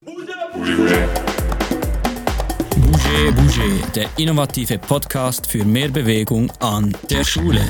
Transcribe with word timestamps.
Bouger, 0.00 0.52
Bouger, 3.34 3.92
der 3.96 4.08
innovative 4.16 4.78
Podcast 4.78 5.48
für 5.48 5.64
mehr 5.64 5.88
Bewegung 5.88 6.52
an 6.60 6.96
der 7.10 7.24
Schule. 7.24 7.60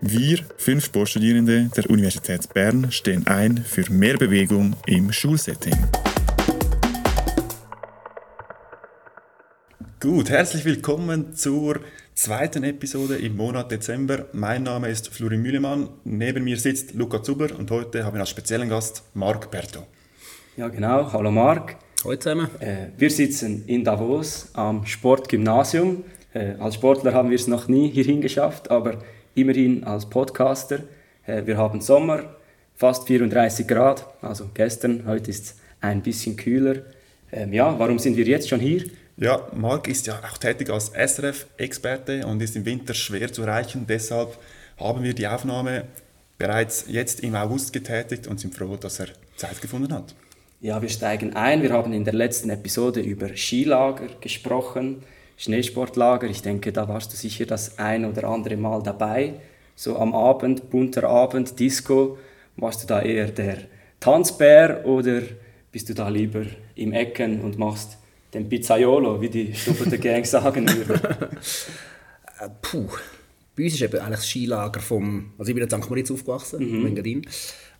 Wir, 0.00 0.38
fünf 0.56 0.84
Sportstudierende 0.84 1.70
der 1.76 1.90
Universität 1.90 2.54
Bern, 2.54 2.92
stehen 2.92 3.26
ein 3.26 3.56
für 3.58 3.90
mehr 3.90 4.16
Bewegung 4.16 4.76
im 4.86 5.12
Schulsetting. 5.12 5.76
Gut, 9.98 10.30
herzlich 10.30 10.64
willkommen 10.64 11.34
zur 11.34 11.80
zweiten 12.14 12.62
Episode 12.62 13.16
im 13.16 13.36
Monat 13.36 13.72
Dezember. 13.72 14.26
Mein 14.32 14.62
Name 14.62 14.88
ist 14.88 15.08
Florin 15.08 15.42
Mühlemann, 15.42 15.88
neben 16.04 16.44
mir 16.44 16.58
sitzt 16.58 16.94
Luca 16.94 17.24
Zuber 17.24 17.48
und 17.58 17.72
heute 17.72 18.04
haben 18.04 18.14
wir 18.14 18.20
als 18.20 18.30
speziellen 18.30 18.68
Gast 18.68 19.02
Marc 19.14 19.50
Berto. 19.50 19.84
Ja, 20.56 20.68
genau. 20.68 21.12
Hallo 21.12 21.32
Marc. 21.32 21.74
Hallo 22.04 22.14
zusammen. 22.14 22.48
Äh, 22.60 22.86
wir 22.96 23.10
sitzen 23.10 23.64
in 23.66 23.82
Davos 23.82 24.50
am 24.52 24.86
Sportgymnasium. 24.86 26.04
Äh, 26.32 26.54
als 26.60 26.76
Sportler 26.76 27.12
haben 27.12 27.30
wir 27.30 27.34
es 27.34 27.48
noch 27.48 27.66
nie 27.66 27.88
hierhin 27.88 28.20
geschafft, 28.20 28.70
aber 28.70 28.98
immerhin 29.34 29.82
als 29.82 30.08
Podcaster. 30.08 30.84
Äh, 31.26 31.44
wir 31.46 31.56
haben 31.56 31.80
Sommer, 31.80 32.36
fast 32.76 33.08
34 33.08 33.66
Grad, 33.66 34.06
also 34.22 34.48
gestern, 34.54 35.02
heute 35.08 35.32
ist 35.32 35.44
es 35.44 35.56
ein 35.80 36.02
bisschen 36.02 36.36
kühler. 36.36 36.82
Ähm, 37.32 37.52
ja, 37.52 37.76
warum 37.76 37.98
sind 37.98 38.16
wir 38.16 38.24
jetzt 38.24 38.48
schon 38.48 38.60
hier? 38.60 38.84
Ja, 39.16 39.48
Marc 39.56 39.88
ist 39.88 40.06
ja 40.06 40.20
auch 40.20 40.38
tätig 40.38 40.70
als 40.70 40.92
SRF-Experte 40.94 42.24
und 42.28 42.40
ist 42.40 42.54
im 42.54 42.64
Winter 42.64 42.94
schwer 42.94 43.32
zu 43.32 43.42
erreichen. 43.42 43.86
Deshalb 43.88 44.38
haben 44.76 45.02
wir 45.02 45.14
die 45.14 45.26
Aufnahme 45.26 45.86
bereits 46.38 46.84
jetzt 46.86 47.20
im 47.24 47.34
August 47.34 47.72
getätigt 47.72 48.28
und 48.28 48.38
sind 48.38 48.54
froh, 48.54 48.76
dass 48.76 49.00
er 49.00 49.08
Zeit 49.36 49.60
gefunden 49.60 49.92
hat. 49.92 50.14
Ja, 50.60 50.80
wir 50.80 50.88
steigen 50.88 51.36
ein. 51.36 51.62
Wir 51.62 51.72
haben 51.72 51.92
in 51.92 52.04
der 52.04 52.14
letzten 52.14 52.50
Episode 52.50 53.00
über 53.00 53.36
Skilager 53.36 54.06
gesprochen, 54.20 55.02
Schneesportlager. 55.36 56.26
Ich 56.28 56.42
denke, 56.42 56.72
da 56.72 56.88
warst 56.88 57.12
du 57.12 57.16
sicher 57.16 57.44
das 57.44 57.78
ein 57.78 58.04
oder 58.04 58.24
andere 58.24 58.56
Mal 58.56 58.82
dabei. 58.82 59.34
So 59.76 59.98
am 59.98 60.14
Abend, 60.14 60.70
bunter 60.70 61.04
Abend, 61.04 61.58
Disco. 61.58 62.18
Warst 62.56 62.82
du 62.82 62.86
da 62.86 63.02
eher 63.02 63.28
der 63.28 63.58
Tanzbär 64.00 64.86
oder 64.86 65.22
bist 65.72 65.88
du 65.88 65.94
da 65.94 66.08
lieber 66.08 66.44
im 66.76 66.92
Ecken 66.92 67.40
und 67.40 67.58
machst 67.58 67.98
den 68.32 68.48
Pizzaiolo, 68.48 69.20
wie 69.20 69.28
die 69.28 69.54
Stubbelte 69.54 69.98
Gang 69.98 70.24
sagen 70.24 70.68
würden? 70.68 71.00
Äh, 72.40 72.48
puh. 72.62 72.88
Bei 73.56 73.62
uns 73.62 73.74
ist 73.74 73.82
eben 73.82 74.00
eigentlich 74.00 74.18
das 74.18 74.28
Skilager 74.28 74.80
vom... 74.80 75.32
Also 75.38 75.50
ich 75.50 75.54
bin 75.54 75.62
in 75.62 75.70
St. 75.70 75.88
Moritz 75.88 76.10
aufgewachsen, 76.10 76.58
mhm. 76.58 76.80
in 76.80 76.86
Engadin. 76.88 77.22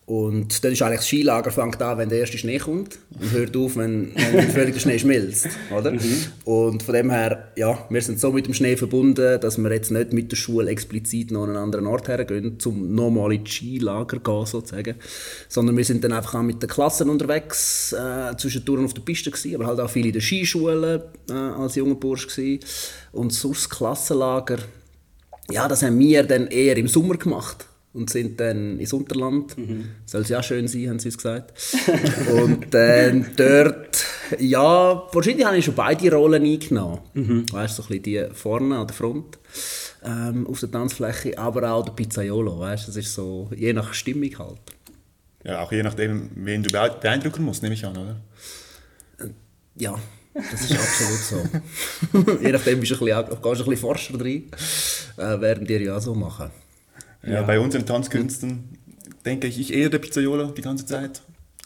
Und 0.07 0.63
dann 0.63 0.73
ist 0.73 0.83
eigentlich 0.83 0.99
das 0.99 1.07
Skilager 1.07 1.51
fängt 1.51 1.81
an, 1.81 1.97
wenn 1.97 2.11
der 2.11 2.19
erste 2.19 2.37
Schnee 2.37 2.59
kommt 2.59 2.99
und 3.19 3.31
hört 3.31 3.57
auf, 3.57 3.77
wenn, 3.77 4.13
wenn 4.15 4.51
völlig 4.51 4.75
der 4.75 4.81
Schnee 4.81 4.99
schmilzt, 4.99 5.49
oder? 5.75 5.93
Mhm. 5.93 6.27
Und 6.45 6.83
von 6.83 6.95
dem 6.95 7.11
her, 7.11 7.53
ja, 7.57 7.87
wir 7.89 8.03
sind 8.03 8.21
so 8.21 8.31
mit 8.31 8.47
dem 8.47 8.53
Schnee 8.53 8.77
verbunden, 8.77 9.41
dass 9.41 9.57
wir 9.57 9.73
jetzt 9.73 9.91
nicht 9.91 10.13
mit 10.13 10.31
der 10.31 10.37
Schule 10.37 10.71
explizit 10.71 11.31
noch 11.31 11.45
an 11.45 11.51
einen 11.51 11.57
anderen 11.57 11.87
Ort 11.87 12.09
hergehen, 12.09 12.59
um 12.67 12.95
nochmal 12.95 13.33
ins 13.33 13.51
Skilager 13.51 14.19
gehen, 14.19 14.45
sozusagen. 14.45 14.97
Sondern 15.49 15.75
wir 15.75 15.85
sind 15.87 16.05
dann 16.05 16.13
einfach 16.13 16.35
auch 16.35 16.43
mit 16.43 16.61
den 16.61 16.69
Klassen 16.69 17.09
unterwegs, 17.09 17.95
äh, 17.95 18.37
zwischendurch 18.37 18.85
auf 18.85 18.93
der 18.93 19.03
Piste 19.03 19.31
gewesen, 19.31 19.55
aber 19.55 19.67
halt 19.67 19.81
auch 19.81 19.89
viele 19.89 20.09
in 20.09 20.13
der 20.13 20.21
Skischule 20.21 21.13
äh, 21.31 21.33
als 21.33 21.77
junger 21.77 21.95
Bursch 21.95 22.27
gewesen. 22.27 22.63
Und 23.13 23.33
sonst 23.33 23.71
Klassenlager, 23.71 24.59
ja, 25.51 25.67
das 25.67 25.83
haben 25.83 25.99
wir 25.99 26.25
dann 26.25 26.49
eher 26.49 26.77
im 26.77 26.89
Sommer 26.89 27.17
gemacht 27.17 27.69
und 27.95 28.11
sind 28.11 28.39
dann 28.41 28.79
ins 28.79 28.93
Unterland. 28.93 29.57
Mhm. 29.57 29.87
Soll 30.05 30.23
es 30.23 30.29
ja 30.29 30.43
schön 30.43 30.69
sein, 30.69 30.91
haben 30.91 30.99
sie 30.99 31.09
uns 31.09 31.17
gesagt. 31.17 31.55
und 32.33 32.75
dann 32.75 33.27
dort, 33.37 34.05
ja, 34.39 35.03
wahrscheinlich 35.13 35.47
habe 35.47 35.57
ich 35.57 35.65
schon 35.65 35.75
beide 35.75 36.13
Rollen 36.13 36.45
eingenommen. 36.45 36.99
Mhm. 37.15 37.53
Weißt 37.53 37.79
du, 37.79 37.83
so 37.83 37.89
ein 37.89 38.01
bisschen 38.01 38.03
die 38.03 38.35
vorne 38.35 38.77
an 38.77 38.87
der 38.87 38.97
Front 38.97 39.39
ähm, 40.05 40.47
auf 40.47 40.61
der 40.61 40.71
Tanzfläche, 40.71 41.39
aber 41.39 41.71
auch 41.71 41.85
der 41.85 41.93
Pizzaiolo, 41.93 42.59
weißt 42.59 42.89
du, 42.89 42.93
das 42.93 42.97
ist 42.97 43.15
so, 43.15 43.49
je 43.57 43.73
nach 43.73 43.95
Stimmung 43.95 44.39
halt. 44.39 44.59
Ja, 45.45 45.63
auch 45.63 45.73
je 45.73 45.83
nachdem, 45.83 46.31
wen 46.35 46.63
du 46.63 46.71
beeindrucken 46.71 47.45
musst, 47.45 47.63
nehme 47.63 47.75
ich 47.75 47.85
an, 47.85 47.97
oder? 47.97 48.17
Ja, 49.77 49.95
das 50.35 50.71
ist 50.71 50.73
absolut 50.73 51.53
so. 52.13 52.39
je 52.43 52.51
nachdem 52.51 52.81
bist 52.81 52.93
du 52.93 52.97
ein 52.97 53.27
bisschen, 53.27 53.43
gehst 53.43 53.43
du 53.43 53.49
ein 53.49 53.57
bisschen 53.57 53.77
Forscher 53.77 54.19
drin, 54.19 54.51
äh, 55.17 55.41
werden 55.41 55.67
die 55.67 55.75
ja 55.75 56.01
so 56.01 56.15
machen. 56.15 56.51
Ja, 57.27 57.43
bei 57.43 57.59
unseren 57.59 57.87
Tanzkünsten 57.87 58.65
denke 59.25 59.47
ich, 59.47 59.59
ich 59.59 59.73
eher 59.73 59.89
der 59.89 59.99
Pizzaiolo 59.99 60.49
die 60.49 60.63
ganze 60.63 60.85
Zeit. 60.85 61.23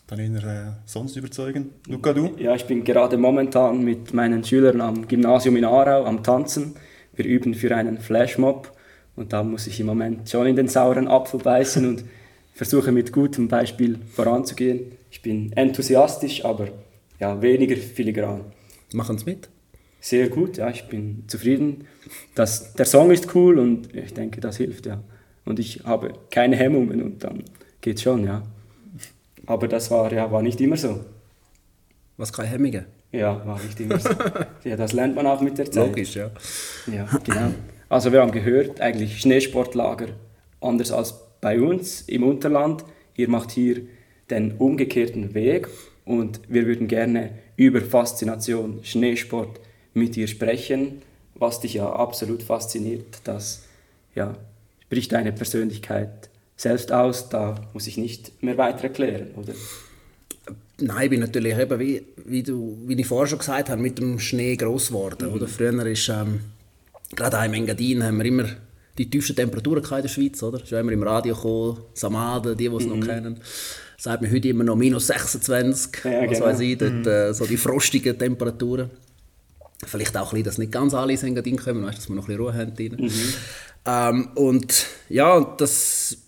Dann 0.07 0.21
eher 0.21 0.45
äh, 0.45 0.73
sonst 0.87 1.17
überzeugen. 1.17 1.71
Luca, 1.87 2.13
du? 2.13 2.35
Ja, 2.39 2.55
ich 2.55 2.65
bin 2.65 2.85
gerade 2.85 3.19
momentan 3.19 3.83
mit 3.85 4.15
meinen 4.15 4.45
Schülern 4.45 4.81
am 4.81 5.07
Gymnasium 5.09 5.57
in 5.57 5.65
Aarau 5.65 6.05
am 6.05 6.23
Tanzen. 6.23 6.75
Wir 7.15 7.27
üben 7.27 7.55
für 7.55 7.75
einen 7.75 7.99
Flashmob 7.99 8.73
und 9.17 9.33
da 9.33 9.43
muss 9.43 9.67
ich 9.67 9.81
im 9.81 9.87
Moment 9.87 10.31
schon 10.31 10.47
in 10.47 10.57
den 10.57 10.69
sauren 10.69 11.09
Apfel 11.09 11.41
beißen 11.41 11.87
und 11.87 12.05
versuche 12.55 12.93
mit 12.93 13.13
gutem 13.13 13.49
Beispiel 13.49 13.99
voranzugehen. 14.13 14.93
Ich 15.11 15.23
bin 15.23 15.53
enthusiastisch, 15.53 16.45
aber 16.45 16.69
ja, 17.19 17.43
weniger 17.43 17.77
filigran. 17.77 18.45
Machen 18.93 19.19
Sie 19.19 19.25
mit? 19.25 19.49
Sehr 20.01 20.29
gut, 20.29 20.57
ja, 20.57 20.71
ich 20.71 20.89
bin 20.89 21.25
zufrieden. 21.27 21.87
Das, 22.35 22.73
der 22.75 22.87
Song 22.87 23.11
ist 23.11 23.35
cool 23.35 23.59
und 23.59 23.95
ich 23.95 24.15
denke, 24.15 24.41
das 24.41 24.57
hilft, 24.57 24.87
ja 24.87 25.03
und 25.49 25.59
ich 25.59 25.81
habe 25.85 26.13
keine 26.31 26.57
Hemmungen 26.57 27.03
und 27.03 27.25
dann 27.25 27.43
geht's 27.81 28.03
schon, 28.03 28.25
ja. 28.25 28.43
Aber 29.47 29.67
das 29.67 29.91
war, 29.91 30.13
ja, 30.13 30.31
war 30.31 30.43
nicht 30.43 30.61
immer 30.61 30.77
so. 30.77 31.01
Was 32.19 32.31
keine 32.33 32.51
Hemmungen? 32.51 32.85
Ja, 33.13 33.47
war 33.47 33.59
nicht 33.63 33.81
immer 33.81 33.99
so. 33.99 34.11
ja, 34.65 34.77
das 34.77 34.93
lernt 34.93 35.17
man 35.17 35.27
auch 35.27 35.41
mit 35.41 35.57
der 35.57 35.71
Zeit. 35.71 35.87
Logisch, 35.89 36.17
ja. 36.17 36.31
Ja, 36.87 37.09
genau. 37.25 37.55
Also 37.89 38.13
wir 38.13 38.21
haben 38.21 38.31
gehört, 38.31 38.83
eigentlich 38.83 39.21
Schneesportlager 39.21 40.09
anders 40.61 40.93
als 40.93 41.15
bei 41.41 41.59
uns 41.59 42.03
im 42.03 42.25
Unterland. 42.25 42.85
Ihr 43.17 43.31
macht 43.31 43.51
hier 43.51 43.81
den 44.29 44.53
umgekehrten 44.53 45.33
Weg 45.33 45.69
und 46.05 46.41
wir 46.49 46.67
würden 46.67 46.89
gerne 46.89 47.31
über 47.57 47.81
Faszination 47.81 48.81
Schneesport 48.83 49.61
mit 49.95 50.15
dir 50.15 50.29
sprechen, 50.29 51.01
was 51.37 51.61
dich 51.61 51.75
ja 51.75 51.91
absolut 51.91 52.43
fasziniert, 52.43 53.21
dass 53.25 53.65
ja, 54.15 54.35
spricht 54.89 55.13
deine 55.13 55.33
Persönlichkeit 55.33 56.31
selbst 56.57 56.91
aus, 56.91 57.29
da 57.29 57.61
muss 57.75 57.87
ich 57.87 57.99
nicht 57.99 58.43
mehr 58.43 58.57
weiter 58.57 58.85
erklären, 58.85 59.29
oder? 59.37 59.53
Nein, 60.81 61.05
ich 61.05 61.11
bin 61.11 61.21
natürlich 61.21 61.59
eben, 61.59 61.79
wie, 61.79 62.03
wie, 62.25 62.43
du, 62.43 62.79
wie 62.87 62.99
ich 62.99 63.07
vorher 63.07 63.27
schon 63.27 63.39
gesagt 63.39 63.69
habe, 63.69 63.83
mit 63.83 63.99
dem 63.99 64.19
Schnee 64.19 64.57
gross 64.57 64.89
geworden. 64.89 65.29
Mhm. 65.29 65.35
Oder? 65.35 65.47
Früher 65.47 65.87
ist, 65.87 66.09
ähm, 66.09 66.41
gerade 67.15 67.39
auch 67.39 67.45
im 67.45 67.53
Engadin, 67.53 68.03
haben 68.03 68.17
wir 68.17 68.25
immer 68.25 68.45
die 68.97 69.11
tiefsten 69.11 69.37
Temperaturen 69.37 69.85
in 69.85 70.03
der 70.03 70.09
Schweiz. 70.09 70.43
Oder? 70.43 70.63
Ist 70.63 70.73
immer 70.73 70.93
im 70.93 71.03
Radio 71.03 71.35
gekommen, 71.35 71.83
Samaden, 71.93 72.57
die, 72.57 72.69
die 72.69 72.75
es 72.75 72.87
mhm. 72.87 72.99
noch 72.99 73.07
kennen. 73.07 73.41
Sagt 73.99 74.23
man 74.23 74.33
heute 74.33 74.49
immer 74.49 74.65
noch 74.65 74.77
minus 74.77 75.09
26, 75.09 76.05
ja, 76.05 76.23
was 76.23 76.31
genau. 76.31 76.47
weiß 76.47 76.61
ich, 76.61 76.79
dort, 76.79 76.93
mhm. 76.93 77.07
äh, 77.07 77.35
so 77.35 77.45
die 77.45 77.57
frostigen 77.59 78.19
Temperaturen. 78.19 78.91
Vielleicht 79.85 80.17
auch 80.17 80.27
ein 80.27 80.31
bisschen, 80.31 80.45
dass 80.45 80.59
nicht 80.59 80.73
ganz 80.73 80.95
alle 80.95 81.13
ins 81.13 81.23
Engadin 81.23 81.57
kommen, 81.57 81.85
weißt, 81.85 81.99
dass 81.99 82.09
wir 82.09 82.17
noch 82.17 82.29
ein 82.29 82.37
bisschen 82.37 82.43
Ruhe 82.43 82.55
haben. 82.55 82.73
Mhm. 82.79 83.11
Ähm, 83.89 84.29
und 84.35 84.87
ja, 85.09 85.41
das 85.57 86.19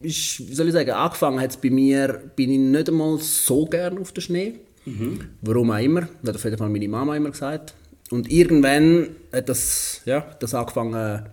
ist, 0.00 0.48
wie 0.48 0.54
soll 0.54 0.66
ich 0.68 0.74
sagen, 0.74 0.90
angefangen 0.90 1.40
hat 1.40 1.50
es 1.50 1.56
bei 1.56 1.70
mir, 1.70 2.20
bin 2.36 2.50
ich 2.50 2.58
nicht 2.58 2.88
einmal 2.88 3.18
so 3.18 3.64
gern 3.64 3.98
auf 3.98 4.12
den 4.12 4.20
Schnee. 4.20 4.54
Mhm. 4.84 5.20
Warum 5.40 5.70
auch 5.70 5.78
immer, 5.78 6.02
das 6.22 6.28
hat 6.28 6.36
auf 6.36 6.44
jeden 6.44 6.58
Fall 6.58 6.68
meine 6.68 6.88
Mama 6.88 7.16
immer 7.16 7.30
gesagt. 7.30 7.74
Und 8.10 8.30
irgendwann 8.30 9.16
hat 9.32 9.48
das, 9.48 10.02
ja, 10.04 10.20
das 10.40 10.54
angefangen 10.54 11.26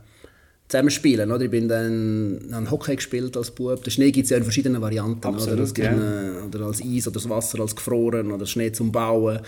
äh, 0.65 0.69
zusammenspielen. 0.69 1.31
Oder? 1.31 1.45
Ich 1.45 1.51
bin 1.51 1.67
dann 1.67 2.39
an 2.51 2.69
Hockey 2.71 2.95
gespielt 2.95 3.37
als 3.37 3.51
Bub. 3.51 3.83
Der 3.83 3.91
Schnee 3.91 4.11
gibt 4.11 4.25
es 4.25 4.31
ja 4.31 4.37
in 4.37 4.43
verschiedenen 4.43 4.81
Varianten. 4.81 5.25
Absolut, 5.25 5.71
oder? 5.71 5.83
Ja. 5.83 6.45
oder 6.45 6.65
als 6.65 6.81
Eis 6.81 7.07
oder 7.07 7.15
das 7.15 7.29
Wasser 7.29 7.59
als 7.59 7.75
gefroren 7.75 8.31
oder 8.31 8.45
Schnee 8.45 8.71
zum 8.71 8.91
Bauen. 8.91 9.39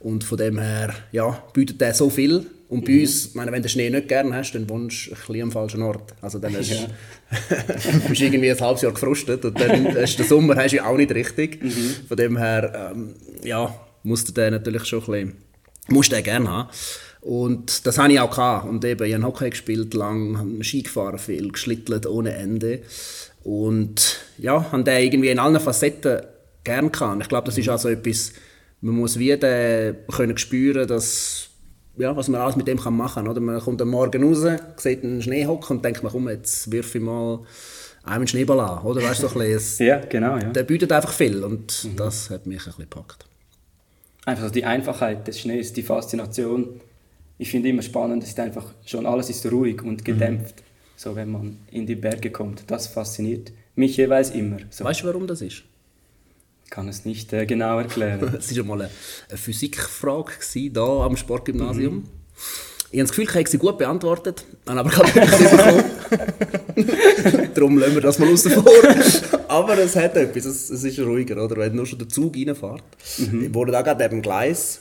Und 0.00 0.22
von 0.22 0.36
dem 0.36 0.58
her 0.58 0.94
ja, 1.12 1.42
bietet 1.52 1.80
der 1.80 1.94
so 1.94 2.10
viel. 2.10 2.46
Und 2.68 2.84
bei 2.84 2.92
mhm. 2.92 3.00
uns, 3.00 3.34
meine, 3.34 3.52
wenn 3.52 3.62
du 3.62 3.68
Schnee 3.68 3.88
nicht 3.88 4.08
gerne 4.08 4.34
hast, 4.34 4.52
dann 4.52 4.68
wohnst 4.68 5.06
du 5.06 5.10
ein 5.12 5.16
bisschen 5.16 5.42
am 5.42 5.52
falschen 5.52 5.82
Ort. 5.82 6.14
Also 6.20 6.38
dann 6.38 6.56
hast, 6.56 6.70
ja. 6.70 6.86
bist 8.08 8.20
du 8.20 8.24
irgendwie 8.24 8.50
ein 8.50 8.60
halbes 8.60 8.82
Jahr 8.82 8.92
gefrustet 8.92 9.44
und 9.44 9.58
dann 9.60 9.94
hast 9.94 10.16
den 10.16 10.26
Sommer 10.26 10.56
hast 10.56 10.72
du 10.72 10.84
auch 10.84 10.96
nicht 10.96 11.14
richtig. 11.14 11.62
Mhm. 11.62 11.94
Von 12.08 12.16
dem 12.16 12.36
her, 12.36 12.92
ähm, 12.92 13.14
ja, 13.44 13.74
musst 14.02 14.28
du 14.28 14.32
den 14.32 14.52
natürlich 14.52 14.84
schon 14.86 15.00
ein 15.00 15.06
bisschen, 15.06 15.32
musst 15.88 16.12
den 16.12 16.24
gerne 16.24 16.50
haben. 16.50 16.68
Und 17.24 17.86
das 17.86 17.96
hatte 17.96 18.12
ich 18.12 18.20
auch 18.20 18.30
gehabt. 18.30 18.68
Und 18.68 18.84
eben, 18.84 19.02
ich 19.06 19.14
habe 19.14 19.24
Hockey 19.24 19.48
gespielt 19.48 19.94
lang, 19.94 20.62
Ski 20.62 20.82
gefahren 20.82 21.18
viel, 21.18 21.50
geschlittelt 21.50 22.06
ohne 22.06 22.34
Ende. 22.34 22.82
Und 23.42 24.20
ja, 24.36 24.70
habe 24.70 24.84
den 24.84 25.02
irgendwie 25.02 25.30
in 25.30 25.38
allen 25.38 25.58
Facetten 25.58 26.20
gerne 26.64 26.90
gehabt. 26.90 27.22
Ich 27.22 27.28
glaube, 27.28 27.46
das 27.46 27.56
ist 27.56 27.68
also 27.70 27.88
etwas, 27.88 28.32
man 28.82 28.96
muss 28.96 29.18
wieder 29.18 29.94
können 29.94 30.36
spüren, 30.36 30.86
dass 30.86 31.48
ja, 31.96 32.14
was 32.14 32.28
man 32.28 32.42
alles 32.42 32.56
mit 32.56 32.68
dem 32.68 32.78
kann 32.78 32.94
machen 32.94 33.24
kann. 33.24 33.42
Man 33.42 33.60
kommt 33.60 33.80
am 33.80 33.88
Morgen 33.88 34.22
raus, 34.22 34.60
sieht 34.76 35.02
einen 35.02 35.22
Schneehock 35.22 35.70
und 35.70 35.82
denkt, 35.82 36.02
man, 36.02 36.12
komm, 36.12 36.28
jetzt 36.28 36.70
wirf 36.70 36.94
ich 36.94 37.00
mal 37.00 37.40
einen 38.02 38.26
Schneeball 38.26 38.60
an, 38.60 38.82
oder? 38.82 39.02
Weißt 39.02 39.22
du, 39.22 39.28
so 39.28 39.40
ein 39.40 39.46
bisschen, 39.46 39.86
Ja, 39.86 40.00
genau, 40.00 40.36
ja. 40.36 40.50
der 40.50 40.64
bietet 40.64 40.92
einfach 40.92 41.12
viel 41.12 41.42
und 41.42 41.88
das 41.96 42.28
hat 42.28 42.46
mich 42.46 42.58
ein 42.58 42.64
bisschen 42.64 42.84
gepackt. 42.90 43.24
Einfach 44.26 44.44
so 44.44 44.50
die 44.50 44.64
Einfachheit 44.64 45.26
des 45.26 45.40
Schnees, 45.40 45.72
die 45.72 45.82
Faszination. 45.82 46.80
Ich 47.38 47.50
finde 47.50 47.68
immer 47.68 47.82
spannend, 47.82 48.22
es 48.22 48.30
ist 48.30 48.40
einfach 48.40 48.72
schon 48.84 49.06
alles 49.06 49.30
ist 49.30 49.44
ruhig 49.50 49.82
und 49.82 50.04
gedämpft. 50.04 50.62
So 50.96 51.16
wenn 51.16 51.30
man 51.30 51.58
in 51.70 51.86
die 51.86 51.96
Berge 51.96 52.30
kommt, 52.30 52.64
das 52.68 52.86
fasziniert 52.86 53.52
mich 53.74 53.96
jeweils 53.96 54.30
immer. 54.30 54.58
So 54.70 54.84
Weißt 54.84 55.02
du, 55.02 55.06
warum 55.06 55.26
das 55.26 55.42
ist? 55.42 55.64
kann 56.70 56.88
es 56.88 57.04
nicht 57.04 57.32
äh, 57.32 57.46
genau 57.46 57.78
erklären. 57.78 58.34
Es 58.38 58.56
war 58.56 58.64
mal 58.64 58.82
eine, 58.82 58.90
eine 59.28 59.38
Physikfrage 59.38 60.32
hier 60.52 60.76
am 60.76 61.16
Sportgymnasium. 61.16 62.04
Ich 62.90 62.98
habe 62.98 63.08
das 63.08 63.10
Gefühl, 63.10 63.24
ich 63.24 63.34
habe 63.34 63.48
sie 63.48 63.58
gut 63.58 63.78
beantwortet, 63.78 64.44
habe 64.66 64.80
aber 64.80 64.90
gerade 64.90 65.20
nicht 65.20 65.50
bekommen. 65.50 65.84
Darum 67.54 67.78
lassen 67.78 67.94
wir 67.94 68.00
das 68.00 68.18
mal 68.18 68.32
außen 68.32 68.50
vor. 68.52 68.64
Aber 69.48 69.78
es 69.78 69.94
hat 69.96 70.16
etwas, 70.16 70.44
es, 70.44 70.70
es 70.70 70.84
ist 70.84 70.98
ruhiger, 71.00 71.44
oder? 71.44 71.56
Wenn 71.56 71.74
nur 71.74 71.86
schon 71.86 71.98
der 71.98 72.08
Zug 72.08 72.36
reinfährt. 72.36 72.82
Ich 73.18 73.54
wurde 73.54 73.72
da 73.72 73.82
gerade 73.82 74.02
neben 74.02 74.16
dem 74.16 74.22
Gleis, 74.22 74.80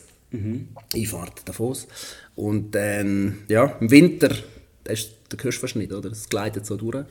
Einfahrt 0.96 1.48
Davos. 1.48 1.88
Und 2.36 2.72
dann, 2.72 3.44
ja, 3.48 3.78
im 3.80 3.92
Winter, 3.92 4.36
da 4.84 4.94
ist 4.94 5.12
der 5.32 5.44
hörst 5.44 5.58
du 5.58 5.62
fast 5.62 5.76
nicht, 5.76 5.92
oder? 5.92 6.12
Es 6.12 6.30
gleitet 6.30 6.66
so 6.66 6.78
durch. 6.78 7.06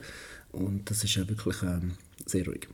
Und 0.52 0.90
das 0.90 1.02
ist 1.04 1.14
ja 1.14 1.28
wirklich 1.28 1.62
ähm, 1.62 1.92
sehr 2.26 2.44
ruhig. 2.46 2.68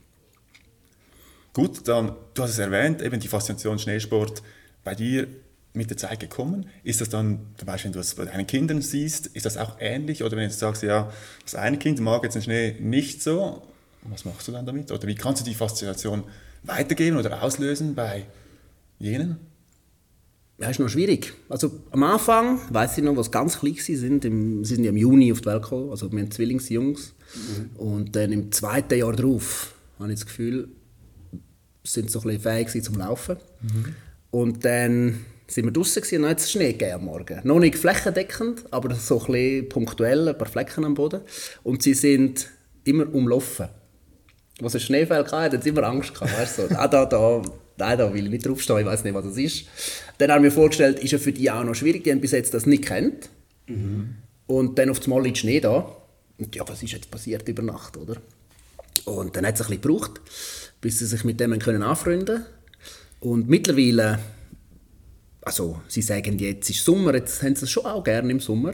Gut, 1.53 1.87
dann, 1.87 2.13
du 2.33 2.43
hast 2.43 2.51
es 2.51 2.59
erwähnt, 2.59 3.01
eben 3.01 3.19
die 3.19 3.27
Faszination 3.27 3.79
Schneesport 3.79 4.43
bei 4.83 4.95
dir 4.95 5.27
mit 5.73 5.89
der 5.89 5.97
Zeit 5.97 6.19
gekommen. 6.19 6.67
Ist 6.83 7.01
das 7.01 7.09
dann, 7.09 7.39
zum 7.57 7.65
Beispiel, 7.65 7.89
wenn 7.89 7.93
du 7.93 7.99
es 7.99 8.15
bei 8.15 8.25
deinen 8.25 8.47
Kindern 8.47 8.81
siehst, 8.81 9.27
ist 9.27 9.45
das 9.45 9.57
auch 9.57 9.77
ähnlich? 9.79 10.23
Oder 10.23 10.37
wenn 10.37 10.47
du 10.47 10.53
sagst, 10.53 10.83
ja, 10.83 11.11
das 11.43 11.55
eine 11.55 11.77
Kind 11.77 11.99
mag 11.99 12.23
jetzt 12.23 12.35
den 12.35 12.41
Schnee 12.41 12.75
nicht 12.79 13.21
so, 13.21 13.63
was 14.03 14.25
machst 14.25 14.47
du 14.47 14.51
dann 14.51 14.65
damit? 14.65 14.91
Oder 14.91 15.07
wie 15.07 15.15
kannst 15.15 15.41
du 15.41 15.45
die 15.45 15.55
Faszination 15.55 16.23
weitergeben 16.63 17.17
oder 17.17 17.41
auslösen 17.41 17.95
bei 17.95 18.25
jenen? 18.99 19.37
Ja, 20.59 20.69
ist 20.69 20.79
noch 20.79 20.89
schwierig. 20.89 21.33
Also 21.47 21.71
am 21.91 22.03
Anfang, 22.03 22.59
weiß 22.69 22.97
ich 22.97 23.03
noch, 23.03 23.15
was 23.15 23.31
ganz 23.31 23.59
klein 23.59 23.75
sie 23.75 23.95
sind, 23.95 24.25
im, 24.25 24.65
sie 24.65 24.75
sind 24.75 24.83
ja 24.83 24.89
im 24.89 24.97
Juni 24.97 25.31
auf 25.31 25.39
die 25.39 25.45
Welt 25.45 25.63
gekommen, 25.63 25.89
also 25.89 26.11
wir 26.11 26.19
haben 26.19 26.31
Zwillingsjungs. 26.31 27.13
Und 27.77 28.15
dann 28.15 28.31
im 28.31 28.51
zweiten 28.51 28.97
Jahr 28.97 29.13
darauf 29.13 29.73
habe 29.99 30.11
ich 30.11 30.19
das 30.19 30.25
Gefühl, 30.25 30.69
sind 31.83 32.11
so 32.11 32.19
ein 32.19 32.23
bisschen 32.23 32.41
fähig 32.41 32.83
zum 32.83 32.97
Laufen. 32.97 33.37
Und 34.31 34.65
dann 34.65 35.25
sind 35.47 35.65
wir 35.65 35.71
draußen 35.71 36.03
und 36.03 36.21
dann 36.21 36.31
hat 36.31 36.39
es 36.39 36.51
Schnee 36.51 36.73
gegeben 36.73 36.93
am 36.93 37.05
Morgen. 37.05 37.39
Noch 37.43 37.59
nicht 37.59 37.75
flächendeckend, 37.75 38.65
aber 38.71 38.93
so 38.95 39.19
ein 39.19 39.25
bisschen 39.31 39.69
punktuell, 39.69 40.27
ein 40.27 40.37
paar 40.37 40.47
Flecken 40.47 40.85
am 40.85 40.93
Boden. 40.93 41.21
Und 41.63 41.83
sie 41.83 41.93
sind 41.93 42.49
immer 42.83 43.11
umlaufen. 43.13 43.69
Was 44.59 44.75
ein 44.75 44.81
Schneefall 44.81 45.25
hatte, 45.31 45.57
hat 45.57 45.63
sie 45.63 45.69
immer 45.69 45.83
Angst 45.83 46.13
gehabt. 46.13 46.37
Weißt 46.37 46.59
du? 46.59 46.67
so, 46.67 46.75
ah, 46.75 46.87
da, 46.87 47.05
da, 47.05 47.41
nein, 47.79 47.97
da 47.97 48.13
will 48.13 48.25
ich 48.25 48.31
nicht 48.31 48.45
draufstehen, 48.45 48.79
ich 48.79 48.85
weiß 48.85 49.03
nicht, 49.03 49.13
was 49.13 49.25
das 49.25 49.37
ist. 49.37 49.65
Dann 50.17 50.31
haben 50.31 50.43
wir 50.43 50.51
vorgestellt, 50.51 50.99
ist 50.99 51.11
ja 51.11 51.17
für 51.17 51.31
die 51.31 51.49
auch 51.49 51.63
noch 51.63 51.75
schwierig, 51.75 52.03
die 52.03 52.11
haben 52.11 52.21
bis 52.21 52.31
jetzt 52.31 52.53
das 52.53 52.65
nicht 52.65 52.85
kennt. 52.85 53.29
Und 54.47 54.77
dann 54.79 54.89
auf 54.89 55.01
einmal 55.03 55.23
liegt 55.23 55.37
Schnee 55.37 55.59
da. 55.59 55.95
Und 56.37 56.55
ja, 56.55 56.67
was 56.67 56.81
ist 56.81 56.93
jetzt 56.93 57.11
passiert 57.11 57.47
über 57.47 57.61
Nacht, 57.61 57.97
oder? 57.97 58.17
Und 59.05 59.35
dann 59.35 59.45
hat 59.45 59.55
es 59.55 59.61
ein 59.61 59.67
bisschen 59.67 59.81
gebraucht, 59.81 60.21
bis 60.81 60.99
sie 60.99 61.05
sich 61.05 61.23
mit 61.23 61.39
dem 61.39 61.57
können 61.59 61.83
anfreunden 61.83 62.45
Und 63.19 63.49
mittlerweile, 63.49 64.19
also 65.41 65.81
sie 65.87 66.01
sagen 66.01 66.39
jetzt 66.39 66.69
ist 66.69 66.83
Sommer, 66.83 67.13
jetzt 67.15 67.41
haben 67.43 67.55
sie 67.55 67.65
es 67.65 67.71
schon 67.71 67.85
auch 67.85 68.03
gerne 68.03 68.31
im 68.31 68.39
Sommer, 68.39 68.73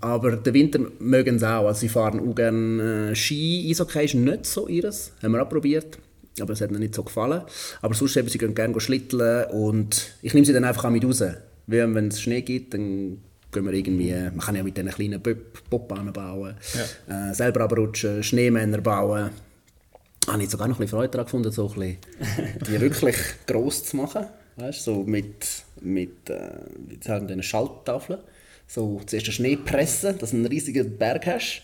aber 0.00 0.36
den 0.36 0.54
Winter 0.54 0.80
mögen 0.98 1.38
sie 1.38 1.48
auch. 1.48 1.66
Also 1.66 1.80
sie 1.80 1.88
fahren 1.88 2.20
auch 2.20 2.34
gerne 2.34 3.10
äh, 3.10 3.14
Ski, 3.14 3.68
Eishockey 3.68 4.04
ist 4.04 4.14
nicht 4.14 4.46
so 4.46 4.68
ihres, 4.68 5.12
haben 5.22 5.32
wir 5.32 5.42
auch 5.42 5.48
probiert. 5.48 5.98
Aber 6.40 6.52
es 6.52 6.60
hat 6.60 6.70
ihnen 6.70 6.80
nicht 6.80 6.94
so 6.94 7.02
gefallen. 7.02 7.42
Aber 7.80 7.94
sonst 7.94 8.16
eben, 8.16 8.28
sie 8.28 8.38
gehen 8.38 8.54
gerne 8.54 8.80
schlitteln 8.80 9.50
und 9.50 10.12
ich 10.22 10.32
nehme 10.34 10.46
sie 10.46 10.52
dann 10.52 10.64
einfach 10.64 10.84
auch 10.84 10.90
mit 10.90 11.04
raus. 11.04 11.22
Weil 11.66 11.94
wenn 11.94 12.08
es 12.08 12.20
Schnee 12.20 12.42
gibt, 12.42 12.74
dann 12.74 13.18
gehen 13.52 13.64
wir 13.64 13.72
irgendwie, 13.72 14.12
man 14.12 14.38
kann 14.38 14.56
ja 14.56 14.62
mit 14.62 14.76
diesen 14.76 14.90
kleinen 14.90 15.22
Bobbahnen 15.68 16.12
bauen, 16.12 16.54
äh, 17.08 17.34
selber 17.34 17.62
abrutschen, 17.62 18.22
Schneemänner 18.22 18.80
bauen. 18.80 19.30
Habe 20.26 20.42
ich 20.42 20.50
sogar 20.50 20.68
noch 20.68 20.76
ein 20.76 20.80
bisschen 20.80 20.98
Freude 20.98 21.10
daran 21.10 21.26
gefunden, 21.26 21.50
so 21.50 21.68
ein 21.68 21.74
bisschen 21.74 21.96
die 22.66 22.80
wirklich 22.80 23.16
gross 23.46 23.84
zu 23.84 23.96
machen. 23.96 24.26
Weißt, 24.56 24.84
so 24.84 25.02
mit, 25.02 25.46
mit 25.80 26.30
äh, 26.30 26.52
wie 26.88 26.98
sagen 27.02 27.28
wir, 27.28 27.42
Schalttafeln. 27.42 28.20
So 28.66 29.00
zuerst 29.04 29.26
den 29.26 29.32
Schnee 29.32 29.56
pressen, 29.56 30.18
dass 30.18 30.30
du 30.30 30.36
einen 30.36 30.46
riesigen 30.46 30.96
Berg 30.96 31.26
hast. 31.26 31.62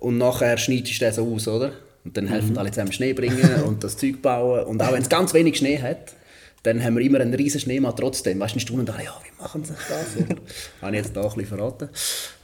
Und 0.00 0.18
nachher 0.18 0.56
schneidest 0.56 1.00
du 1.00 1.04
den 1.04 1.12
so 1.12 1.34
aus, 1.34 1.46
oder? 1.46 1.72
Und 2.04 2.16
dann 2.16 2.26
helfen 2.28 2.56
alle 2.56 2.70
zusammen 2.70 2.92
Schnee 2.92 3.12
bringen 3.12 3.62
und 3.66 3.84
das 3.84 3.96
Zeug 3.96 4.22
bauen. 4.22 4.64
Und 4.64 4.82
auch 4.82 4.92
wenn 4.92 5.02
es 5.02 5.08
ganz 5.08 5.34
wenig 5.34 5.58
Schnee 5.58 5.78
hat, 5.80 6.14
dann 6.62 6.82
haben 6.82 6.96
wir 6.96 7.04
immer 7.04 7.20
einen 7.20 7.34
riesen 7.34 7.60
Schneemann 7.60 7.94
trotzdem. 7.96 8.38
Weißt 8.40 8.52
du, 8.52 8.56
eine 8.56 8.60
Stunde 8.60 8.84
da, 8.84 9.00
ja, 9.00 9.14
wie 9.22 9.42
machen 9.42 9.64
sie 9.64 9.72
das? 9.72 10.16
Oder? 10.16 10.36
Habe 10.82 10.96
ich 10.96 11.02
jetzt 11.02 11.16
da 11.16 11.22
ein 11.22 11.28
bisschen 11.28 11.46
verraten. 11.46 11.88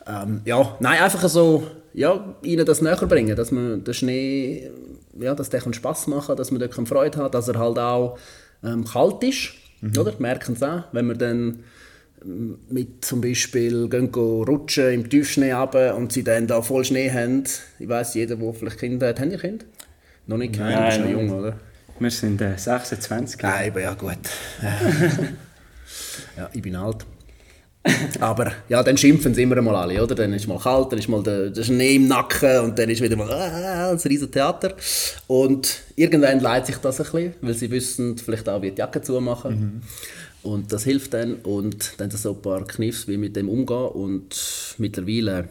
Ähm, 0.07 0.41
ja, 0.45 0.77
nein, 0.81 1.03
einfach 1.03 1.29
so, 1.29 1.67
ja, 1.93 2.35
ihnen 2.43 2.65
das 2.65 2.81
näher 2.81 2.97
bringen, 2.97 3.37
dass 3.37 3.51
man 3.51 3.85
den 3.85 3.95
Schnee, 3.95 4.71
ja, 5.19 5.35
dass 5.35 5.51
der 5.51 5.61
Spass 5.73 6.07
machen 6.07 6.29
kann, 6.29 6.37
dass 6.37 6.51
man 6.51 6.61
dort 6.61 6.89
Freude 6.89 7.19
hat, 7.19 7.35
dass 7.35 7.49
er 7.49 7.59
halt 7.59 7.79
auch 7.79 8.19
ähm, 8.65 8.85
kalt 8.85 9.23
ist, 9.23 9.51
oder? 9.99 10.15
Merken 10.19 10.55
sie 10.55 10.69
auch, 10.69 10.85
wenn 10.93 11.07
wir 11.07 11.15
dann 11.15 11.65
mit 12.69 13.05
zum 13.05 13.21
Beispiel 13.21 13.89
gehen 13.89 14.13
rutschen 14.15 14.93
im 14.93 15.09
Tiefschnee 15.09 15.53
runter 15.53 15.97
und 15.97 16.13
sie 16.13 16.25
dann 16.25 16.47
da 16.47 16.63
voll 16.63 16.85
Schnee 16.85 17.11
haben. 17.11 17.45
Ich 17.79 17.89
weiss, 17.89 18.15
jeder, 18.15 18.37
der 18.37 18.53
vielleicht 18.53 18.79
Kinder 18.79 19.09
hat, 19.09 19.21
haben 19.21 19.31
die 19.31 19.37
Kinder? 19.37 19.65
Noch 20.27 20.37
nicht, 20.37 20.55
Kinder, 20.55 20.77
du 20.77 20.85
bist 20.87 20.99
noch 20.99 21.05
Nein, 21.07 21.13
jung, 21.13 21.27
nein. 21.27 21.39
oder? 21.39 21.59
Wir 21.99 22.11
sind 22.11 22.41
äh, 22.41 22.57
26. 22.57 23.41
Nein, 23.43 23.71
aber 23.71 23.81
ja 23.81 23.95
gut. 23.95 24.19
ja, 26.37 26.51
ich 26.53 26.63
bin 26.63 26.77
alt. 26.77 27.07
Aber 28.21 28.53
ja, 28.69 28.83
dann 28.83 28.97
schimpfen 28.97 29.35
sie 29.35 29.43
immer 29.43 29.61
mal 29.63 29.77
alle, 29.77 30.03
oder? 30.03 30.15
Dann 30.15 30.33
ist 30.33 30.49
mal 30.49 30.59
kalt, 30.59 30.91
dann 30.91 30.99
ist 30.99 31.09
mal 31.09 31.23
der, 31.23 31.51
der 31.51 31.63
Schnee 31.63 31.95
im 31.95 32.09
Nacken 32.09 32.59
und 32.61 32.79
dann 32.79 32.91
ist 32.91 33.01
wieder 33.01 33.17
mal 33.17 33.31
ah, 33.31 33.91
ein 33.91 33.99
riesen 33.99 34.31
Theater. 34.31 34.75
Und 35.27 35.83
irgendwann 35.95 36.41
leidet 36.41 36.67
sich 36.67 36.77
das 36.79 37.01
ein 37.01 37.05
bisschen, 37.05 37.35
weil 37.41 37.55
sie 37.55 37.71
wissen 37.71 38.19
vielleicht 38.19 38.49
auch, 38.49 38.61
wie 38.63 38.73
die 38.73 38.79
Jacke 38.79 39.01
zumachen. 39.03 39.83
Und 40.47 40.73
das 40.73 40.85
hilft 40.85 41.13
dann. 41.15 41.37
Und 41.37 41.95
dann 41.99 42.11
so 42.11 42.35
ein 42.35 42.41
paar 42.43 42.65
Kniffs, 42.67 43.09
wie 43.09 43.17
mit 43.17 43.35
dem 43.35 43.49
umgehen. 43.49 43.89
Und 43.89 44.75
mittlerweile, 44.79 45.49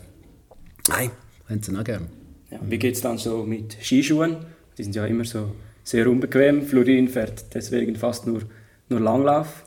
nein, 0.88 1.12
haben 1.50 1.62
sie 1.62 1.76
auch 1.78 1.84
gerne. 1.84 2.08
Ja, 2.50 2.60
wie 2.70 2.78
geht 2.78 2.96
es 2.96 3.02
dann 3.02 3.18
so 3.18 3.44
mit 3.44 3.76
Skischuhen? 3.82 4.38
Die 4.78 4.84
sind 4.84 4.96
ja 4.96 5.06
immer 5.06 5.26
so 5.26 5.52
sehr 5.84 6.10
unbequem. 6.10 6.62
Florin 6.64 7.10
fährt 7.10 7.54
deswegen 7.54 7.96
fast 7.96 8.26
nur, 8.26 8.42
nur 8.90 9.00
Langlauf. 9.02 9.66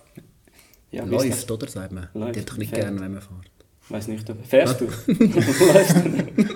Ja, 0.91 1.05
Läuft, 1.05 1.51
oder? 1.51 1.69
Sagt 1.69 1.93
man. 1.93 2.09
Läuft, 2.15 2.37
Die 2.37 2.41
hat 2.41 2.51
doch 2.51 2.57
nicht 2.57 2.71
fährt. 2.71 2.83
gerne, 2.83 3.01
wenn 3.01 3.13
man 3.13 3.21
fährt. 3.21 3.51
Das? 3.89 3.97
Weiß 3.97 4.09
nicht, 4.09 4.29
ob- 4.31 4.45
fährst 4.47 4.81
du? 4.81 4.89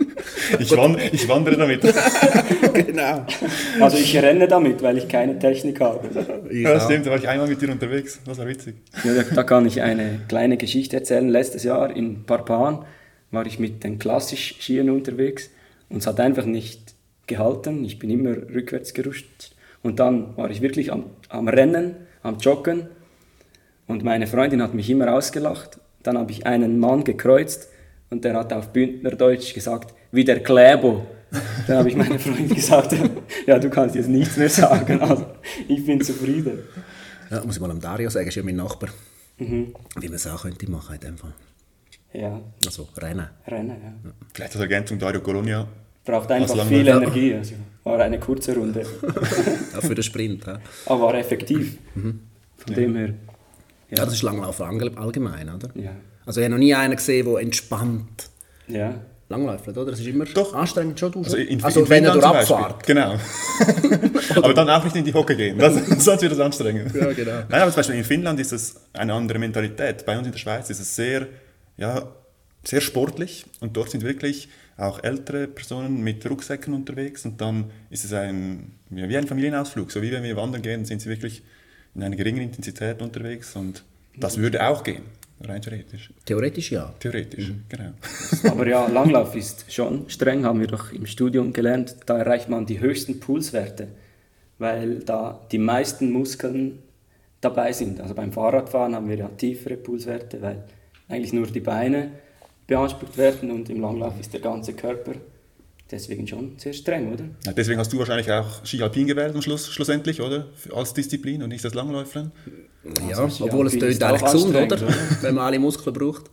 Ich, 0.58 0.70
wan 0.76 0.96
ich 1.12 1.28
wandere 1.28 1.56
damit. 1.56 1.80
genau. 2.86 3.24
also 3.80 3.96
ich 3.96 4.16
renne 4.16 4.46
damit, 4.48 4.82
weil 4.82 4.98
ich 4.98 5.08
keine 5.08 5.38
Technik 5.38 5.80
habe. 5.80 6.08
Ja, 6.52 6.78
stimmt, 6.80 7.06
da 7.06 7.10
war 7.10 7.18
ich 7.18 7.28
einmal 7.28 7.48
mit 7.48 7.60
dir 7.62 7.70
unterwegs. 7.70 8.20
Das 8.26 8.38
war 8.38 8.46
witzig. 8.46 8.74
Ja, 9.04 9.14
da- 9.14 9.34
da 9.34 9.42
kann 9.44 9.64
ich 9.66 9.80
eine 9.80 10.20
kleine 10.28 10.56
Geschichte 10.58 10.96
erzählen. 10.96 11.28
Letztes 11.28 11.64
Jahr 11.64 11.94
in 11.94 12.24
Parpan 12.24 12.84
war 13.30 13.46
ich 13.46 13.58
mit 13.58 13.82
den 13.84 13.98
klassisch 13.98 14.56
Skiern 14.60 14.90
unterwegs 14.90 15.50
und 15.88 15.98
es 15.98 16.06
hat 16.06 16.20
einfach 16.20 16.44
nicht 16.44 16.94
gehalten. 17.26 17.84
Ich 17.84 17.98
bin 17.98 18.10
immer 18.10 18.30
rückwärts 18.30 18.92
gerutscht. 18.94 19.54
Und 19.82 20.00
dann 20.00 20.36
war 20.36 20.50
ich 20.50 20.60
wirklich 20.60 20.92
am, 20.92 21.04
am 21.28 21.48
Rennen, 21.48 21.94
am 22.22 22.38
Joggen 22.38 22.88
und 23.86 24.04
meine 24.04 24.26
Freundin 24.26 24.60
hat 24.62 24.74
mich 24.74 24.88
immer 24.90 25.12
ausgelacht. 25.14 25.78
Dann 26.02 26.18
habe 26.18 26.30
ich 26.32 26.46
einen 26.46 26.78
Mann 26.78 27.04
gekreuzt 27.04 27.68
und 28.10 28.24
der 28.24 28.34
hat 28.34 28.52
auf 28.52 28.68
Bündnerdeutsch 28.72 29.54
gesagt, 29.54 29.94
wie 30.10 30.24
der 30.24 30.42
Kläbo. 30.42 31.06
Dann 31.66 31.78
habe 31.78 31.88
ich 31.88 31.96
meiner 31.96 32.18
Freundin 32.18 32.48
gesagt, 32.54 32.94
ja, 33.46 33.58
du 33.58 33.70
kannst 33.70 33.94
jetzt 33.94 34.08
nichts 34.08 34.36
mehr 34.36 34.50
sagen. 34.50 35.00
Also, 35.00 35.26
ich 35.68 35.84
bin 35.86 36.00
zufrieden. 36.02 36.58
Ja, 37.30 37.42
muss 37.44 37.56
ich 37.56 37.60
mal 37.62 37.70
am 37.70 37.80
Dario 37.80 38.10
sagen, 38.10 38.28
ist 38.28 38.34
ja 38.34 38.42
mein 38.42 38.56
Nachbar. 38.56 38.90
Mhm. 39.38 39.74
Wie 39.98 40.06
man 40.08 40.16
es 40.16 40.26
auch 40.26 40.42
könnte 40.42 40.70
machen 40.70 40.94
in 40.96 41.00
dem 41.00 41.16
Fall. 41.16 41.32
Ja, 42.12 42.38
Also 42.66 42.86
Rennen. 42.98 43.26
Rennen, 43.46 43.70
ja. 44.04 44.10
Vielleicht 44.34 44.52
als 44.52 44.60
Ergänzung 44.60 44.98
Dario 44.98 45.22
Colonia. 45.22 45.66
Braucht 46.04 46.30
einfach 46.30 46.54
lange- 46.54 46.68
viel 46.68 46.86
Ja. 46.86 46.98
Energie. 46.98 47.32
Also 47.34 47.54
war 47.84 47.98
eine 48.00 48.18
kurze 48.20 48.54
Runde, 48.54 48.84
Auch 49.76 49.80
für 49.80 49.94
den 49.94 50.02
Sprint. 50.04 50.44
Ja, 50.46 50.60
aber 50.86 51.00
war 51.04 51.14
effektiv. 51.14 51.78
Mhm. 51.94 52.20
Von 52.58 52.74
dem 52.74 52.94
her, 52.96 53.14
ja 53.98 54.04
das 54.04 54.14
ist 54.14 54.22
Langlaufen 54.22 54.64
allge- 54.66 54.96
allgemein, 54.96 55.48
oder? 55.48 55.68
ja. 55.74 55.92
Also 56.24 56.40
ich 56.40 56.44
habe 56.44 56.52
noch 56.54 56.58
nie 56.60 56.72
einen 56.72 56.94
gesehen, 56.94 57.26
der 57.26 57.40
entspannt 57.40 58.30
ja. 58.68 58.94
langläuft, 59.28 59.66
oder? 59.66 59.86
Das 59.86 59.98
ist 59.98 60.06
immer 60.06 60.24
Doch. 60.24 60.54
anstrengend 60.54 61.00
schon. 61.00 61.10
Du 61.10 61.18
Also, 61.18 61.36
in, 61.36 61.62
also 61.64 61.80
in 61.80 61.88
wenn 61.88 62.04
er 62.04 62.12
durch. 62.12 62.24
Abfahrt. 62.24 62.86
Genau. 62.86 63.16
aber 64.36 64.54
dann 64.54 64.70
auch 64.70 64.84
nicht 64.84 64.94
in 64.94 65.04
die 65.04 65.12
Hocke 65.12 65.34
gehen, 65.36 65.58
das, 65.58 65.74
sonst 66.04 66.22
wird 66.22 66.32
es 66.32 66.38
anstrengend. 66.38 66.94
Ja, 66.94 67.12
genau. 67.12 67.42
Nein, 67.48 67.60
aber 67.62 67.70
zum 67.72 67.76
Beispiel 67.80 67.96
in 67.96 68.04
Finnland 68.04 68.38
ist 68.38 68.52
es 68.52 68.76
eine 68.92 69.12
andere 69.14 69.38
Mentalität. 69.40 70.06
Bei 70.06 70.16
uns 70.16 70.26
in 70.26 70.32
der 70.32 70.38
Schweiz 70.38 70.70
ist 70.70 70.78
es 70.80 70.94
sehr, 70.94 71.26
ja, 71.76 72.06
sehr 72.64 72.80
sportlich 72.80 73.44
und 73.60 73.76
dort 73.76 73.90
sind 73.90 74.04
wirklich 74.04 74.48
auch 74.76 75.02
ältere 75.02 75.48
Personen 75.48 76.02
mit 76.02 76.28
Rucksäcken 76.30 76.72
unterwegs 76.72 77.24
und 77.24 77.40
dann 77.40 77.70
ist 77.90 78.04
es 78.04 78.12
ein, 78.12 78.72
wie 78.90 79.16
ein 79.16 79.26
Familienausflug. 79.26 79.90
So 79.90 80.02
wie 80.02 80.12
wenn 80.12 80.22
wir 80.22 80.36
wandern 80.36 80.62
gehen, 80.62 80.84
sind 80.84 81.02
sie 81.02 81.08
wirklich 81.08 81.42
in 81.94 82.02
einer 82.02 82.16
geringen 82.16 82.42
Intensität 82.42 83.02
unterwegs 83.02 83.54
und 83.56 83.84
das 84.16 84.38
würde 84.38 84.66
auch 84.66 84.82
gehen, 84.82 85.02
rein 85.40 85.62
theoretisch. 85.62 86.12
Theoretisch 86.24 86.72
ja. 86.72 86.92
Theoretisch, 87.00 87.52
genau. 87.68 87.92
Aber 88.50 88.66
ja, 88.66 88.86
Langlauf 88.88 89.34
ist 89.34 89.72
schon 89.72 90.08
streng, 90.08 90.44
haben 90.44 90.60
wir 90.60 90.66
doch 90.66 90.92
im 90.92 91.06
Studium 91.06 91.52
gelernt. 91.52 91.96
Da 92.06 92.18
erreicht 92.18 92.48
man 92.48 92.66
die 92.66 92.80
höchsten 92.80 93.20
Pulswerte, 93.20 93.88
weil 94.58 95.00
da 95.00 95.40
die 95.50 95.58
meisten 95.58 96.10
Muskeln 96.10 96.78
dabei 97.40 97.72
sind. 97.72 98.00
Also 98.00 98.14
beim 98.14 98.32
Fahrradfahren 98.32 98.94
haben 98.94 99.08
wir 99.08 99.16
ja 99.16 99.28
tiefere 99.28 99.76
Pulswerte, 99.76 100.40
weil 100.40 100.64
eigentlich 101.08 101.32
nur 101.32 101.46
die 101.46 101.60
Beine 101.60 102.12
beansprucht 102.66 103.18
werden 103.18 103.50
und 103.50 103.68
im 103.68 103.80
Langlauf 103.80 104.18
ist 104.20 104.32
der 104.32 104.40
ganze 104.40 104.72
Körper 104.72 105.12
deswegen 105.92 106.26
schon 106.26 106.58
sehr 106.58 106.72
streng, 106.72 107.12
oder? 107.12 107.24
Ja, 107.44 107.52
deswegen 107.52 107.78
hast 107.78 107.92
du 107.92 107.98
wahrscheinlich 107.98 108.30
auch 108.32 108.64
Ski 108.64 108.82
Alpin 108.82 109.06
gewählt 109.06 109.34
am 109.34 109.42
Schluss, 109.42 109.68
schlussendlich, 109.68 110.20
oder? 110.20 110.48
Als 110.74 110.94
Disziplin 110.94 111.42
und 111.42 111.50
nicht 111.50 111.64
das 111.64 111.74
Langläufern. 111.74 112.32
Ja, 113.08 113.18
Also, 113.18 113.44
obwohl 113.44 113.66
es 113.68 113.78
tönt 113.78 114.02
eigentlich 114.02 114.22
gesund, 114.32 114.56
oder? 114.56 114.72
anstrengend, 114.72 114.88
Wenn 115.22 115.34
man 115.34 115.44
alle 115.44 115.58
Muskeln 115.58 115.94
braucht. 115.94 116.30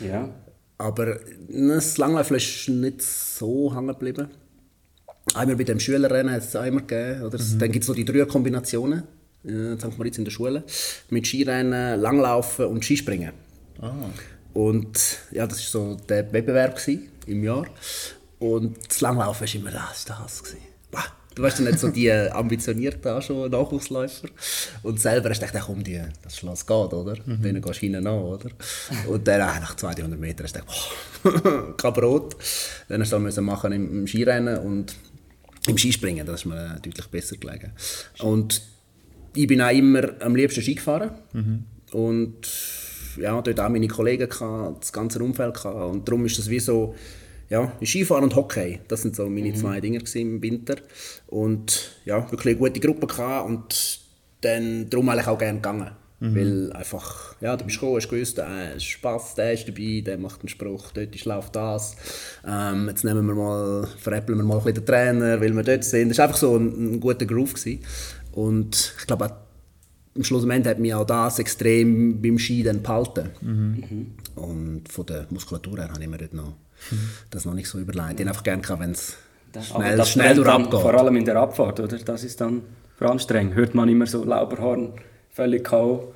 Ja. 0.00 0.28
Aber 0.78 1.18
das 1.48 1.96
Langläufeln 1.96 2.36
ist 2.38 2.68
nicht 2.68 3.00
so 3.02 3.74
hängen 3.74 3.88
geblieben. 3.88 4.28
Einmal 5.34 5.56
bei 5.56 5.64
dem 5.64 5.80
Schülerrennen 5.80 6.32
hat 6.32 6.42
es 6.42 6.54
immer 6.54 6.82
gegeben. 6.82 7.22
Oder? 7.22 7.38
Dann 7.38 7.72
gibt 7.72 7.82
es 7.82 7.88
noch 7.88 7.96
die 7.96 8.04
drei 8.04 8.24
Kombinationen, 8.26 9.04
in 9.44 9.78
St. 9.78 9.96
Moritz 9.96 10.18
in 10.18 10.24
der 10.24 10.32
Schule, 10.32 10.64
mit 11.10 11.26
Skirennen, 11.26 11.98
Langlaufen 12.00 12.66
und 12.66 12.84
Skispringen. 12.84 13.32
Ah. 13.80 13.92
Und 14.52 15.18
ja, 15.32 15.46
das 15.46 15.58
war 15.74 15.82
so 15.82 15.96
der 16.08 16.32
Wettbewerb 16.32 16.78
im 17.26 17.44
Jahr. 17.44 17.66
Und 18.38 18.76
das 18.88 19.00
Langlaufen 19.00 19.46
war 19.46 19.54
immer 19.54 19.70
das, 19.70 20.04
das. 20.04 20.42
Bah, 20.90 21.04
Du 21.36 21.42
warst 21.42 21.58
dann 21.58 21.66
nicht 21.66 21.78
so 21.78 21.88
die 21.88 22.10
ambitionierten 22.10 23.10
auch 23.10 23.20
schon 23.20 23.50
Nachwuchsläufer. 23.50 24.28
Und 24.82 24.98
selber 24.98 25.28
hast 25.28 25.42
du 25.42 25.46
gedacht, 25.46 25.64
komm, 25.66 25.84
die, 25.84 26.00
das 26.22 26.38
Schloss 26.38 26.64
geht, 26.64 26.74
oder? 26.94 27.14
Mhm. 27.26 27.42
Denen 27.42 27.60
gehst 27.60 27.76
du 27.76 27.80
hinten 27.80 28.06
an, 28.06 28.18
oder? 28.20 28.48
Und 29.06 29.28
dann 29.28 29.42
ah, 29.42 29.60
nach 29.60 29.76
200 29.76 30.18
Metern 30.18 30.44
hast 30.44 30.56
du 30.56 30.60
gedacht, 30.60 30.74
boah, 31.22 31.76
kein 31.76 31.92
Brot. 31.92 32.36
Dann 32.88 33.02
hast 33.02 33.12
du 33.12 33.18
dann 33.18 33.44
machen 33.44 33.70
im, 33.72 34.00
im 34.00 34.06
Skirennen 34.06 34.60
und 34.60 34.94
im 35.66 35.76
Skispringen, 35.76 36.24
das 36.24 36.40
ist 36.40 36.46
mir 36.46 36.80
deutlich 36.82 37.06
besser 37.08 37.36
gelegen. 37.36 37.72
Und 38.20 38.62
ich 39.34 39.46
bin 39.46 39.60
auch 39.60 39.70
immer 39.70 40.14
am 40.20 40.34
liebsten 40.34 40.62
Ski 40.62 40.76
gefahren. 40.76 41.10
Und 41.92 42.48
ja, 43.18 43.42
dort 43.42 43.60
auch 43.60 43.68
meine 43.68 43.88
Kollegen, 43.88 44.26
gehabt, 44.26 44.84
das 44.84 44.92
ganze 44.92 45.22
Umfeld. 45.22 45.52
Gehabt. 45.52 45.76
Und 45.76 46.08
darum 46.08 46.24
ist 46.24 46.38
das 46.38 46.48
wie 46.48 46.60
so, 46.60 46.94
ja, 47.48 47.72
Skifahren 47.84 48.24
und 48.24 48.34
Hockey, 48.34 48.80
das 48.88 49.02
sind 49.02 49.16
so 49.16 49.28
meine 49.28 49.54
zwei 49.54 49.80
Dinge 49.80 50.00
im 50.14 50.42
Winter. 50.42 50.76
Und 51.26 51.92
ja, 52.04 52.30
wirklich 52.30 52.56
eine 52.56 52.68
gute 52.68 52.80
Gruppe 52.80 53.06
gehabt 53.06 53.48
und 53.48 54.00
dann 54.40 54.90
darum 54.90 55.08
eigentlich 55.08 55.28
auch 55.28 55.38
gerne 55.38 55.58
gegangen. 55.58 55.90
Weil 56.18 56.72
einfach, 56.72 57.36
ja, 57.42 57.56
du 57.56 57.66
bist 57.66 57.78
gekommen, 57.78 57.96
hast 57.96 58.08
gewusst, 58.08 58.38
äh, 58.38 58.80
Spass, 58.80 59.34
der 59.34 59.52
ist 59.52 59.68
dabei, 59.68 60.02
der 60.04 60.16
macht 60.16 60.40
einen 60.40 60.48
Spruch, 60.48 60.90
dort 60.92 61.14
ist 61.14 61.26
läuft 61.26 61.54
das. 61.54 61.94
Ähm, 62.46 62.88
jetzt 62.88 63.04
nehmen 63.04 63.26
wir 63.26 63.34
mal, 63.34 63.86
veräppeln 63.98 64.38
wir 64.38 64.44
mal 64.44 64.56
ein 64.56 64.64
bisschen 64.64 64.76
den 64.76 64.86
Trainer, 64.86 65.40
weil 65.40 65.54
wir 65.54 65.62
dort 65.62 65.84
sind. 65.84 66.08
Das 66.08 66.18
war 66.18 66.24
einfach 66.24 66.38
so 66.38 66.56
ein, 66.56 66.94
ein 66.94 67.00
guter 67.00 67.26
Groove. 67.26 67.52
Gewesen. 67.52 67.80
Und 68.32 68.94
ich 68.98 69.06
glaube, 69.06 69.26
auch 69.26 69.32
am 70.14 70.24
Schlussendlich 70.24 70.70
hat 70.70 70.78
mich 70.78 70.94
auch 70.94 71.04
das 71.04 71.38
extrem 71.38 72.22
beim 72.22 72.38
Ski 72.38 72.62
dann 72.62 72.82
behalten. 72.82 73.28
Und 74.36 74.88
von 74.90 75.04
der 75.06 75.26
Muskulatur 75.28 75.78
her 75.78 75.90
habe 75.90 76.02
ich 76.02 76.08
mir 76.08 76.18
dort 76.18 76.32
noch, 76.32 76.54
das 77.30 77.44
noch 77.44 77.54
nicht 77.54 77.68
so 77.68 77.78
überlegt. 77.78 78.20
Ich 78.20 78.26
einfach 78.26 78.42
gerne 78.42 78.62
gehabt, 78.62 78.80
wenn 78.80 78.92
es 78.92 79.16
schnell, 79.62 80.04
schnell 80.04 80.34
durchabgeht. 80.34 80.80
Vor 80.80 80.94
allem 80.94 81.16
in 81.16 81.24
der 81.24 81.36
Abfahrt, 81.36 81.80
oder? 81.80 81.98
Das 81.98 82.24
ist 82.24 82.40
dann 82.40 82.62
streng. 83.18 83.54
Hört 83.54 83.74
man 83.74 83.88
immer 83.88 84.06
so 84.06 84.24
Lauberhorn, 84.24 84.92
völlig 85.30 85.64
K.O. 85.64 86.12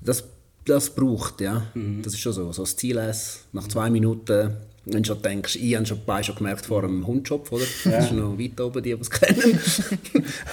Das, 0.00 0.24
das 0.64 0.90
braucht, 0.90 1.40
ja. 1.40 1.62
Das 2.02 2.14
ist 2.14 2.20
schon 2.20 2.32
so. 2.32 2.52
So 2.52 2.62
das 2.62 2.76
Ziel 2.76 2.96
ist, 2.98 3.44
nach 3.52 3.68
zwei 3.68 3.90
Minuten, 3.90 4.56
wenn 4.86 5.02
du 5.02 5.06
schon 5.06 5.22
denkst, 5.22 5.56
ich 5.56 5.74
habe 5.74 5.86
schon, 5.86 6.00
beide 6.04 6.24
schon 6.24 6.36
gemerkt 6.36 6.66
vor 6.66 6.82
dem 6.82 7.06
Hundschopf, 7.06 7.50
oder? 7.52 7.64
Das 7.84 8.06
ist 8.06 8.12
noch 8.12 8.38
weit 8.38 8.60
oben, 8.60 8.82
die, 8.82 8.94
die 8.94 9.00
es 9.00 9.10
kennen. 9.10 9.58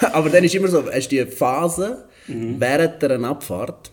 Aber 0.12 0.30
dann 0.30 0.44
ist 0.44 0.54
immer 0.54 0.68
so, 0.68 0.84
hast 0.90 1.08
du 1.08 1.24
die 1.24 1.30
Phase 1.30 2.04
während 2.26 3.02
einer 3.04 3.28
Abfahrt, 3.28 3.90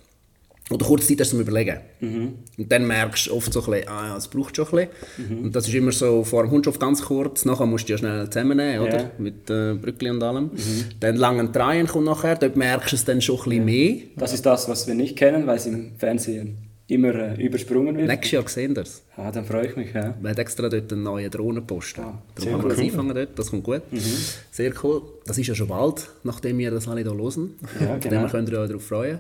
oder 0.70 0.86
kurz 0.86 1.08
Zeit 1.08 1.20
hast 1.20 1.32
du 1.34 1.38
zum 1.38 1.42
Überlegen. 1.42 1.78
Und 2.58 2.72
dann 2.72 2.86
merkst 2.88 3.28
du 3.28 3.34
oft 3.34 3.52
so 3.52 3.62
ein 3.64 3.72
bisschen, 3.72 3.88
ah 3.88 4.08
ja, 4.10 4.18
es 4.18 4.28
braucht 4.28 4.56
schon 4.56 4.68
ein 4.68 4.90
bisschen. 5.18 5.44
Und 5.44 5.56
das 5.56 5.68
ist 5.68 5.74
immer 5.74 5.92
so 5.92 6.24
vor 6.24 6.44
dem 6.44 6.52
Hundschopf 6.52 6.80
ganz 6.80 7.02
kurz, 7.02 7.46
nachher 7.46 7.66
musst 7.66 7.90
du 7.90 7.94
ja 7.94 7.98
schnell 7.98 8.30
zusammennehmen, 8.30 8.88
oder? 8.88 9.00
Ja. 9.00 9.12
Mit 9.18 9.50
äh, 9.50 9.74
Brückli 9.74 10.10
und 10.10 10.22
allem. 10.22 10.52
Dann 11.00 11.16
langen 11.16 11.52
Dreien 11.52 11.88
kommt 11.88 12.06
nachher, 12.06 12.36
dort 12.36 12.56
merkst 12.56 12.92
du 12.92 12.96
es 12.96 13.06
dann 13.06 13.22
schon 13.22 13.38
ein 13.38 13.44
bisschen 13.44 13.66
mehr. 13.66 13.96
Das 14.18 14.34
ist 14.34 14.46
das, 14.46 14.70
was 14.70 14.88
wir 14.88 14.96
nicht 14.96 15.16
kennen, 15.18 15.48
weil 15.48 15.58
es 15.58 15.66
im 15.66 15.92
Fernsehen 15.98 16.69
immer 16.90 17.14
äh, 17.14 17.44
übersprungen 17.46 17.96
wird. 17.96 18.08
Nächstes 18.08 18.32
Jahr 18.32 18.48
sehen 18.48 18.76
wir 18.76 18.84
es. 18.84 19.04
Ah, 19.16 19.32
dann 19.32 19.46
freue 19.46 19.68
ich 19.68 19.76
mich. 19.76 19.94
Ja. 19.94 20.16
Wir 20.20 20.30
haben 20.30 20.38
extra 20.38 20.70
dort 20.70 20.92
einen 20.92 21.04
neuen 21.04 21.30
Drohnenposten. 21.30 22.04
Ah, 22.04 22.22
Darum 22.36 22.54
haben 22.54 22.64
wir 22.64 22.70
das 22.70 22.78
cool. 22.80 22.84
einfangen 22.86 23.16
dort, 23.16 23.40
das 23.40 23.52
kommt 23.52 23.64
gut. 23.64 23.82
Sehr 24.52 24.74
cool. 24.84 25.02
Das 25.26 25.38
ist 25.38 25.48
ja 25.48 25.56
schon 25.56 25.68
bald, 25.68 26.10
nachdem 26.24 26.58
wir 26.58 26.72
das 26.72 26.88
alle 26.88 27.02
hier 27.02 27.14
hören. 27.14 27.56
Ja, 27.80 27.98
genau. 27.98 28.22
her 28.22 28.28
könnt 28.32 28.50
ihr 28.50 28.60
euch 28.60 28.68
darauf 28.68 28.86
freuen. 28.86 29.20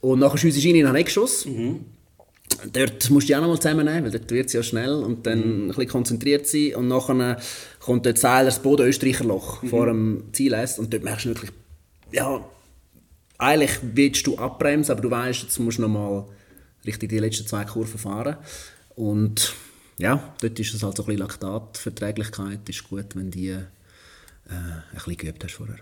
Und 0.00 0.18
nachher 0.20 0.38
schiessen 0.38 0.62
wir 0.62 0.74
in 0.74 0.86
den 0.86 0.94
Eckschuss. 0.94 1.46
Dort 2.72 3.10
musst 3.10 3.28
du 3.28 3.32
dich 3.32 3.36
auch 3.36 3.40
noch 3.42 3.48
mal 3.48 3.60
zusammennehmen, 3.60 4.04
weil 4.04 4.10
dort 4.10 4.30
wird 4.30 4.46
es 4.46 4.52
ja 4.54 4.62
schnell 4.62 4.92
und 4.92 5.26
dann 5.26 5.38
ein 5.38 5.68
bisschen 5.68 5.88
konzentriert 5.88 6.46
sein. 6.46 6.74
Und 6.74 6.88
nachher 6.88 7.36
kommt 7.80 8.06
dort 8.06 8.18
Seiler 8.18 8.46
das 8.46 8.60
Boden-Österreicher-Loch 8.60 9.64
vor 9.66 9.86
dem 9.86 10.24
Ziel. 10.32 10.54
Und 10.78 10.92
dort 10.92 11.04
merkst 11.04 11.26
du 11.26 11.28
wirklich, 11.30 11.50
ja, 12.12 12.44
eigentlich 13.38 13.78
willst 13.82 14.26
du 14.26 14.36
abbremsen, 14.36 14.92
aber 14.92 15.02
du 15.02 15.10
weißt, 15.10 15.42
jetzt 15.42 15.58
musst 15.58 15.78
du 15.78 15.82
noch 15.82 15.88
mal 15.88 16.26
richtig 16.86 17.10
die 17.10 17.18
letzten 17.18 17.46
zwei 17.46 17.64
Kurven 17.64 17.98
fahren. 17.98 18.36
Und 18.96 19.54
ja, 19.98 20.34
dort 20.40 20.58
ist 20.58 20.74
es 20.74 20.82
halt 20.82 20.96
so 20.96 21.02
ein 21.02 21.06
bisschen 21.06 21.20
Laktatverträglichkeit. 21.20 22.68
ist 22.68 22.88
gut, 22.88 23.14
wenn 23.14 23.30
die 23.30 23.50
äh, 23.50 23.58
ein 24.48 24.82
bisschen 24.94 25.16
geübt 25.16 25.44
hast 25.44 25.54
vorher. 25.54 25.78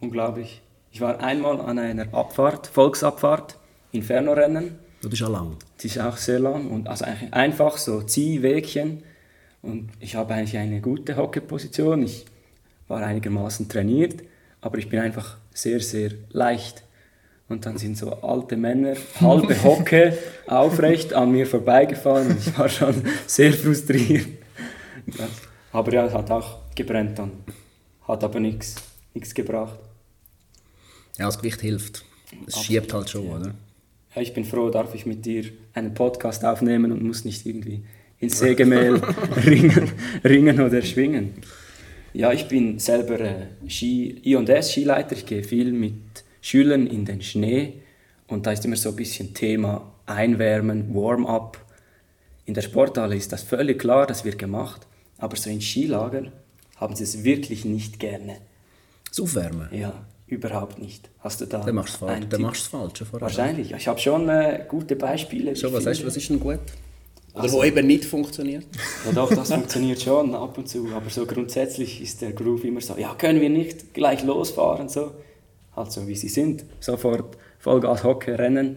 Unglaublich. 0.00 0.62
Ich 0.90 1.00
war 1.00 1.20
einmal 1.20 1.60
an 1.60 1.78
einer 1.78 2.12
Abfahrt, 2.14 2.66
Volksabfahrt, 2.66 3.58
Inferno-Rennen. 3.92 4.78
Das 5.02 5.12
ist 5.12 5.22
auch 5.22 5.30
lang. 5.30 5.56
Die 5.80 5.86
ist 5.86 6.00
auch 6.00 6.16
sehr 6.16 6.38
lang 6.38 6.70
und 6.70 6.88
also 6.88 7.04
einfach 7.30 7.76
so 7.76 8.02
Ziehwegchen. 8.02 9.02
Und 9.62 9.90
ich 10.00 10.14
habe 10.14 10.34
eigentlich 10.34 10.56
eine 10.56 10.80
gute 10.80 11.16
Hockeyposition. 11.16 12.02
Ich 12.02 12.24
war 12.88 13.02
einigermaßen 13.02 13.68
trainiert, 13.68 14.22
aber 14.60 14.78
ich 14.78 14.88
bin 14.88 15.00
einfach 15.00 15.36
sehr, 15.52 15.80
sehr 15.80 16.12
leicht. 16.30 16.82
Und 17.48 17.64
dann 17.64 17.78
sind 17.78 17.96
so 17.96 18.12
alte 18.12 18.56
Männer, 18.56 18.94
halbe 19.20 19.62
Hocke, 19.62 20.18
aufrecht 20.46 21.14
an 21.14 21.32
mir 21.32 21.46
vorbeigefahren. 21.46 22.30
Und 22.30 22.46
ich 22.46 22.58
war 22.58 22.68
schon 22.68 22.94
sehr 23.26 23.52
frustriert. 23.52 24.26
Das, 25.06 25.30
aber 25.72 25.92
ja, 25.92 26.06
es 26.06 26.12
hat 26.12 26.30
auch 26.30 26.58
gebrennt 26.74 27.18
dann. 27.18 27.32
Hat 28.06 28.22
aber 28.22 28.40
nichts 28.40 28.76
gebracht. 29.34 29.78
Ja, 31.18 31.26
das 31.26 31.38
Gewicht 31.38 31.60
hilft. 31.62 32.04
Es 32.46 32.62
schiebt 32.62 32.92
halt 32.92 33.08
schon, 33.08 33.26
oder? 33.28 33.54
Ja, 34.14 34.22
ich 34.22 34.34
bin 34.34 34.44
froh, 34.44 34.70
darf 34.70 34.94
ich 34.94 35.06
mit 35.06 35.24
dir 35.24 35.44
einen 35.72 35.94
Podcast 35.94 36.44
aufnehmen 36.44 36.92
und 36.92 37.02
muss 37.02 37.24
nicht 37.24 37.46
irgendwie 37.46 37.82
ins 38.18 38.38
Sägemehl 38.38 38.96
ringen, 39.46 39.92
ringen 40.22 40.60
oder 40.60 40.82
schwingen. 40.82 41.34
Ja, 42.12 42.32
ich 42.32 42.48
bin 42.48 42.78
selber 42.78 43.20
äh, 43.20 43.46
Ski, 43.68 44.20
I&S 44.24 44.72
Skileiter. 44.72 45.16
Ich 45.16 45.26
gehe 45.26 45.44
viel 45.44 45.72
mit 45.72 45.94
Schülern 46.40 46.86
in 46.86 47.04
den 47.04 47.22
Schnee 47.22 47.74
und 48.26 48.46
da 48.46 48.52
ist 48.52 48.64
immer 48.64 48.76
so 48.76 48.90
ein 48.90 48.96
bisschen 48.96 49.34
Thema 49.34 49.92
Einwärmen, 50.06 50.94
Warm-up. 50.94 51.58
In 52.46 52.54
der 52.54 52.62
Sporthalle 52.62 53.16
ist 53.16 53.32
das 53.32 53.42
völlig 53.42 53.78
klar, 53.78 54.06
das 54.06 54.24
wird 54.24 54.38
gemacht, 54.38 54.86
aber 55.18 55.36
so 55.36 55.50
in 55.50 55.60
Skilager 55.60 56.32
haben 56.76 56.94
sie 56.96 57.04
es 57.04 57.24
wirklich 57.24 57.64
nicht 57.64 57.98
gerne. 58.00 58.36
Das 59.08 59.20
Aufwärmen. 59.20 59.68
Ja, 59.72 59.92
überhaupt 60.26 60.78
nicht. 60.78 61.10
Hast 61.20 61.40
du 61.40 61.46
da 61.46 61.58
Dann 61.60 61.74
machst 61.74 62.00
du 62.02 62.06
es 62.06 62.66
falsch. 62.68 62.98
Vorher. 62.98 63.20
Wahrscheinlich. 63.20 63.72
Ich 63.72 63.88
habe 63.88 63.98
schon 63.98 64.28
äh, 64.28 64.64
gute 64.68 64.94
Beispiele. 64.96 65.56
Schon, 65.56 65.72
was, 65.72 65.86
hast, 65.86 66.06
was 66.06 66.16
ist 66.16 66.28
denn 66.30 66.38
gut? 66.40 66.60
Oder 67.34 67.42
Also- 67.42 67.58
wo 67.58 67.64
eben 67.64 67.86
nicht 67.86 68.04
funktioniert? 68.04 68.64
Ja 69.06 69.12
doch, 69.12 69.34
das 69.34 69.52
funktioniert 69.52 70.00
schon 70.02 70.34
ab 70.34 70.56
und 70.58 70.68
zu, 70.68 70.88
aber 70.94 71.08
so 71.10 71.24
grundsätzlich 71.26 72.00
ist 72.02 72.20
der 72.22 72.32
Groove 72.32 72.64
immer 72.64 72.80
so, 72.80 72.96
ja, 72.96 73.14
können 73.14 73.40
wir 73.40 73.50
nicht 73.50 73.94
gleich 73.94 74.22
losfahren, 74.24 74.88
so. 74.88 75.12
Halt 75.78 75.92
so, 75.92 76.06
wie 76.08 76.16
sie 76.16 76.28
sind. 76.28 76.64
Sofort 76.80 77.36
Vollgas 77.58 78.02
Hockey, 78.04 78.32
Rennen. 78.32 78.76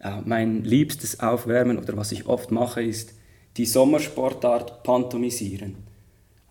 Äh, 0.00 0.20
mein 0.24 0.64
liebstes 0.64 1.20
Aufwärmen 1.20 1.76
oder 1.78 1.96
was 1.96 2.12
ich 2.12 2.26
oft 2.26 2.50
mache, 2.50 2.82
ist 2.82 3.12
die 3.56 3.66
Sommersportart 3.66 4.82
pantomisieren. 4.82 5.76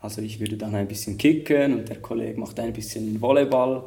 Also 0.01 0.21
ich 0.21 0.39
würde 0.39 0.57
dann 0.57 0.75
ein 0.75 0.87
bisschen 0.87 1.17
kicken 1.17 1.73
und 1.79 1.89
der 1.89 1.97
Kollege 1.97 2.39
macht 2.39 2.59
ein 2.59 2.73
bisschen 2.73 3.19
Volleyball 3.21 3.83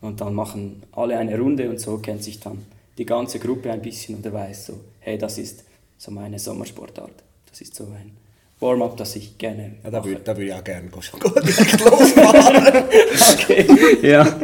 und 0.00 0.20
dann 0.20 0.34
machen 0.34 0.82
alle 0.92 1.18
eine 1.18 1.38
Runde 1.38 1.68
und 1.68 1.78
so 1.80 1.98
kennt 1.98 2.22
sich 2.24 2.40
dann 2.40 2.58
die 2.96 3.04
ganze 3.04 3.38
Gruppe 3.38 3.70
ein 3.70 3.82
bisschen 3.82 4.16
und 4.16 4.24
er 4.26 4.32
weiß 4.32 4.66
so, 4.66 4.80
hey, 5.00 5.18
das 5.18 5.36
ist 5.38 5.64
so 5.98 6.10
meine 6.10 6.38
Sommersportart. 6.38 7.12
Das 7.50 7.60
ist 7.60 7.74
so 7.74 7.84
ein 7.84 8.12
Warm-up, 8.60 8.96
das 8.96 9.16
ich 9.16 9.36
gerne 9.36 9.72
Ja, 9.84 9.90
da 9.90 10.04
würde 10.04 10.24
würd 10.26 10.38
ich 10.48 10.54
auch 10.54 10.64
gerne 10.64 10.88
go- 10.88 11.00
direkt 11.40 11.80
losfahren. 11.84 12.84
Okay, 13.34 13.66
ja. 14.06 14.38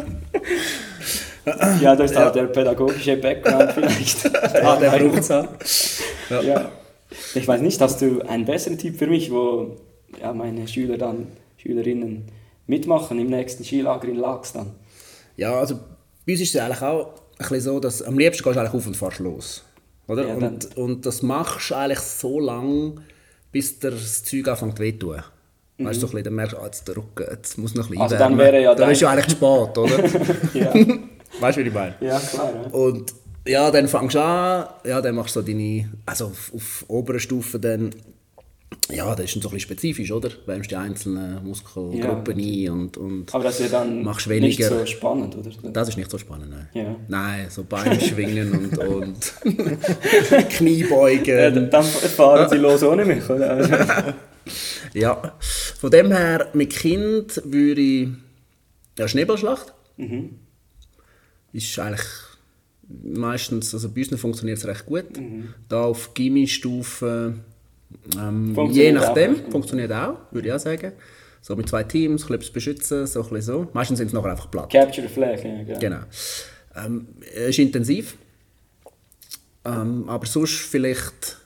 Ja, 1.81 1.97
da 1.97 2.05
ist 2.05 2.17
halt 2.17 2.35
der 2.35 2.45
pädagogische 2.45 3.17
Background 3.17 3.73
vielleicht. 3.73 4.25
ja, 4.55 4.77
der 4.77 4.91
braucht 4.91 5.19
es 5.19 5.31
auch. 5.31 5.49
Ja. 6.43 6.71
Ich 7.35 7.47
weiß 7.47 7.61
nicht, 7.61 7.81
hast 7.81 8.01
du 8.03 8.21
einen 8.23 8.45
besseren 8.45 8.79
Tipp 8.79 8.99
für 8.99 9.07
mich, 9.07 9.31
wo 9.31 9.77
ja, 10.21 10.33
meine 10.33 10.67
Schüler 10.67 10.99
dann, 10.99 11.29
Schülerinnen 11.57 12.27
mitmachen 12.67 13.19
im 13.19 13.29
nächsten 13.29 13.65
Skilager 13.65 14.09
in 14.09 14.17
Lax 14.17 14.53
dann? 14.53 14.73
Ja, 15.37 15.55
also 15.55 15.77
bei 16.27 16.33
uns 16.33 16.41
ist 16.41 16.55
es 16.55 16.61
eigentlich 16.61 16.83
auch 16.83 17.15
ein 17.39 17.39
bisschen 17.39 17.61
so, 17.61 17.81
dass 17.81 18.03
am 18.03 18.19
liebsten 18.19 18.43
gehst 18.43 18.57
du 18.57 18.61
eigentlich 18.61 18.75
auf 18.75 18.87
und 18.87 18.97
fährst 18.97 19.19
los. 19.21 19.65
Oder? 20.09 20.27
Ja, 20.27 20.35
und, 20.35 20.77
und 20.77 21.07
das 21.07 21.23
machst 21.23 21.71
du 21.71 21.75
eigentlich 21.75 22.01
so 22.01 22.41
lange, 22.41 22.97
bis 23.53 23.79
dir 23.79 23.91
das 23.91 24.25
Zeug 24.25 24.49
anfängt 24.49 24.79
weh 24.79 24.93
zu 24.93 24.99
tun. 24.99 25.23
Weißt 25.79 26.03
du, 26.03 26.07
so 26.07 26.07
ein 26.07 26.11
bisschen, 26.11 26.25
dann 26.25 26.35
merkst 26.35 26.55
du, 26.55 26.59
ah, 26.59 26.65
jetzt 26.65 26.89
der 26.89 26.97
Rücken, 26.97 27.27
jetzt 27.31 27.59
muss 27.59 27.75
noch 27.75 27.85
ein 27.85 27.91
bisschen 27.91 28.03
Also 28.03 28.17
dann 28.17 28.39
wäre 28.39 28.63
ja 28.63 28.75
Dann 28.75 28.91
ist 28.91 29.01
ja 29.01 29.11
eigentlich 29.11 29.31
spät, 29.31 29.79
oder? 29.79 30.05
Ja, 30.55 30.73
weißt 31.41 31.59
du, 31.59 31.65
wie 31.65 31.69
ich 31.69 31.75
meine? 31.75 31.95
ja 32.01 32.19
klar. 32.19 32.53
Ja. 32.55 32.71
Und 32.71 33.15
ja, 33.47 33.71
dann 33.71 33.87
fängst 33.89 34.15
du 34.17 34.21
an, 34.23 34.67
ja, 34.85 35.01
dann 35.01 35.15
machst 35.15 35.37
du 35.37 35.41
so 35.41 35.47
deine, 35.47 35.89
also 36.05 36.27
auf, 36.27 36.53
auf 36.55 36.85
oberen 36.89 37.21
Stufen 37.21 37.61
dann, 37.61 37.91
ja, 38.91 39.15
das 39.15 39.27
ist 39.27 39.37
dann 39.37 39.43
so 39.43 39.49
ein 39.49 39.55
bisschen 39.55 39.61
spezifisch, 39.61 40.11
oder? 40.11 40.31
Wärmst 40.47 40.71
die 40.71 40.77
einzelnen 40.77 41.45
Muskelgruppen 41.45 42.37
ein 42.39 42.71
und, 42.71 42.97
und 42.97 43.33
Aber 43.35 43.45
das 43.45 43.61
ist 43.61 43.73
ja 43.73 43.79
dann 43.81 44.03
machst 44.03 44.27
nicht 44.27 44.43
weniger. 44.43 44.69
so 44.81 44.87
spannend, 44.87 45.37
oder? 45.37 45.51
Das 45.73 45.89
ist 45.89 45.97
nicht 45.97 46.11
so 46.11 46.19
spannend, 46.19 46.51
nein. 46.51 46.69
Ja. 46.75 46.97
Nein, 47.09 47.47
so 47.49 47.63
Beine 47.65 48.01
schwingen 48.01 48.53
und, 48.53 48.79
und 48.79 49.33
Ja, 50.31 50.43
Kniebeugen. 50.43 51.55
dann 51.55 51.71
dann 51.71 51.85
fahren 51.85 52.49
sie 52.49 52.57
los 52.57 52.83
ohne 52.83 53.05
mich, 53.05 53.29
oder? 53.31 53.51
Also, 53.51 53.73
Ja, 54.95 55.35
von 55.79 55.91
dem 55.91 56.11
her, 56.13 56.49
mit 56.53 56.71
Kind 56.71 57.43
würde 57.45 57.81
ich, 57.81 58.09
ja, 58.99 59.07
Schneeballschlacht. 59.07 59.73
Mhm. 59.97 60.31
Ist 61.57 61.79
eigentlich 61.79 62.05
meistens, 63.03 63.73
also 63.73 63.89
bei 63.89 64.03
uns 64.07 64.21
funktioniert 64.21 64.59
es 64.59 64.67
recht 64.67 64.85
gut. 64.87 65.17
Mhm. 65.17 65.55
Da 65.69 65.85
auf 65.85 66.13
Gimmi-Stufe, 66.15 67.35
ähm, 68.19 68.71
je 68.71 68.93
nachdem, 68.93 69.47
auch. 69.47 69.51
funktioniert 69.51 69.91
auch, 69.93 70.19
würde 70.31 70.49
ich 70.49 70.55
auch 70.55 70.59
sagen. 70.61 70.93
So 71.41 71.57
mit 71.57 71.69
zwei 71.69 71.85
Teams, 71.85 72.29
ein 72.29 72.39
bisschen 72.39 72.53
beschützen, 72.53 73.07
so 73.07 73.23
ein 73.23 73.29
bisschen 73.31 73.43
so. 73.43 73.69
Meistens 73.73 73.99
sind 73.99 74.09
es 74.09 74.13
nachher 74.13 74.33
einfach 74.33 74.51
platt. 74.51 74.71
Capture 74.71 75.07
the 75.07 75.13
Flag, 75.15 75.43
ja, 75.43 75.63
genau. 75.63 75.79
Genau. 75.79 76.01
Ähm, 76.75 77.09
es 77.35 77.51
ist 77.51 77.59
intensiv. 77.59 78.17
Ähm, 79.65 80.09
aber 80.09 80.27
sonst 80.27 80.53
vielleicht, 80.59 81.39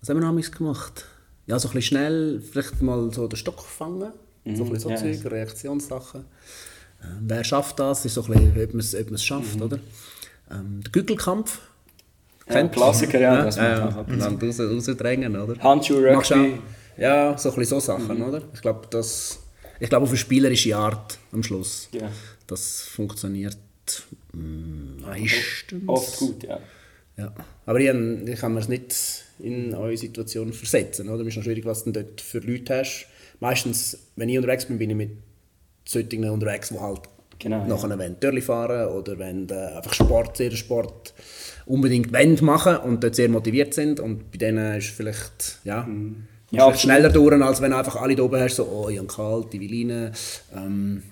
was 0.00 0.08
haben 0.08 0.20
wir 0.20 0.32
noch 0.32 0.50
gemacht? 0.52 1.06
Ja, 1.46 1.58
so 1.58 1.68
ein 1.68 1.72
bisschen 1.74 1.88
schnell, 1.88 2.40
vielleicht 2.40 2.80
mal 2.80 3.12
so 3.12 3.26
den 3.26 3.36
Stock 3.36 3.60
fangen. 3.62 4.12
so 4.54 4.64
ein 4.64 4.70
bisschen 4.70 4.78
so 4.78 4.88
Mhm, 4.90 5.12
ja. 5.12 5.20
Zeug, 5.22 5.32
Reaktionssachen. 5.32 6.24
Wer 7.20 7.44
schafft 7.44 7.78
das? 7.78 8.04
Ist 8.04 8.14
so 8.14 8.22
ein 8.24 8.52
bisschen, 8.52 8.98
ob 9.00 9.08
man 9.08 9.14
es, 9.14 9.24
schafft, 9.24 9.56
Mhm. 9.56 9.62
oder? 9.62 9.78
Ähm, 10.50 10.80
der 10.84 10.92
Gückelkampf. 10.92 11.60
Ja, 12.48 12.66
Klassiker, 12.68 13.20
ja, 13.20 13.44
das 13.44 13.56
ja, 13.56 13.84
macht 13.94 14.08
man. 14.08 14.18
ja. 14.18 14.26
Land 14.26 14.42
raus, 14.42 14.58
rausdrängen, 14.60 15.36
oder? 15.36 15.62
Handschuhe, 15.62 16.14
Rugby. 16.16 16.58
Ja, 16.96 17.38
so 17.38 17.50
ein 17.50 17.54
bisschen 17.56 17.80
so 17.80 17.80
Sachen, 17.80 18.18
Mhm. 18.18 18.24
oder? 18.24 18.42
Ich 18.52 18.60
glaube, 18.60 18.86
das, 18.90 19.38
ich 19.78 19.88
glaube 19.88 20.02
auf 20.04 20.08
eine 20.10 20.18
spielerische 20.18 20.76
Art 20.76 21.18
am 21.32 21.42
Schluss. 21.42 21.88
Ja. 21.92 22.10
Das 22.48 22.82
funktioniert 22.82 23.56
mm, 24.32 25.00
meistens. 25.02 25.82
Oft 25.88 26.16
gut, 26.18 26.42
ja. 26.42 26.58
Ja. 27.16 27.32
Aber 27.66 27.78
ich, 27.80 27.88
ich 28.28 28.40
kann 28.40 28.54
mir 28.54 28.60
es 28.60 28.68
nicht 28.68 28.94
in 29.38 29.74
eure 29.74 29.96
Situation 29.96 30.52
versetzen. 30.52 31.08
Oder? 31.08 31.22
Es 31.22 31.28
ist 31.28 31.36
noch 31.36 31.44
schwierig, 31.44 31.64
was 31.64 31.84
du 31.84 31.92
dort 31.92 32.20
für 32.20 32.38
Leute 32.40 32.78
hast. 32.80 33.06
Meistens, 33.40 33.96
wenn 34.16 34.28
ich 34.28 34.36
unterwegs 34.38 34.66
bin, 34.66 34.78
bin 34.78 34.90
ich 34.90 34.96
mit 34.96 35.10
solchen 35.90 36.28
unterwegs, 36.28 36.68
die 36.68 36.78
halt 36.78 37.00
Genau, 37.38 37.64
nachher 37.66 37.98
wollen 37.98 38.20
Törli 38.20 38.42
fahren 38.42 38.88
oder 38.88 39.18
wenn 39.18 39.48
äh, 39.48 39.54
einfach 39.76 39.94
Sport, 39.94 40.36
sehr 40.36 40.50
Sport 40.50 41.14
unbedingt 41.64 42.12
wollen 42.12 42.38
machen 42.42 42.76
und 42.76 43.02
dort 43.02 43.14
sehr 43.14 43.30
motiviert 43.30 43.72
sind. 43.72 43.98
Und 43.98 44.30
bei 44.30 44.36
denen 44.38 44.76
ist 44.76 44.88
vielleicht, 44.90 45.58
ja, 45.64 45.82
Mhm. 45.84 46.24
Ja, 46.50 46.58
ja 46.58 46.66
absolut. 46.66 46.80
schneller 46.80 47.08
durch, 47.10 47.42
als 47.42 47.60
wenn 47.60 47.70
du 47.70 47.78
einfach 47.78 47.96
alle 47.96 48.14
da 48.16 48.24
oben 48.24 48.40
hast, 48.40 48.56
so, 48.56 48.64
oh, 48.64 48.88
ich 48.88 48.98
habe 48.98 49.06
kalt, 49.06 49.54
ich 49.54 49.60
will 49.60 49.90
rein. 49.90 50.12
Ähm, 50.54 51.02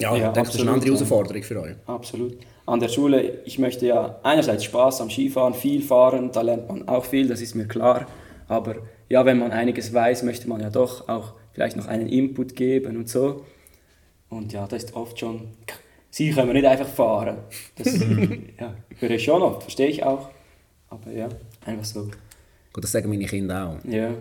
Ja, 0.00 0.14
Ja, 0.14 0.30
denke, 0.30 0.48
das 0.50 0.54
ist 0.54 0.60
eine 0.60 0.70
andere 0.70 0.88
ja. 0.90 0.94
Herausforderung 0.94 1.42
für 1.42 1.60
euch. 1.62 1.74
Absolut. 1.86 2.36
An 2.66 2.78
der 2.78 2.88
Schule, 2.88 3.40
ich 3.44 3.58
möchte 3.58 3.86
ja 3.86 4.20
einerseits 4.22 4.62
Spaß 4.64 5.00
am 5.00 5.10
Skifahren, 5.10 5.54
viel 5.54 5.82
fahren, 5.82 6.30
da 6.32 6.42
lernt 6.42 6.68
man 6.68 6.86
auch 6.86 7.04
viel, 7.04 7.26
das 7.26 7.40
ist 7.40 7.56
mir 7.56 7.66
klar. 7.66 8.06
Aber 8.46 8.76
ja, 9.08 9.24
wenn 9.24 9.38
man 9.38 9.50
einiges 9.50 9.92
weiß, 9.92 10.22
möchte 10.22 10.48
man 10.48 10.60
ja 10.60 10.70
doch 10.70 11.08
auch 11.08 11.32
vielleicht 11.52 11.76
noch 11.76 11.88
einen 11.88 12.08
Input 12.08 12.54
geben 12.54 12.96
und 12.96 13.08
so. 13.08 13.44
Und 14.32 14.50
ja, 14.50 14.66
das 14.66 14.84
ist 14.84 14.96
oft 14.96 15.18
schon, 15.20 15.48
sie 16.10 16.30
können 16.32 16.54
nicht 16.54 16.64
einfach 16.64 16.88
fahren. 16.88 17.36
Das 17.76 17.98
ja, 18.60 18.74
höre 18.98 19.10
ich 19.10 19.24
schon 19.24 19.42
oft, 19.42 19.62
verstehe 19.62 19.88
ich 19.88 20.02
auch. 20.02 20.30
Aber 20.88 21.10
ja, 21.10 21.28
einfach 21.66 21.84
so. 21.84 22.04
Gut, 22.72 22.82
das 22.82 22.92
sagen 22.92 23.10
meine 23.10 23.26
Kinder 23.26 23.68
auch. 23.68 23.84
Ja, 23.84 24.14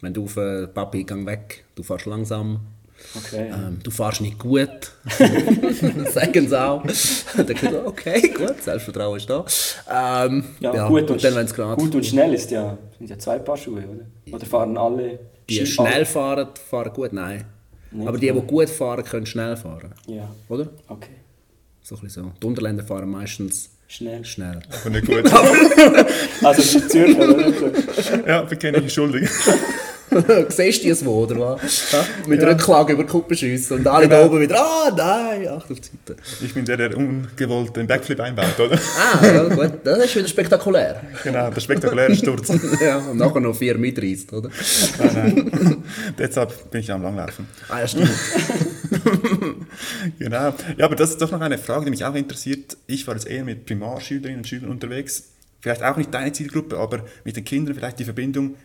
Wenn 0.00 0.14
du 0.14 0.24
auf 0.26 0.36
äh, 0.36 0.68
Papi, 0.68 1.02
gang 1.02 1.26
weg, 1.26 1.64
du 1.74 1.82
fährst 1.82 2.06
langsam, 2.06 2.60
okay. 3.16 3.50
ähm, 3.52 3.80
du 3.82 3.90
fährst 3.90 4.20
nicht 4.20 4.38
gut, 4.38 4.92
sagen 6.12 6.48
sie 6.48 6.60
auch. 6.60 6.84
dann 7.36 7.56
so, 7.56 7.86
okay, 7.86 8.28
gut, 8.28 8.62
Selbstvertrauen 8.62 9.16
ist 9.16 9.28
da. 9.28 9.44
Ähm, 10.24 10.44
ja, 10.60 10.86
gut, 10.86 11.10
und 11.10 11.24
dann, 11.24 11.36
es 11.44 11.52
gerade 11.52 11.82
gut 11.82 11.96
und 11.96 12.06
schnell 12.06 12.32
ist 12.32 12.52
ja, 12.52 12.78
sind 12.96 13.10
ja 13.10 13.18
zwei 13.18 13.40
Paar 13.40 13.56
Schuhe, 13.56 13.82
oder? 13.82 14.36
Oder 14.36 14.46
fahren 14.46 14.78
alle 14.78 15.18
die 15.48 15.56
Ski- 15.56 15.66
schnell 15.66 16.04
fahren, 16.04 16.48
fahren 16.70 16.92
gut, 16.92 17.12
nein. 17.12 17.44
Aber 18.06 18.18
die, 18.18 18.30
die 18.32 18.40
gut 18.40 18.68
fahren, 18.68 19.04
können 19.04 19.26
schnell 19.26 19.56
fahren, 19.56 19.94
Ja, 20.06 20.28
oder? 20.48 20.68
okay. 20.88 21.10
So 21.82 21.94
ein 21.96 22.02
bisschen 22.02 22.24
so. 22.24 22.32
Die 22.42 22.46
Unterländer 22.46 22.84
fahren 22.84 23.08
meistens 23.10 23.70
Schnell. 23.86 24.22
schnell. 24.24 24.60
Aber 24.80 24.90
nicht 24.90 25.06
gut. 25.06 25.32
Also 26.44 26.78
die 26.80 26.88
Zürcher, 26.88 27.28
oder? 27.34 28.28
ja, 28.28 28.42
bekenne 28.42 28.78
ich 28.78 28.92
schuldig. 28.92 29.28
Siehst 30.48 30.84
du 30.84 30.88
das 30.88 31.04
wo, 31.04 31.24
oder 31.24 31.38
was? 31.38 31.92
Ja? 31.92 32.04
Mit 32.26 32.42
Rücklage 32.42 32.92
über 32.92 33.04
die 33.04 33.10
Kuppe 33.10 33.36
schiessen 33.36 33.78
und 33.78 33.86
alle 33.86 34.08
da 34.08 34.24
oben 34.24 34.40
wieder, 34.40 34.60
ah 34.60 34.92
nein, 34.96 35.48
acht 35.48 35.70
auf 35.70 35.80
die 35.80 35.88
Seite. 35.88 36.20
Ich 36.42 36.54
bin 36.54 36.64
der, 36.64 36.76
der 36.76 36.96
ungewollt 36.96 37.76
den 37.76 37.86
Backflip 37.86 38.20
einbaut, 38.20 38.58
oder? 38.58 38.78
Ah, 38.98 39.26
ja, 39.26 39.44
gut, 39.44 39.72
das 39.84 39.98
ist 39.98 40.16
wieder 40.16 40.28
spektakulär. 40.28 41.00
genau, 41.22 41.50
der 41.50 41.60
spektakuläre 41.60 42.14
Sturz. 42.14 42.52
ja, 42.80 42.98
und 42.98 43.18
nachher 43.18 43.40
noch 43.40 43.54
vier 43.54 43.76
mitreißt, 43.76 44.32
oder? 44.32 44.50
Deshalb 46.18 46.70
bin 46.70 46.80
ich 46.80 46.90
am 46.90 47.02
Langlaufen. 47.02 47.46
Ah, 47.68 47.80
ja, 47.80 47.88
stimmt. 47.88 48.10
Genau. 50.18 50.54
Ja, 50.76 50.84
aber 50.84 50.96
das 50.96 51.10
ist 51.10 51.22
doch 51.22 51.30
noch 51.30 51.40
eine 51.40 51.58
Frage, 51.58 51.84
die 51.84 51.90
mich 51.90 52.04
auch 52.04 52.14
interessiert. 52.14 52.76
Ich 52.86 53.06
war 53.06 53.14
jetzt 53.14 53.26
eher 53.26 53.44
mit 53.44 53.66
Primarschülerinnen 53.66 54.38
und 54.38 54.48
Schülern 54.48 54.70
unterwegs. 54.70 55.30
Vielleicht 55.60 55.82
auch 55.82 55.96
nicht 55.96 56.12
deine 56.12 56.32
Zielgruppe, 56.32 56.78
aber 56.78 57.04
mit 57.24 57.36
den 57.36 57.44
Kindern 57.44 57.74
vielleicht 57.74 57.98
die 57.98 58.04
Verbindung 58.04 58.56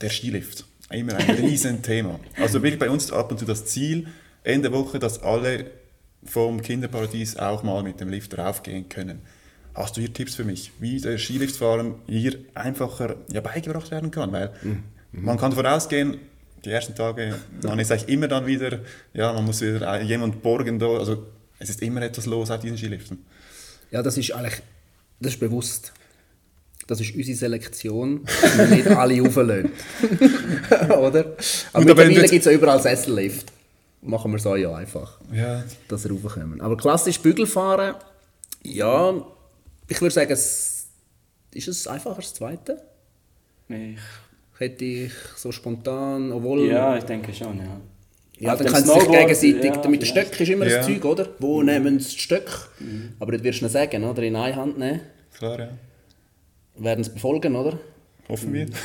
der 0.00 0.10
Skilift. 0.10 0.64
Immer 0.90 1.16
ein 1.16 1.30
Riesenthema. 1.30 2.20
Also 2.36 2.62
wirklich 2.62 2.78
bei 2.78 2.90
uns 2.90 3.06
ist 3.06 3.12
ab 3.12 3.30
und 3.30 3.38
zu 3.38 3.44
das 3.44 3.66
Ziel, 3.66 4.06
Ende 4.44 4.72
Woche, 4.72 4.98
dass 4.98 5.22
alle 5.22 5.70
vom 6.24 6.62
Kinderparadies 6.62 7.36
auch 7.36 7.62
mal 7.62 7.82
mit 7.82 8.00
dem 8.00 8.08
Lift 8.08 8.36
raufgehen 8.38 8.88
können. 8.88 9.20
Hast 9.74 9.96
du 9.96 10.00
hier 10.00 10.12
Tipps 10.12 10.34
für 10.34 10.44
mich, 10.44 10.72
wie 10.78 11.00
der 11.00 11.18
Skiliftfahren 11.18 11.96
hier 12.06 12.38
einfacher 12.54 13.16
ja, 13.32 13.40
beigebracht 13.40 13.90
werden 13.90 14.10
kann? 14.10 14.32
Weil 14.32 14.52
man 15.12 15.36
kann 15.36 15.50
davon 15.50 15.66
ausgehen, 15.66 16.18
die 16.64 16.70
ersten 16.70 16.94
Tage, 16.94 17.36
man 17.62 17.78
ist 17.78 17.92
eigentlich 17.92 18.08
immer 18.08 18.28
dann 18.28 18.46
wieder, 18.46 18.80
ja, 19.12 19.32
man 19.32 19.44
muss 19.44 19.60
wieder 19.60 20.00
jemand 20.02 20.42
borgen 20.42 20.78
da, 20.78 20.86
also 20.86 21.26
es 21.58 21.70
ist 21.70 21.82
immer 21.82 22.02
etwas 22.02 22.26
los 22.26 22.50
auf 22.50 22.60
diesen 22.60 22.78
Skiliften. 22.78 23.24
Ja, 23.90 24.02
das 24.02 24.16
ist 24.16 24.32
eigentlich, 24.32 24.62
das 25.20 25.34
ist 25.34 25.40
bewusst. 25.40 25.92
Das 26.86 27.00
ist 27.00 27.14
unsere 27.16 27.36
Selektion, 27.36 28.24
dass 28.24 28.58
wir 28.58 28.66
nicht 28.76 28.86
alle 28.88 29.20
rauflassen. 29.20 29.70
Oder? 30.90 31.36
Aber 31.72 31.84
du 31.84 31.94
mittlerweile 31.94 32.28
gibt 32.28 32.32
es 32.32 32.44
ja 32.44 32.52
überall 32.52 32.80
Sessellift. 32.80 33.52
Machen 34.02 34.30
wir 34.30 34.36
es 34.38 34.46
auch 34.46 34.56
ja 34.56 34.72
einfach, 34.74 35.18
Ja, 35.32 35.64
dass 35.88 36.02
sie 36.04 36.10
raufkommen. 36.10 36.60
Aber 36.60 36.76
klassisch 36.76 37.18
Bügelfahren, 37.18 37.94
ja, 38.62 39.14
ich 39.88 40.00
würde 40.00 40.14
sagen, 40.14 40.30
es 40.32 40.86
ist 41.52 41.66
es 41.68 41.86
einfacher 41.88 42.16
als 42.16 42.26
das 42.28 42.34
Zweite. 42.34 42.82
Ich, 43.68 43.98
Hätte 44.58 44.84
ich 44.84 45.12
so 45.36 45.50
spontan, 45.52 46.30
obwohl... 46.32 46.66
ja, 46.68 46.96
ich 46.96 47.04
denke 47.04 47.34
schon, 47.34 47.58
ja. 47.58 47.80
Ja, 48.38 48.52
Auf 48.52 48.58
dann 48.60 48.68
sie 48.68 48.74
sich 48.76 48.84
Snowboard, 48.84 49.18
gegenseitig, 49.18 49.64
ja, 49.64 49.88
mit 49.88 50.02
den 50.02 50.06
vielleicht. 50.06 50.06
Stöcken 50.28 50.42
ist 50.42 50.48
immer 50.50 50.66
Ja. 50.66 50.76
das 50.78 50.86
Zeug, 50.86 51.04
oder? 51.04 51.28
Wo 51.38 51.62
nehmen 51.62 51.98
sie 51.98 52.04
das 52.04 52.14
Stück? 52.14 52.68
Aber 53.18 53.32
das 53.32 53.42
wirst 53.42 53.60
du 53.60 53.64
nicht 53.64 53.72
sagen, 53.72 54.04
oder? 54.04 54.22
In 54.22 54.36
eine 54.36 54.54
Hand 54.56 54.78
nehmen. 54.78 55.00
klar, 55.36 55.58
ja. 55.58 55.68
Werden 56.78 57.04
sie 57.04 57.10
befolgen, 57.10 57.56
oder? 57.56 57.78
Hoffen 58.28 58.52
wir. 58.52 58.66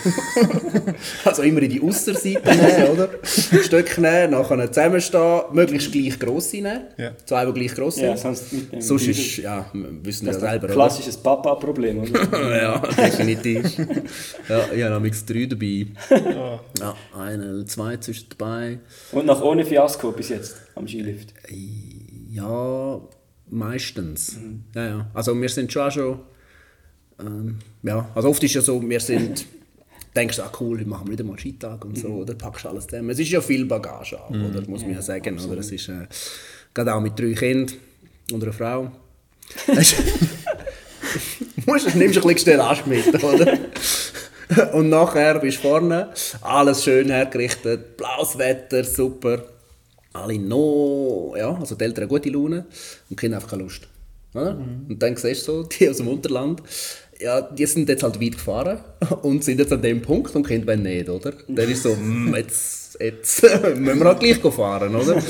Also 1.25 1.41
immer 1.41 1.61
in 1.63 1.71
die 1.71 1.81
Ausserseite 1.81 2.41
nehmen, 2.47 2.89
oder? 2.93 3.09
Stöcke 3.23 3.99
nehmen, 3.99 4.31
nachher 4.31 4.71
zusammenstehen, 4.71 5.41
möglichst 5.51 5.91
gleich 5.91 6.19
gross 6.19 6.53
nehmen. 6.53 6.81
Ja. 6.97 7.13
Zwei, 7.25 7.45
die 7.45 7.53
gleich 7.53 7.73
gross 7.73 7.95
sind. 7.95 8.05
Ja, 8.05 8.17
sonst 8.17 8.53
mit 8.53 8.71
dem 8.71 8.81
Sonst 8.81 9.07
ist, 9.07 9.37
ja, 9.37 9.65
wir 9.73 10.05
wissen 10.05 10.25
ja 10.25 10.33
das 10.33 10.41
ist 10.41 10.47
selber, 10.47 10.67
ein 10.67 10.73
klassisches 10.73 11.17
Papa-Problem, 11.17 11.99
oder? 12.01 12.61
ja, 12.61 12.77
definitiv. 12.79 13.77
ja, 14.47 14.65
ich 14.73 14.83
habe 14.83 14.93
nämlich 14.95 15.25
drei 15.25 15.45
dabei. 15.45 15.87
Ja, 16.79 16.95
eine, 17.17 17.65
zwei 17.65 17.97
zwischen 17.97 18.27
dabei. 18.37 18.79
Und 19.11 19.25
noch 19.25 19.41
ohne 19.41 19.65
Fiasko 19.65 20.11
bis 20.11 20.29
jetzt 20.29 20.57
am 20.75 20.87
Skilift. 20.87 21.33
Ja, 22.29 23.01
meistens. 23.49 24.37
Ja, 24.75 24.85
ja. 24.85 25.11
Also 25.13 25.39
wir 25.39 25.49
sind 25.49 25.71
schon 25.71 25.81
auch 25.81 25.91
schon... 25.91 26.19
Ähm, 27.25 27.59
ja, 27.83 28.09
also 28.15 28.29
oft 28.29 28.43
ist 28.43 28.53
ja 28.53 28.61
so, 28.61 28.81
wir 28.81 28.99
sind... 28.99 29.45
Denkst 30.13 30.35
du, 30.35 30.43
ah 30.43 30.51
cool, 30.59 30.83
machen 30.83 31.07
wir 31.07 31.13
wieder 31.13 31.23
mal 31.23 31.39
Skitag 31.39 31.85
und 31.85 31.97
so, 31.97 32.09
oder? 32.09 32.33
Packst 32.33 32.65
alles 32.65 32.85
zusammen. 32.85 33.11
Es 33.11 33.19
ist 33.19 33.29
ja 33.29 33.39
viel 33.39 33.65
Bagage 33.65 34.19
auch, 34.19 34.29
oder? 34.29 34.61
Muss 34.67 34.81
man 34.81 34.93
ja 34.93 35.01
sagen, 35.01 35.39
oder? 35.39 35.59
Es 35.59 35.71
ist... 35.71 35.87
Äh, 35.87 36.07
gerade 36.73 36.93
auch 36.93 37.01
mit 37.01 37.17
drei 37.17 37.33
Kindern 37.33 37.77
und 38.31 38.43
einer 38.43 38.53
Frau. 38.53 38.91
Du, 41.55 41.63
musst, 41.71 41.95
nimmst 41.95 42.17
ein 42.17 42.23
bisschen 42.23 42.37
Stellage 42.37 42.81
mit, 42.85 43.23
oder? 43.23 43.57
Und 44.73 44.89
nachher 44.89 45.39
bist 45.39 45.57
du 45.57 45.69
vorne, 45.69 46.09
alles 46.41 46.83
schön 46.83 47.09
hergerichtet, 47.09 47.97
blaues 47.97 48.37
Wetter, 48.37 48.83
super. 48.83 49.43
Alle 50.13 50.39
noch, 50.39 51.35
ja, 51.37 51.53
also 51.53 51.75
die 51.75 51.83
Eltern 51.83 52.03
haben 52.03 52.09
gute 52.09 52.29
Laune 52.29 52.59
und 52.59 52.67
die 53.09 53.15
Kinder 53.15 53.37
haben 53.37 53.43
einfach 53.43 53.51
keine 53.51 53.63
Lust. 53.63 53.87
Oder? 54.33 54.57
Und 54.57 54.99
dann 54.99 55.15
siehst 55.15 55.47
du 55.47 55.51
so, 55.51 55.63
die 55.63 55.89
aus 55.89 55.97
dem 55.97 56.07
Unterland, 56.07 56.61
ja, 57.21 57.41
die 57.41 57.65
sind 57.65 57.87
jetzt 57.87 58.03
halt 58.03 58.19
weit 58.19 58.33
gefahren 58.33 58.79
und 59.21 59.43
sind 59.43 59.59
jetzt 59.59 59.71
an 59.71 59.81
dem 59.81 60.01
Punkt 60.01 60.35
und 60.35 60.45
Kinder 60.45 60.67
wollen 60.67 60.83
nicht, 60.83 61.07
oder? 61.07 61.33
Dann 61.47 61.69
ist 61.69 61.83
so, 61.83 61.95
hm, 61.95 62.33
jetzt, 62.35 62.97
jetzt 62.99 63.43
müssen 63.75 63.99
wir 63.99 64.05
halt 64.05 64.19
gleich 64.19 64.53
fahren, 64.53 64.95
oder? 64.95 65.21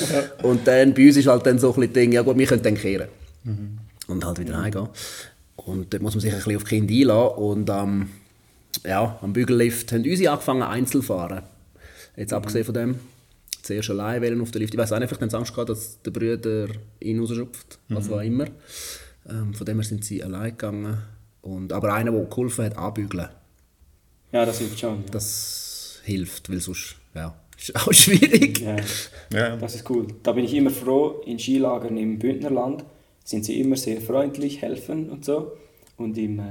Und 0.43 0.65
dann 0.65 0.93
bei 0.93 1.08
uns 1.08 1.17
ist 1.17 1.27
halt 1.27 1.45
dann 1.45 1.60
so 1.60 1.69
ein 1.73 1.75
bisschen 1.75 1.93
Ding, 1.93 2.12
ja 2.13 2.21
gut, 2.21 2.38
wir 2.38 2.47
können 2.47 2.63
dann 2.63 2.75
kehren. 2.75 3.08
Und 4.08 4.25
halt 4.25 4.39
wieder 4.39 4.62
heimgehen. 4.62 4.88
Und 5.56 5.93
dort 5.93 6.01
muss 6.01 6.15
man 6.15 6.21
sich 6.21 6.32
ein 6.32 6.38
bisschen 6.38 6.56
auf 6.56 6.63
die 6.63 6.69
Kinder 6.69 6.93
einlassen 6.93 7.38
und 7.38 7.69
ähm, 7.69 8.10
ja, 8.86 9.19
am 9.21 9.34
Bügellift 9.34 9.91
haben 9.91 10.04
unsere 10.04 10.32
angefangen 10.32 10.63
einzeln 10.63 11.01
zu 11.01 11.08
fahren. 11.08 11.43
Jetzt 12.15 12.34
abgesehen 12.34 12.65
von 12.65 12.73
dem, 12.73 12.99
zuerst 13.62 13.89
allein 13.89 14.21
wählen 14.21 14.41
auf 14.41 14.51
der 14.51 14.62
Lift. 14.62 14.73
Ich 14.73 14.80
weiß 14.80 14.91
auch 14.91 14.99
nicht, 14.99 15.10
vielleicht 15.10 15.21
haben 15.21 15.30
sie 15.30 15.38
Angst 15.38 15.54
gehabt, 15.54 15.69
dass 15.69 16.01
der 16.01 16.12
Bruder 16.12 16.67
ihn 16.99 17.19
rausschupft, 17.19 17.80
was 17.89 18.10
auch 18.10 18.21
immer. 18.21 18.47
Ähm, 19.30 19.54
von 19.54 19.65
dem 19.65 19.77
her 19.77 19.86
sind 19.86 20.04
sie 20.04 20.23
allein 20.23 20.51
gegangen. 20.51 20.97
Und, 21.41 21.73
aber 21.73 21.93
einer, 21.93 22.12
der 22.12 22.23
geholfen 22.25 22.65
hat, 22.65 22.77
anbügeln, 22.77 23.30
Ja, 24.32 24.45
das 24.45 24.60
hilft 24.60 24.80
schon. 24.80 25.04
das 25.12 25.99
hilft, 26.04 26.49
weil 26.51 26.60
sonst, 26.60 26.95
ja, 27.15 27.36
ist 27.58 27.75
auch 27.88 27.93
schwierig. 27.93 28.60
Ja, 28.62 28.75
Ja. 29.34 29.56
das 29.58 29.75
ist 29.75 29.89
cool. 29.89 30.08
Da 30.23 30.32
bin 30.34 30.45
ich 30.45 30.54
immer 30.54 30.69
froh, 30.69 31.21
in 31.25 31.39
Skilagern 31.39 31.97
im 31.97 32.19
Bündnerland 32.19 32.84
sind 33.23 33.45
sie 33.45 33.60
immer 33.60 33.75
sehr 33.77 34.01
freundlich, 34.01 34.62
helfen 34.62 35.10
und 35.10 35.25
so. 35.25 35.51
Und 35.97 36.17
im, 36.17 36.39
äh, 36.39 36.43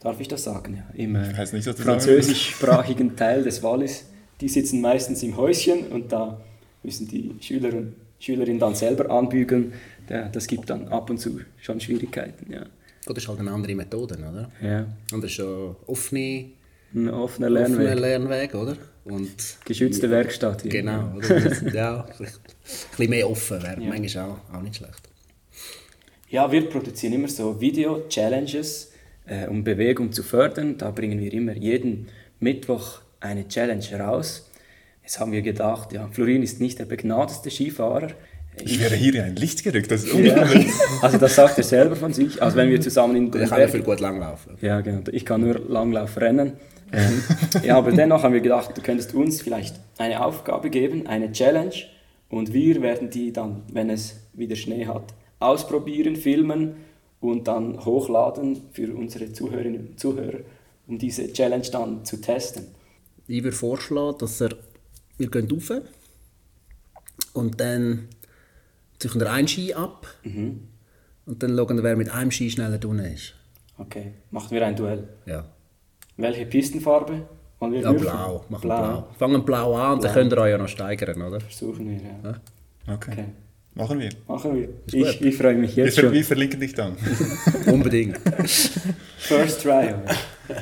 darf 0.00 0.20
ich 0.20 0.28
das 0.28 0.44
sagen, 0.44 0.76
ja, 0.76 0.84
im 0.94 1.14
äh, 1.14 1.28
nicht, 1.52 1.68
französischsprachigen 1.78 3.16
Teil 3.16 3.42
des 3.44 3.62
Wallis, 3.62 4.04
die 4.40 4.48
sitzen 4.48 4.80
meistens 4.80 5.22
im 5.22 5.36
Häuschen 5.36 5.88
und 5.88 6.10
da 6.12 6.40
müssen 6.82 7.06
die 7.08 7.34
Schüler 7.40 7.72
und 7.74 7.94
Schülerinnen 8.18 8.58
dann 8.58 8.74
selber 8.74 9.10
anbügeln. 9.10 9.72
Ja, 10.08 10.28
das 10.28 10.46
gibt 10.46 10.68
dann 10.70 10.88
ab 10.88 11.10
und 11.10 11.18
zu 11.18 11.40
schon 11.60 11.80
Schwierigkeiten. 11.80 12.52
Ja, 12.52 12.66
Gut, 13.06 13.16
das 13.16 13.24
ist 13.24 13.28
halt 13.28 13.40
eine 13.40 13.50
andere 13.50 13.74
Methode, 13.74 14.16
oder? 14.18 14.50
ja. 14.62 14.86
Und 15.12 15.22
das 15.22 15.30
ist 15.30 15.36
schon 15.36 15.76
offene, 15.86 16.50
ein 16.94 17.08
offener 17.08 17.48
offener 17.48 17.50
Lernweg, 17.50 17.98
Lernweg, 17.98 18.54
oder? 18.54 18.76
Und 19.04 19.56
geschützte 19.64 20.10
Werkstatt. 20.10 20.62
hier. 20.62 20.70
Genau, 20.70 21.14
oder? 21.16 21.38
ja, 21.74 22.06
vielleicht 22.16 22.36
ein 22.36 22.90
bisschen 22.90 23.10
mehr 23.10 23.30
offen 23.30 23.62
wäre 23.62 23.80
manchmal 23.80 24.30
auch, 24.30 24.54
auch 24.54 24.62
nicht 24.62 24.76
schlecht. 24.76 25.08
Ja, 26.28 26.52
wir 26.52 26.68
produzieren 26.68 27.14
immer 27.14 27.28
so 27.28 27.60
Video-Challenges, 27.60 28.92
äh, 29.26 29.46
um 29.48 29.64
Bewegung 29.64 30.12
zu 30.12 30.22
fördern. 30.22 30.78
Da 30.78 30.90
bringen 30.90 31.18
wir 31.18 31.32
immer 31.32 31.56
jeden 31.56 32.08
Mittwoch 32.38 33.00
eine 33.18 33.48
Challenge 33.48 33.98
raus. 33.98 34.48
Jetzt 35.02 35.18
haben 35.18 35.32
wir 35.32 35.42
gedacht, 35.42 35.92
ja, 35.92 36.08
Florin 36.08 36.42
ist 36.42 36.60
nicht 36.60 36.78
der 36.78 36.84
begnadeste 36.84 37.50
Skifahrer. 37.50 38.12
Ich 38.62 38.78
wäre 38.80 38.94
hier 38.94 39.14
in 39.14 39.20
ein 39.22 39.36
Licht 39.36 39.62
gerückt. 39.64 39.90
Das 39.90 40.04
ist 40.04 40.12
Ja, 40.12 40.16
unglaublich. 40.18 40.66
also 41.02 41.18
das 41.18 41.34
sagt 41.34 41.56
er 41.58 41.64
selber 41.64 41.96
von 41.96 42.12
sich. 42.12 42.42
Also 42.42 42.56
wenn 42.56 42.68
wir 42.70 42.80
zusammen 42.80 43.16
in 43.16 43.24
Ich 43.26 43.30
den 43.30 43.40
kann 43.42 43.50
ja 43.50 43.56
Berg 43.56 43.70
viel 43.70 43.82
gut 43.82 44.00
langlaufen. 44.00 44.56
ja, 44.60 44.80
genau. 44.80 45.02
Ich 45.12 45.24
kann 45.24 45.40
nur 45.40 45.58
Langlauf 45.68 46.16
rennen. 46.18 46.54
Ähm, 46.92 47.22
ja, 47.62 47.78
aber 47.78 47.92
dennoch 47.92 48.22
haben 48.22 48.34
wir 48.34 48.40
gedacht, 48.40 48.76
du 48.76 48.82
könntest 48.82 49.14
uns 49.14 49.40
vielleicht 49.40 49.76
eine 49.98 50.24
Aufgabe 50.24 50.70
geben, 50.70 51.06
eine 51.06 51.30
Challenge. 51.32 51.74
Und 52.28 52.52
wir 52.52 52.82
werden 52.82 53.10
die 53.10 53.32
dann, 53.32 53.62
wenn 53.72 53.90
es 53.90 54.16
wieder 54.34 54.56
Schnee 54.56 54.86
hat, 54.86 55.14
ausprobieren, 55.38 56.16
filmen 56.16 56.74
und 57.20 57.48
dann 57.48 57.84
hochladen 57.84 58.62
für 58.72 58.94
unsere 58.94 59.32
Zuhörerinnen 59.32 59.88
und 59.88 60.00
Zuhörer, 60.00 60.40
um 60.86 60.98
diese 60.98 61.32
Challenge 61.32 61.66
dann 61.72 62.04
zu 62.04 62.20
testen. 62.20 62.66
Ich 63.26 63.42
würde 63.44 63.56
vorschlagen, 63.56 64.18
dass 64.18 64.40
er, 64.40 64.50
wir 65.18 65.30
gehen 65.30 65.48
rauf 65.50 65.82
und 67.32 67.60
dann 67.60 68.08
züchten 69.00 69.20
wir 69.20 69.32
einen 69.32 69.48
Ski 69.48 69.74
ab 69.74 70.06
und 70.24 71.42
dann 71.42 71.56
schauen 71.56 71.76
wir, 71.76 71.82
wer 71.82 71.96
mit 71.96 72.10
einem 72.10 72.30
Ski 72.30 72.48
schneller 72.50 72.78
unten 72.86 73.04
ist. 73.04 73.34
Okay, 73.78 74.12
machen 74.30 74.50
wir 74.52 74.64
ein 74.64 74.76
Duell. 74.76 75.08
Ja. 75.26 75.44
Welche 76.16 76.46
Pistenfarbe? 76.46 77.26
Wollen 77.58 77.72
wir 77.72 77.80
Ja, 77.80 77.92
blau. 77.92 78.44
Machen 78.48 78.62
blau. 78.62 78.78
blau. 78.82 79.08
Fangen 79.18 79.44
blau 79.44 79.74
an 79.76 79.94
und 79.94 80.04
dann 80.04 80.12
könnt 80.14 80.32
ihr 80.32 80.38
euch 80.38 80.50
ja 80.50 80.58
noch 80.58 80.68
steigern, 80.68 81.20
oder? 81.20 81.40
Versuchen 81.40 81.88
wir, 81.88 81.96
ja. 81.96 82.94
Okay. 82.94 83.10
Okay, 83.12 83.24
Machen 83.74 84.00
wir. 84.00 84.10
machen 84.26 84.54
wir. 84.54 84.68
Ich, 84.92 85.20
ich 85.22 85.36
freue 85.36 85.54
mich 85.54 85.76
Wir, 85.76 85.84
jetzt 85.84 85.94
ver 85.94 86.02
schon. 86.02 86.12
wir 86.12 86.24
verlinken 86.24 86.58
dich 86.60 86.74
dann. 86.74 86.96
Unbedingt. 87.66 88.18
First 89.18 89.62
try. 89.62 89.94
oder? 89.94 90.02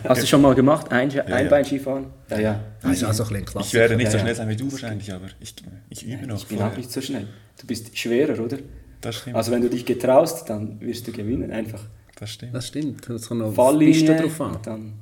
Hast 0.04 0.22
du 0.22 0.26
schon 0.26 0.42
mal 0.42 0.54
gemacht? 0.54 0.92
Ein 0.92 1.08
ja. 1.10 1.24
Einbeinskifahren? 1.24 2.06
Ja, 2.30 2.38
ja. 2.38 2.60
Das 2.82 2.92
ist 2.92 3.04
auch 3.04 3.12
so 3.14 3.24
ein 3.24 3.44
bisschen 3.44 3.60
Ich 3.62 3.74
werde 3.74 3.96
nicht 3.96 4.12
so 4.12 4.18
schnell 4.18 4.34
sein 4.34 4.48
wie 4.48 4.56
du 4.56 4.70
wahrscheinlich, 4.70 5.12
aber 5.12 5.26
ich, 5.40 5.54
ich 5.88 6.06
übe 6.06 6.26
noch. 6.26 6.36
Ich 6.36 6.46
bin 6.46 6.58
vorher. 6.58 6.72
auch 6.72 6.76
nicht 6.76 6.92
so 6.92 7.00
schnell. 7.00 7.26
Du 7.58 7.66
bist 7.66 7.96
schwerer, 7.96 8.38
oder? 8.38 8.58
Das 9.00 9.16
stimmt. 9.16 9.36
Also 9.36 9.52
wenn 9.52 9.62
du 9.62 9.70
dich 9.70 9.86
getraust, 9.86 10.48
dann 10.50 10.78
wirst 10.80 11.06
du 11.08 11.12
gewinnen. 11.12 11.50
Einfach 11.50 11.80
das 12.18 12.30
stimmt. 12.30 12.54
Das 12.54 12.66
stimmt. 12.66 13.08
Das 13.08 13.28
kommt 13.28 13.40
noch 13.40 13.54
Falllinie. 13.54 14.16
drauf 14.16 14.40
an. 14.40 14.58
Dann, 14.64 14.92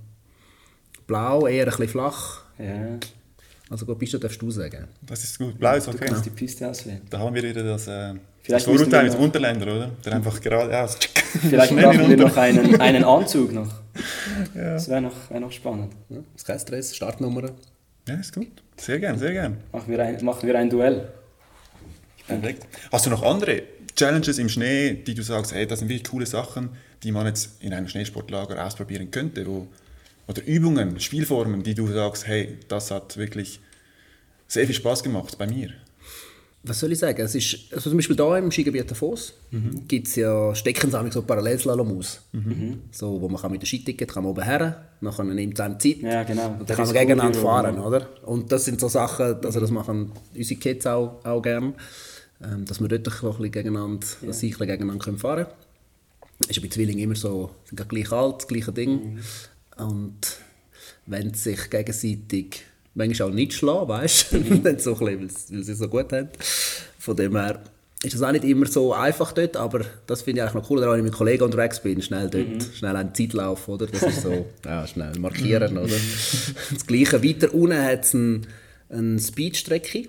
Blau 1.07 1.47
eher 1.47 1.65
ein 1.65 1.71
bisschen 1.71 1.89
flach. 1.89 2.43
ja, 2.59 2.99
Also 3.69 3.85
gut, 3.85 3.99
Piste 3.99 4.19
darfst 4.19 4.41
du 4.41 4.51
sagen. 4.51 4.87
Das 5.03 5.25
ist 5.25 5.39
gut. 5.39 5.59
Blau 5.59 5.75
ist 5.75 5.87
du 5.87 5.91
okay. 5.91 6.05
kannst 6.07 6.25
die 6.25 6.31
Piste 6.31 6.69
auswählen. 6.69 7.01
Da 7.11 7.19
haben 7.19 7.35
wir 7.35 7.43
wieder 7.43 7.65
das, 7.65 7.89
äh, 7.89 8.15
das 8.47 8.63
Vorurteil 8.65 9.05
mit 9.05 9.15
Unterländer, 9.17 9.67
oder? 9.67 9.91
Der 10.05 10.15
einfach 10.15 10.41
geradeaus. 10.41 10.97
Vielleicht 11.41 11.75
brauchen 11.75 12.09
wir 12.09 12.17
noch 12.17 12.37
einen, 12.37 12.81
einen 12.81 13.05
Anzug 13.05 13.53
noch. 13.53 13.73
Das 14.55 14.89
wäre 14.91 15.01
noch, 15.01 15.31
wär 15.31 15.41
noch 15.41 15.51
spannend. 15.51 15.95
Ja, 16.11 16.17
das 16.17 16.43
ist 16.43 16.47
kein 16.47 16.59
Stress, 16.59 16.95
Startnummer. 16.95 17.51
Ja, 18.07 18.15
ist 18.17 18.35
gut. 18.35 18.63
Sehr 18.77 18.99
gern, 18.99 19.19
sehr 19.19 19.33
gern. 19.33 19.57
Machen 19.73 19.91
wir 19.91 19.99
ein, 20.01 20.23
machen 20.23 20.47
wir 20.47 20.59
ein 20.59 20.69
Duell. 20.69 21.09
Perfekt. 22.27 22.67
Hast 22.93 23.07
du 23.07 23.11
noch 23.11 23.23
andere 23.23 23.63
Challenges 23.97 24.39
im 24.39 24.51
Schnee, 24.51 24.93
die 24.95 25.15
du 25.15 25.23
sagst, 25.23 25.55
hey, 25.55 25.67
das 25.67 25.79
sind 25.79 25.89
wirklich 25.89 26.09
coole 26.09 26.27
Sachen, 26.27 26.71
die 27.03 27.11
man 27.11 27.27
jetzt 27.27 27.63
in 27.63 27.73
einem 27.73 27.89
Schneesportlager 27.89 28.65
ausprobieren 28.65 29.11
könnte? 29.11 29.47
Wo, 29.47 29.67
oder 30.29 30.45
Übungen, 30.45 30.99
Spielformen, 31.01 31.63
die 31.63 31.75
du 31.75 31.87
sagst, 31.89 32.27
hey, 32.27 32.59
das 32.69 32.91
hat 32.91 33.17
wirklich 33.17 33.61
sehr 34.49 34.67
viel 34.67 34.75
Spaß 34.75 35.03
gemacht 35.03 35.39
bei 35.39 35.47
mir. 35.47 35.71
Was 36.69 36.81
soll 36.81 36.91
ich 36.91 36.99
sagen? 36.99 37.21
Es 37.23 37.35
ist, 37.37 37.73
also 37.73 37.91
zum 37.91 37.97
Beispiel 37.97 38.17
hier 38.17 38.37
im 38.39 38.51
Skigebiet 38.51 38.91
Davos 38.91 39.35
Mhm. 39.53 39.87
gibt 39.87 40.09
es 40.09 40.17
ja, 40.17 40.53
stecken 40.55 40.91
sie 40.91 41.11
so 41.13 41.23
Parallelslalom 41.23 41.97
aus. 41.97 42.21
So, 42.91 43.21
wo 43.21 43.29
man 43.29 43.41
kann 43.41 43.53
mit 43.53 43.63
dem 43.63 43.67
Skiticket 43.67 44.09
kann 44.13 44.25
man 44.25 44.33
oben 44.33 44.43
her, 44.43 44.85
nachher 45.01 45.23
nimmt 45.25 45.59
es 45.59 45.65
Zeit 45.79 45.99
Ja, 46.03 46.25
genau. 46.25 46.49
und 46.59 46.61
Das 46.63 46.67
dann 46.67 46.77
kann 46.79 46.87
man 46.87 46.95
gegeneinander 46.95 47.39
cool, 47.39 47.45
fahren, 47.45 47.77
ja. 47.77 47.83
oder? 47.85 48.09
Und 48.25 48.51
das 48.51 48.65
sind 48.65 48.81
so 48.81 48.89
Sachen, 48.89 49.45
also 49.45 49.61
das 49.61 49.71
machen 49.71 50.11
unsere 50.35 50.59
Kids 50.59 50.87
auch, 50.89 51.25
auch 51.25 51.41
gerne, 51.41 51.75
ähm, 52.43 52.65
dass 52.65 52.81
wir 52.81 52.89
dort 52.89 53.07
auch 53.09 53.23
ein 53.23 53.29
bisschen 53.37 53.51
gegeneinander, 53.53 54.05
dass 54.23 54.41
sie 54.41 54.49
ein 54.49 54.51
bisschen 54.51 54.67
gegeneinander 54.67 55.05
können 55.05 55.19
fahren 55.19 55.45
können. 55.47 56.51
Ist 56.51 56.57
ja 56.57 56.63
bei 56.63 56.69
Zwillingen 56.69 57.05
immer 57.05 57.15
so, 57.15 57.51
sind 57.65 57.89
gleich 57.89 58.11
alt, 58.11 58.39
das 58.39 58.49
gleiche 58.49 58.73
Ding. 58.73 59.19
Und 59.79 60.17
wenn 61.07 61.33
sie 61.35 61.51
sich 61.51 61.71
gegenseitig 61.71 62.63
manchmal 62.95 63.29
auch 63.31 63.35
nicht 63.35 63.53
schlagen, 63.53 63.89
weißt 63.89 64.33
du, 64.33 64.39
so 64.79 64.97
ein 64.97 64.99
bisschen, 64.99 64.99
weil 65.01 65.31
sie- 65.31 65.63
sie 65.63 65.75
so 65.75 65.89
gut 65.89 66.13
haben. 66.13 66.29
Von 66.99 67.17
dem 67.17 67.37
her 67.37 67.61
ist 68.03 68.15
das 68.15 68.23
auch 68.23 68.33
nicht 68.33 68.45
immer 68.45 68.67
so 68.67 68.93
einfach 68.93 69.33
dort, 69.33 69.57
aber 69.57 69.83
das 70.07 70.23
finde 70.23 70.41
ich 70.41 70.43
eigentlich 70.49 70.63
noch 70.63 70.71
cool, 70.71 70.81
wenn 70.83 70.99
ich 70.99 71.05
mit 71.05 71.13
Kollegen 71.13 71.45
unterwegs 71.45 71.81
bin, 71.81 72.01
schnell 72.03 72.29
dort, 72.31 72.63
schnell 72.75 72.95
einen 72.97 73.15
Zeitlauf, 73.15 73.69
oder? 73.69 73.87
Das 73.87 74.03
ist 74.03 74.23
so, 74.23 74.47
ja, 74.65 74.87
schnell 74.87 75.13
markieren, 75.19 75.77
oder? 75.79 75.95
Das 76.73 76.87
Gleiche, 76.87 77.23
weiter 77.23 77.53
unten 77.55 77.83
hat 77.83 78.05
es 78.05 78.15
eine, 78.15 78.43
eine 78.91 79.19
Speedstrecke, 79.19 80.09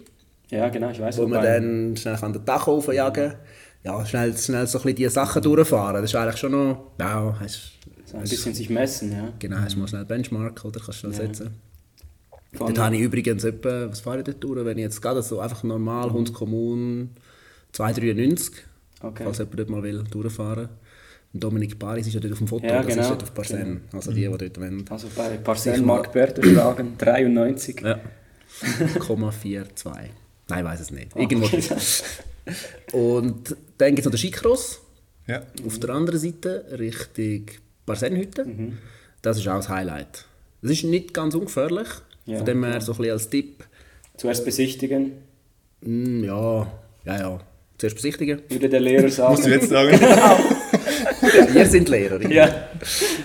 Ja, 0.49 0.69
genau, 0.69 0.89
ich 0.91 0.99
weiß 0.99 1.17
wo 1.17 1.27
man 1.27 1.41
dann 1.43 1.97
schnell 1.97 2.15
an 2.15 2.33
den 2.33 2.45
Dach 2.45 2.67
raufjagen 2.67 3.29
kann. 3.31 3.39
Ja, 3.83 4.05
schnell, 4.05 4.37
schnell 4.37 4.67
so 4.67 4.77
ein 4.79 4.83
bisschen 4.83 4.95
diese 4.97 5.09
Sachen 5.11 5.41
durchfahren, 5.41 6.01
das 6.01 6.11
ist 6.11 6.15
eigentlich 6.15 6.37
schon 6.37 6.51
noch, 6.51 6.91
ja, 6.99 7.37
ist 7.45 7.71
So 8.09 8.15
ein 8.15 8.23
bisschen 8.23 8.53
sich 8.53 8.69
messen, 8.69 9.11
ja. 9.11 9.33
Genau, 9.39 9.57
hast 9.57 9.75
du 9.75 9.79
mal 9.79 9.87
schnell 9.87 10.05
Benchmark, 10.05 10.63
oder? 10.63 10.79
Kannst 10.79 11.03
du 11.03 11.11
schnell 11.11 11.13
setzen. 11.13 11.51
Vor 12.53 12.67
Dort 12.67 12.79
habe 12.79 12.95
ich 12.95 13.01
übrigens 13.01 13.43
etwa, 13.43 13.89
was 13.89 13.99
fahre 13.99 14.19
ich 14.19 14.23
dort 14.23 14.41
durch, 14.41 14.63
wenn 14.63 14.77
ich 14.77 14.83
jetzt 14.83 15.01
gerade 15.01 15.21
so 15.21 15.41
einfach 15.41 15.63
normal, 15.63 16.11
Hundskommun 16.11 17.09
293, 17.73 18.63
Okay. 19.03 19.23
falls 19.25 19.37
jemand 19.39 19.59
dort 19.59 19.69
mal 19.69 19.83
will, 19.83 20.03
durchfahren. 20.09 20.69
Und 21.33 21.43
Dominik 21.43 21.77
Paris 21.77 22.07
ist 22.07 22.13
ja 22.13 22.19
dort 22.21 22.31
auf 22.31 22.39
dem 22.39 22.47
Foto, 22.47 22.65
Ja, 22.65 22.77
das 22.77 22.87
genau. 22.87 23.01
ist 23.01 23.09
dort 23.09 23.23
auf 23.23 23.33
Parsen. 23.33 23.81
Also 23.91 24.11
die, 24.11 24.21
die 24.21 24.37
dort 24.37 24.59
wollen. 24.59 24.85
Also 24.89 25.07
bei 25.15 25.37
Parcel 25.37 25.81
Mark 25.81 26.13
Berter 26.13 26.41
schlagen, 26.41 26.93
93. 26.97 27.81
Ja. 27.81 27.99
0,42. 28.61 29.91
Nein, 30.49 30.59
ich 30.59 30.63
weiß 30.65 30.79
es 30.79 30.91
nicht. 30.91 31.15
Irgendwo. 31.15 31.47
Und 32.97 33.55
dann 33.77 33.89
gibt 33.89 33.99
es 33.99 34.05
noch 34.05 34.11
den 34.11 34.17
Skicross. 34.17 34.79
Ja. 35.27 35.43
Auf 35.65 35.77
der 35.79 35.89
anderen 35.89 36.19
Seite 36.19 36.65
Richtung 36.79 37.47
Barsenhütte. 37.87 38.45
Das 39.23 39.37
ist 39.39 39.47
auch 39.47 39.55
das 39.55 39.69
Highlight. 39.69 40.25
Das 40.61 40.71
ist 40.71 40.83
nicht 40.83 41.13
ganz 41.15 41.33
ungefährlich. 41.33 41.87
Ja, 42.27 42.37
Von 42.37 42.45
dem 42.45 42.63
her 42.63 42.79
so 42.81 42.91
ein 42.91 42.97
bisschen 42.97 43.13
als 43.13 43.29
Tipp. 43.29 43.63
Zuerst 44.17 44.45
besichtigen, 44.45 45.13
Mm, 45.81 46.23
ja, 46.23 46.67
ja, 47.05 47.19
ja. 47.19 47.39
Zuerst 47.77 47.95
besichtigen. 47.97 48.41
würde 48.49 48.67
der 48.67 48.79
Lehrer 48.79 49.03
Musst 49.03 49.19
du 49.19 49.21
sagen. 49.21 49.51
jetzt 49.51 49.69
sagen? 49.69 49.99
Ihr 51.55 51.65
sind 51.67 51.87
Lehrer. 51.89 52.19
ja, 52.31 52.67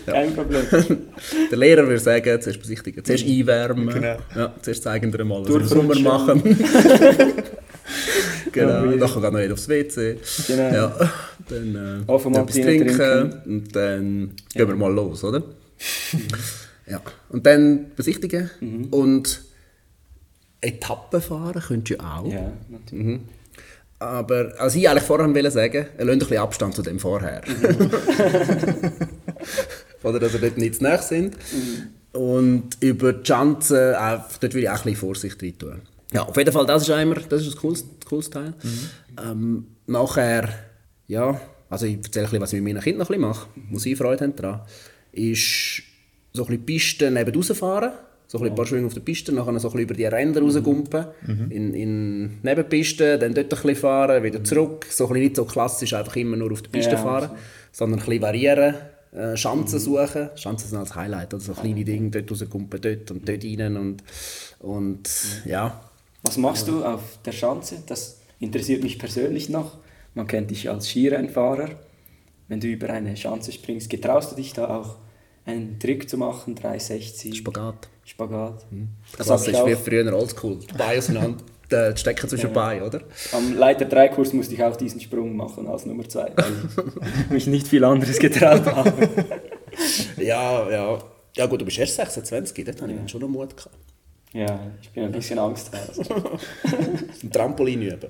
kein 0.07 0.35
Problem. 0.35 0.63
Der 1.51 1.59
Lehrer 1.59 1.83
würde 1.87 1.99
sagen, 1.99 2.41
zuerst 2.43 2.61
besichtigen. 2.61 3.03
Zuerst 3.05 3.25
einwärmen. 3.27 3.89
Genau. 3.89 4.17
Ja, 4.37 4.55
zuerst 4.61 4.83
zeigen 4.83 5.11
wir 5.13 5.25
mal, 5.25 5.43
was 5.43 5.49
wir. 5.49 5.65
Sommer 5.67 5.99
machen. 6.01 6.43
genau. 8.53 8.85
Ja, 8.85 8.97
Nachher 8.97 9.21
gehen 9.21 9.33
wir 9.35 9.41
nicht 9.41 9.53
aufs 9.53 9.69
WC. 9.69 10.19
Genau. 10.47 10.75
Ja. 10.75 11.11
Dann 11.49 11.75
äh, 11.75 12.13
etwas 12.13 12.55
trinken. 12.55 12.97
trinken. 12.97 13.43
Und 13.47 13.77
dann 13.77 14.37
gehen 14.55 14.69
wir 14.69 14.77
mal 14.77 14.93
los, 14.93 15.25
oder? 15.25 15.43
ja. 16.87 17.01
Und 17.31 17.45
dann 17.45 17.87
besichtigen. 17.97 18.49
Mhm. 18.61 18.85
Und 18.87 19.43
Etappen 20.61 21.21
fahren 21.21 21.61
könnt 21.61 21.91
ihr 21.91 22.01
auch. 22.01 22.31
Ja, 22.31 22.53
natürlich. 22.69 23.21
Aber 23.99 24.53
als 24.59 24.75
ich 24.77 24.89
eigentlich 24.89 25.05
vorher 25.05 25.33
wollte 25.33 25.51
sagen, 25.51 25.87
er 25.97 26.05
lasst 26.05 26.15
ein 26.15 26.19
bisschen 26.21 26.39
Abstand 26.39 26.75
zu 26.75 26.83
dem 26.83 26.99
vorher. 26.99 27.43
Oder 30.03 30.19
dass 30.19 30.33
wir 30.33 30.41
dort 30.41 30.59
nicht 30.59 30.77
zu 30.77 30.83
nahe 30.85 31.03
sind. 31.03 31.37
Und 32.13 32.77
über 32.81 33.13
die 33.13 33.23
Chancen, 33.23 33.95
einfach, 33.95 34.39
dort 34.39 34.55
würde 34.55 34.65
ich 34.65 34.69
auch 34.69 34.75
ein 34.75 34.83
bisschen 34.83 34.97
Vorsicht 34.97 35.43
rein 35.43 35.59
tun. 35.59 35.83
Ja, 36.13 36.23
auf 36.23 36.37
jeden 36.37 36.53
Fall, 36.53 36.67
das 36.67 36.83
ist 36.83 36.91
einmal, 36.91 37.23
das 37.29 37.43
ist 37.43 37.55
ein 37.55 37.61
cooles, 37.61 37.85
cooles 38.07 38.31
Teil. 38.31 38.55
Ähm, 39.23 39.67
nachher, 39.87 40.49
ja, 41.07 41.41
also 41.71 41.87
ich 41.87 41.97
erzähle 41.97 42.27
ein 42.27 42.31
bisschen, 42.31 42.43
was 42.43 42.53
ich 42.53 42.61
mit 42.61 42.75
meinen 42.75 42.83
Kindern 42.83 43.01
noch 43.01 43.11
ein 43.11 43.21
bisschen 43.21 43.29
mache, 43.29 43.49
wo 43.71 43.79
sie 43.79 43.97
Freude 43.97 44.25
haben 44.25 44.37
daran, 44.37 44.61
ist 45.13 45.83
so 46.33 46.43
ein 46.43 46.49
bisschen 46.49 46.67
Pisten 46.67 47.15
neben 47.15 47.35
rausfahren. 47.35 47.93
So 48.27 48.39
ein, 48.39 48.55
paar 48.55 48.65
Schwünge 48.65 48.87
auf 48.87 48.95
der 48.95 49.03
Piste, 49.03 49.31
nachher 49.31 49.59
so 49.61 49.69
ein 49.69 49.73
bisschen 49.73 49.81
über 49.81 49.93
die 49.93 50.07
Ränder 50.07 50.41
rausgumpen, 50.41 51.05
in, 51.51 51.75
in 51.75 52.41
Nebenpisten, 52.43 53.21
dann 53.21 53.35
dort 53.35 53.45
ein 53.45 53.49
bisschen 53.49 53.77
fahren, 53.77 54.23
wieder 54.23 54.43
zurück. 54.43 54.87
So 54.89 55.05
ein 55.05 55.09
bisschen 55.09 55.23
nicht 55.23 55.37
so 55.37 55.45
klassisch 55.45 55.93
einfach 55.93 56.17
immer 56.17 56.39
nur 56.39 56.51
auf 56.51 56.63
der 56.63 56.71
Piste 56.71 56.93
Ja, 56.93 56.97
fahren, 56.97 57.33
sondern 57.73 58.01
ein 58.01 58.07
bisschen 58.07 58.23
variieren, 58.23 58.75
äh, 59.13 59.37
Schanzen 59.37 59.79
suchen. 59.79 60.31
Schanzen 60.37 60.71
sind 60.71 60.79
als 60.79 60.95
Highlight, 60.95 61.35
also 61.35 61.53
so 61.53 61.61
kleine 61.61 61.85
Dinge, 61.85 62.09
dort 62.09 62.31
rausgumpen, 62.31 62.81
dort 62.81 63.11
und 63.11 63.29
dort 63.29 63.45
rein 63.45 63.77
und, 63.77 64.03
und 64.61 65.11
ja. 65.45 65.92
Was 66.23 66.37
machst 66.37 66.69
du 66.69 66.85
auf 66.85 67.19
der 67.25 67.33
Schanze? 67.33 67.83
Das 67.87 68.21
interessiert 68.39 68.83
mich 68.83 68.99
persönlich 68.99 69.49
noch. 69.49 69.79
Man 70.15 70.27
kennt 70.27 70.51
dich 70.51 70.71
als 70.71 70.89
Skirennfahrer. 70.89 71.71
Wenn 72.49 72.61
du 72.61 72.69
über 72.69 72.91
eine 72.91 73.17
Schanze 73.17 73.53
springst, 73.53 73.89
getraust 73.91 74.33
du 74.33 74.37
dich 74.37 74.53
da 74.53 74.69
auch 74.69 74.97
einen 75.45 75.79
Trick 75.81 76.09
zu 76.09 76.19
machen, 76.19 76.55
360? 76.55 77.39
Spagat. 77.39 77.89
Spagat. 78.05 78.65
Das, 79.17 79.31
hab 79.31 79.39
das 79.39 79.49
ich 79.49 79.55
ist 79.55 79.67
wie 79.67 79.75
früher 79.75 80.13
oldschool. 80.15 80.59
Die 80.59 80.77
Beine 80.77 80.99
auseinander, 80.99 81.43
die 81.71 81.99
Stecken 81.99 82.29
zwischen 82.29 82.49
den 82.49 82.53
Beinen, 82.53 82.83
oder? 82.83 83.01
Am 83.33 83.57
Leiter 83.57 83.87
3 83.87 84.09
Kurs 84.09 84.33
musste 84.33 84.55
ich 84.55 84.63
auch 84.63 84.77
diesen 84.77 85.01
Sprung 85.01 85.35
machen 85.37 85.67
als 85.67 85.87
Nummer 85.87 86.09
2, 86.09 86.33
weil 86.37 86.53
ich 87.25 87.31
mich 87.31 87.47
nicht 87.47 87.69
viel 87.69 87.85
anderes 87.85 88.19
getraut 88.19 88.67
habe. 88.67 88.93
Ja, 90.19 90.71
ja. 90.71 90.99
Ja 91.35 91.47
gut, 91.47 91.63
du 91.63 91.65
bist 91.65 91.79
erst 91.79 91.97
26, 91.97 92.63
dort 92.67 92.83
habe 92.83 92.93
ich 92.93 92.99
dann 92.99 93.09
schon 93.09 93.23
noch 93.23 93.29
Mut 93.29 93.57
gehabt. 93.57 93.75
Ja, 94.33 94.61
ich 94.81 94.91
bin 94.91 95.05
ein 95.05 95.13
bisschen 95.13 95.39
angsthaft. 95.39 95.99
Ein 97.23 97.31
Trampolin 97.31 97.83
üben. 97.83 98.09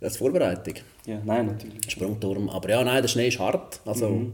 Das 0.00 0.12
ist 0.12 0.18
Vorbereitung. 0.18 0.74
Ja, 1.06 1.20
nein, 1.24 1.46
natürlich. 1.46 1.90
Sprungturm. 1.90 2.48
Aber 2.48 2.70
ja, 2.70 2.82
nein, 2.82 3.02
der 3.02 3.08
Schnee 3.08 3.28
ist 3.28 3.38
hart. 3.38 3.80
Also, 3.84 4.32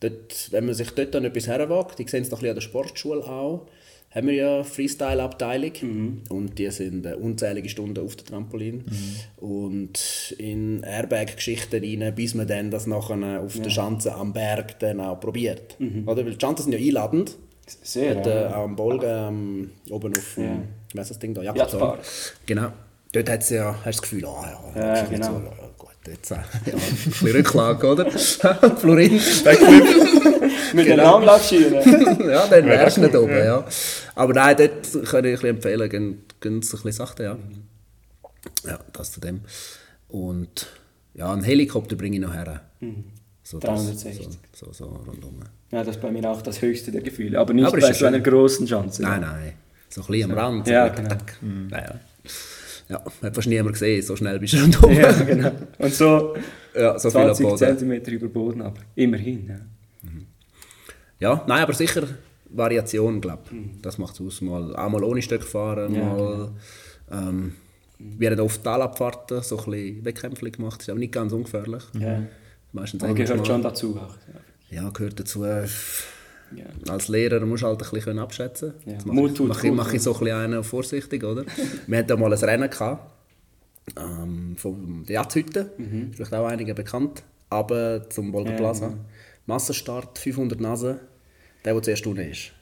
dort, 0.00 0.52
wenn 0.52 0.66
man 0.66 0.74
sich 0.74 0.90
dort 0.90 1.16
an 1.16 1.24
etwas 1.24 1.48
herwagt, 1.48 1.98
ich 1.98 2.08
sehe 2.08 2.20
es 2.20 2.30
noch 2.30 2.38
ein 2.38 2.42
bisschen 2.42 2.50
an 2.50 2.54
der 2.54 2.60
Sportschule 2.62 3.24
auch, 3.24 3.66
haben 4.10 4.26
wir 4.26 4.34
ja 4.34 4.64
Freestyle-Abteilung 4.64 5.72
und 6.30 6.58
die 6.58 6.70
sind 6.70 7.04
äh, 7.04 7.12
unzählige 7.14 7.68
Stunden 7.68 8.02
auf 8.02 8.16
der 8.16 8.24
Trampolin 8.24 8.84
und 9.36 10.34
in 10.38 10.82
Airbag-Geschichten 10.82 11.84
rein, 11.84 12.14
bis 12.14 12.34
man 12.34 12.46
dann 12.46 12.70
das 12.70 12.86
nachher 12.86 13.42
auf 13.42 13.58
der 13.60 13.68
Schanze 13.70 14.14
am 14.14 14.32
Berg 14.32 14.78
dann 14.78 15.00
auch 15.00 15.20
probiert. 15.20 15.76
Oder? 16.06 16.24
Weil 16.24 16.34
die 16.34 16.40
Schanzen 16.40 16.70
sind 16.70 16.72
ja 16.72 16.78
einladend. 16.78 17.36
Sehr, 17.82 18.14
Dort, 18.14 18.26
äh, 18.26 18.44
am 18.46 18.76
Bolgen, 18.76 19.06
ähm, 19.08 19.70
oben 19.90 20.12
auf 20.16 20.34
dem, 20.36 20.44
Ja. 20.44 20.50
wie 20.94 20.98
heisst 21.00 21.10
das 21.10 21.18
Ding 21.18 21.34
da? 21.34 21.42
Yachtpark. 21.42 22.00
Genau. 22.46 22.72
Dort 23.12 23.30
hat's 23.30 23.50
ja, 23.50 23.74
hast 23.74 23.84
du 23.84 23.90
das 23.90 24.02
Gefühl, 24.02 24.24
ah 24.26 24.70
ja, 24.74 24.94
Ja, 24.96 25.04
genau. 25.06 25.26
so, 25.26 25.32
ja, 25.32 25.68
gut, 25.78 25.88
jetzt, 26.06 26.30
äh, 26.30 26.34
ja, 26.66 26.72
ein 26.74 26.80
bisschen 27.04 27.30
Rücklage, 27.30 27.86
oder? 27.86 28.10
Florin, 28.76 29.12
Mit 30.74 30.86
den 30.86 30.96
Genau. 30.96 31.14
Armlaufschienen. 31.16 31.74
ja, 32.28 32.46
dann 32.46 32.66
wärst 32.66 32.98
du 32.98 33.00
nicht 33.02 33.16
oben, 33.16 33.36
ja. 33.36 33.64
Aber 34.14 34.32
nein, 34.34 34.56
dort 34.56 35.06
kann 35.06 35.24
ich 35.24 35.30
ein 35.30 35.32
bisschen 35.32 35.48
empfehlen, 35.48 35.88
gehen, 35.90 36.24
gehen 36.40 36.62
Sie 36.62 36.68
ein 36.76 36.82
bisschen 36.82 36.92
sachte, 36.92 37.22
ja. 37.24 37.38
Ja, 38.66 38.78
das 38.92 39.12
zu 39.12 39.20
dem. 39.20 39.40
Und 40.08 40.66
ja, 41.14 41.32
einen 41.32 41.42
Helikopter 41.42 41.96
bringe 41.96 42.16
ich 42.16 42.22
noch 42.22 42.34
her. 42.34 42.60
So, 43.50 43.58
das- 43.58 43.70
360. 43.70 44.28
So, 44.52 44.66
so, 44.66 44.72
so 44.72 44.84
rundum. 44.86 45.40
Ja, 45.70 45.82
das 45.82 45.96
ist 45.96 46.02
bei 46.02 46.10
mir 46.10 46.28
auch 46.30 46.42
das 46.42 46.60
höchste 46.60 46.90
der 46.92 47.00
Gefühle. 47.00 47.38
Aber 47.38 47.54
nicht 47.54 47.64
Aber 47.66 47.78
bei 47.80 47.92
so 47.94 48.04
einer 48.04 48.20
großen 48.20 48.66
Chance. 48.66 49.00
Nein, 49.02 49.22
nein. 49.22 49.52
So 49.88 50.02
ein 50.02 50.06
bisschen 50.06 50.30
am 50.32 50.38
Rand. 50.38 50.66
so 50.66 50.72
Ja, 50.72 50.86
tack, 50.88 50.96
genau. 50.96 51.08
tack. 51.08 51.36
Naja. 51.40 52.00
Ja, 52.90 53.02
hat 53.22 53.34
fast 53.34 53.48
niemand 53.48 53.72
gesehen, 53.72 54.02
so 54.02 54.16
schnell 54.16 54.38
bist 54.38 54.52
du 54.52 54.58
rundum. 54.60 54.92
Ja, 54.92 55.12
genau. 55.12 55.50
Und 55.78 55.94
so 55.94 56.36
Ja, 56.74 56.98
so 56.98 57.10
viel 57.10 57.20
am 57.20 57.34
20 57.34 57.46
Boden. 57.46 57.78
cm 57.78 58.12
über 58.14 58.28
Boden, 58.28 58.60
aber 58.62 58.80
immerhin. 58.94 59.46
Ja. 59.48 59.58
Ja, 61.20 61.44
nein, 61.48 61.62
aber 61.62 61.72
sicher 61.72 62.02
Variation, 62.50 63.20
glaube 63.20 63.42
ich. 63.50 63.80
Das 63.82 63.96
macht 63.98 64.14
es 64.14 64.20
aus. 64.20 64.40
Mal, 64.42 64.76
auch 64.76 64.88
mal 64.90 65.02
ohne 65.04 65.22
Stöcke 65.22 65.44
fahren, 65.46 65.94
Ja, 65.94 66.04
mal... 66.04 66.50
Ähm, 67.10 67.54
wir 67.98 68.30
haben 68.30 68.40
oft 68.40 68.62
Talabfahrten, 68.62 69.42
so 69.42 69.58
ein 69.58 69.64
bisschen 69.70 70.04
Wettkämpfe 70.04 70.50
gemacht. 70.50 70.80
ist 70.82 70.88
aber 70.90 70.98
nicht 71.00 71.12
ganz 71.12 71.32
ungefährlich. 71.32 71.82
Ja. 71.98 72.22
Meistens 72.72 73.02
einmal 73.02 73.16
gehört 73.16 73.46
schon 73.46 73.62
dazu 73.62 73.96
auch. 73.98 74.14
Ja, 74.70 74.88
gehört 74.90 75.18
dazu. 75.20 75.44
äh, 75.44 75.66
Ja. 76.56 76.64
Als 76.90 77.08
Lehrer 77.08 77.44
musst 77.44 77.62
du 77.62 77.66
halt 77.66 77.82
ein 77.82 77.90
bisschen 77.90 78.18
abschätzen 78.18 78.72
Ja. 78.86 78.96
können. 78.98 79.14
Mut 79.14 79.24
Mache 79.32 79.34
tut 79.34 79.50
ich, 79.64 79.70
gut, 79.90 80.00
so 80.00 80.12
ein 80.14 80.18
bisschen 80.20 80.36
einen 80.38 80.64
vorsichtig, 80.64 81.22
oder? 81.24 81.44
wir 81.86 81.98
hatten 81.98 82.08
da 82.08 82.16
mal 82.16 82.32
ein 82.32 82.38
Rennen 82.38 82.70
gehabt, 82.70 83.10
ähm, 83.98 84.56
von 84.56 85.04
der 85.06 85.14
Jatzhütte, 85.16 85.70
ist 85.78 86.16
vielleicht 86.16 86.32
auch 86.34 86.46
einigen 86.46 86.74
bekannt, 86.74 87.22
aber 87.50 88.08
zum 88.08 88.30
Mhm. 88.30 88.46
Ja, 88.46 88.56
Plaza. 88.56 88.88
genau. 88.88 89.00
Massenstart, 89.46 90.18
500 90.18 90.60
Nasen, 90.60 90.98
der, 91.64 91.72
der 91.74 91.82
zuerst 91.82 92.06
unten 92.06 92.30
ist. 92.30 92.52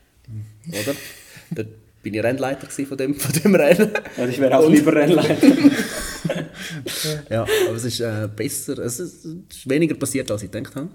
Oder? 0.69 0.95
Dort 1.53 1.69
bin 2.03 2.14
ich 2.14 2.23
Rennleiter 2.23 2.69
von 2.69 2.97
dem, 2.99 3.14
von 3.14 3.33
dem 3.40 3.55
Rennen. 3.55 3.90
Ja, 4.16 4.27
ich 4.27 4.38
wäre 4.40 4.59
auch 4.59 4.66
Und- 4.66 4.73
lieber 4.73 4.95
Rennleiter. 4.95 5.47
Ja, 7.31 7.42
aber 7.42 7.76
es 7.76 7.85
ist 7.85 8.00
äh, 8.00 8.29
besser, 8.35 8.79
es 8.79 9.00
ist, 9.00 9.68
weniger 9.68 9.94
passiert, 9.94 10.31
als 10.31 10.42
ich 10.42 10.50
gedacht 10.50 10.74
habe. 10.76 10.88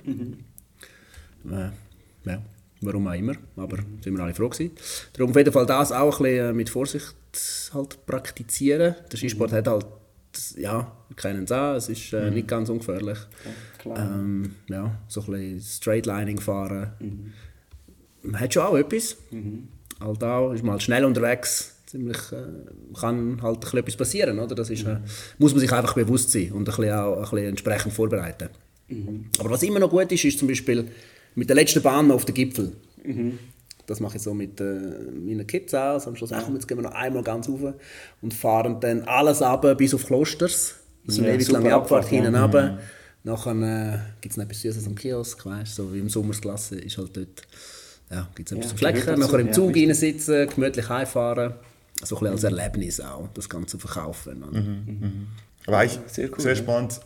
Äh, 1.50 2.30
ja, 2.30 2.42
warum 2.82 3.08
auch 3.08 3.14
immer, 3.14 3.36
aber 3.56 3.78
sind 4.04 4.16
wir 4.16 4.24
alle 4.24 4.34
froh 4.34 4.50
gewesen. 4.50 4.72
Darum 5.14 5.32
auf 5.32 5.38
jeden 5.38 5.52
Fall 5.52 5.66
das 5.66 5.92
auch 5.92 6.20
ein 6.20 6.24
bisschen 6.24 6.50
äh, 6.50 6.54
mit 6.54 6.70
Vorsicht 6.70 7.16
halt 7.74 8.06
praktizieren. 8.06 8.96
Der 9.12 9.18
Skisport 9.18 9.52
hat 9.52 9.68
halt, 9.68 9.86
ja, 10.58 10.92
wir 11.08 11.16
kennen 11.16 11.44
es 11.44 11.52
auch, 11.52 11.76
es 11.76 11.90
ist 11.90 12.14
äh, 12.14 12.32
nicht 12.32 12.48
ganz 12.48 12.70
ungefährlich. 12.70 13.18
klar. 13.78 13.98
Ähm, 13.98 14.56
ja, 14.68 14.98
so 15.08 15.22
ein 15.22 15.32
bisschen 15.32 15.62
Straightlining 15.62 16.40
fahren. 16.40 16.94
Man 18.24 18.40
hat 18.40 18.54
schon 18.54 18.64
auch 18.64 18.78
etwas. 18.78 19.18
Halt 20.00 20.24
auch, 20.24 20.52
ist 20.54 20.64
mal 20.64 20.80
schnell 20.80 21.06
unterwegs. 21.06 21.76
Ziemlich, 21.92 22.18
äh, 22.32 22.98
kann 23.00 23.42
halt 23.42 23.58
ein 23.58 23.60
bisschen 23.60 23.80
etwas 23.80 23.98
passieren, 23.98 24.40
oder? 24.40 24.56
Das 24.56 24.70
ist, 24.70 24.86
äh, 24.86 24.98
muss 25.40 25.52
man 25.52 25.60
sich 25.60 25.72
einfach 25.74 25.94
bewusst 25.94 26.32
sein 26.32 26.52
und 26.54 26.60
ein 26.62 26.64
bisschen 26.76 26.92
auch 26.94 27.16
ein 27.18 27.22
bisschen 27.22 27.38
entsprechend 27.50 27.92
vorbereiten. 27.94 28.48
Aber 29.40 29.50
was 29.50 29.64
immer 29.64 29.80
noch 29.80 29.90
gut 29.90 30.10
ist, 30.12 30.24
ist 30.24 30.40
zum 30.40 30.48
Beispiel 30.48 30.88
mit 31.36 31.50
der 31.50 31.56
letzten 31.58 31.82
Bahn 31.82 32.08
noch 32.08 32.16
auf 32.16 32.26
den 32.26 32.36
Gipfel. 32.36 32.72
Das 33.88 34.00
mache 34.00 34.16
ich 34.18 34.24
so 34.24 34.34
mit 34.34 34.60
äh, 34.62 34.64
meinen 34.64 35.46
Kids 35.46 35.74
auch. 35.74 35.94
Also 35.96 36.10
am 36.12 36.16
Schluss 36.16 36.32
ach, 36.32 36.48
jetzt 36.54 36.66
gehen 36.68 36.78
wir 36.78 36.84
noch 36.84 36.94
einmal 36.94 37.24
ganz 37.24 37.50
rauf 37.50 37.74
und 38.22 38.34
fahren 38.34 38.80
dann 38.80 39.02
alles 39.04 39.42
ab 39.42 39.66
bis 39.78 39.94
auf 39.94 40.06
Klosters. 40.06 40.76
Das 41.06 41.16
ist 41.16 41.20
eine 41.20 41.30
Ja, 41.30 41.36
ewig 41.36 41.50
lange 41.52 41.74
Abfahrt 41.74 42.06
Abfahrt, 42.06 42.12
ja. 42.14 42.22
hinten 42.22 42.36
runter. 42.42 42.80
Nachher 43.24 43.52
äh, 43.52 43.98
gibt 44.22 44.32
es 44.32 44.38
noch 44.38 44.46
etwas 44.46 44.62
Süßes 44.62 44.88
am 44.88 44.96
Kiosk, 44.96 45.46
weißt 45.46 45.76
so 45.76 45.94
wie 45.94 46.00
im 46.00 46.10
Sommersklasse 46.10 46.80
ist 46.80 46.98
halt 46.98 47.16
dort, 47.18 47.42
ja, 48.10 48.28
gibt 48.36 48.50
es 48.52 48.58
etwas 48.58 48.66
Ja, 48.66 48.70
zum 48.70 48.78
Schlecken. 48.78 49.20
Nachher 49.20 49.40
im 49.40 49.48
ja, 49.48 49.54
Zug 49.54 49.68
richtig. 49.70 49.88
reinsitzen, 49.90 50.48
gemütlich 50.50 50.90
heimfahren, 50.90 51.54
so 52.04 52.16
ein 52.16 52.20
bisschen 52.20 52.34
als 52.34 52.44
Erlebnis 52.44 53.00
auch, 53.00 53.28
das 53.34 53.50
Ganze 53.50 53.80
verkaufen. 53.80 54.44
oder? 54.44 54.64
Aber 55.68 55.78
eigentlich 55.78 56.00
sehr 56.08 56.28
sehr, 56.28 56.40
cool, 56.40 56.46
ja. 56.46 56.56
spannend, 56.56 57.02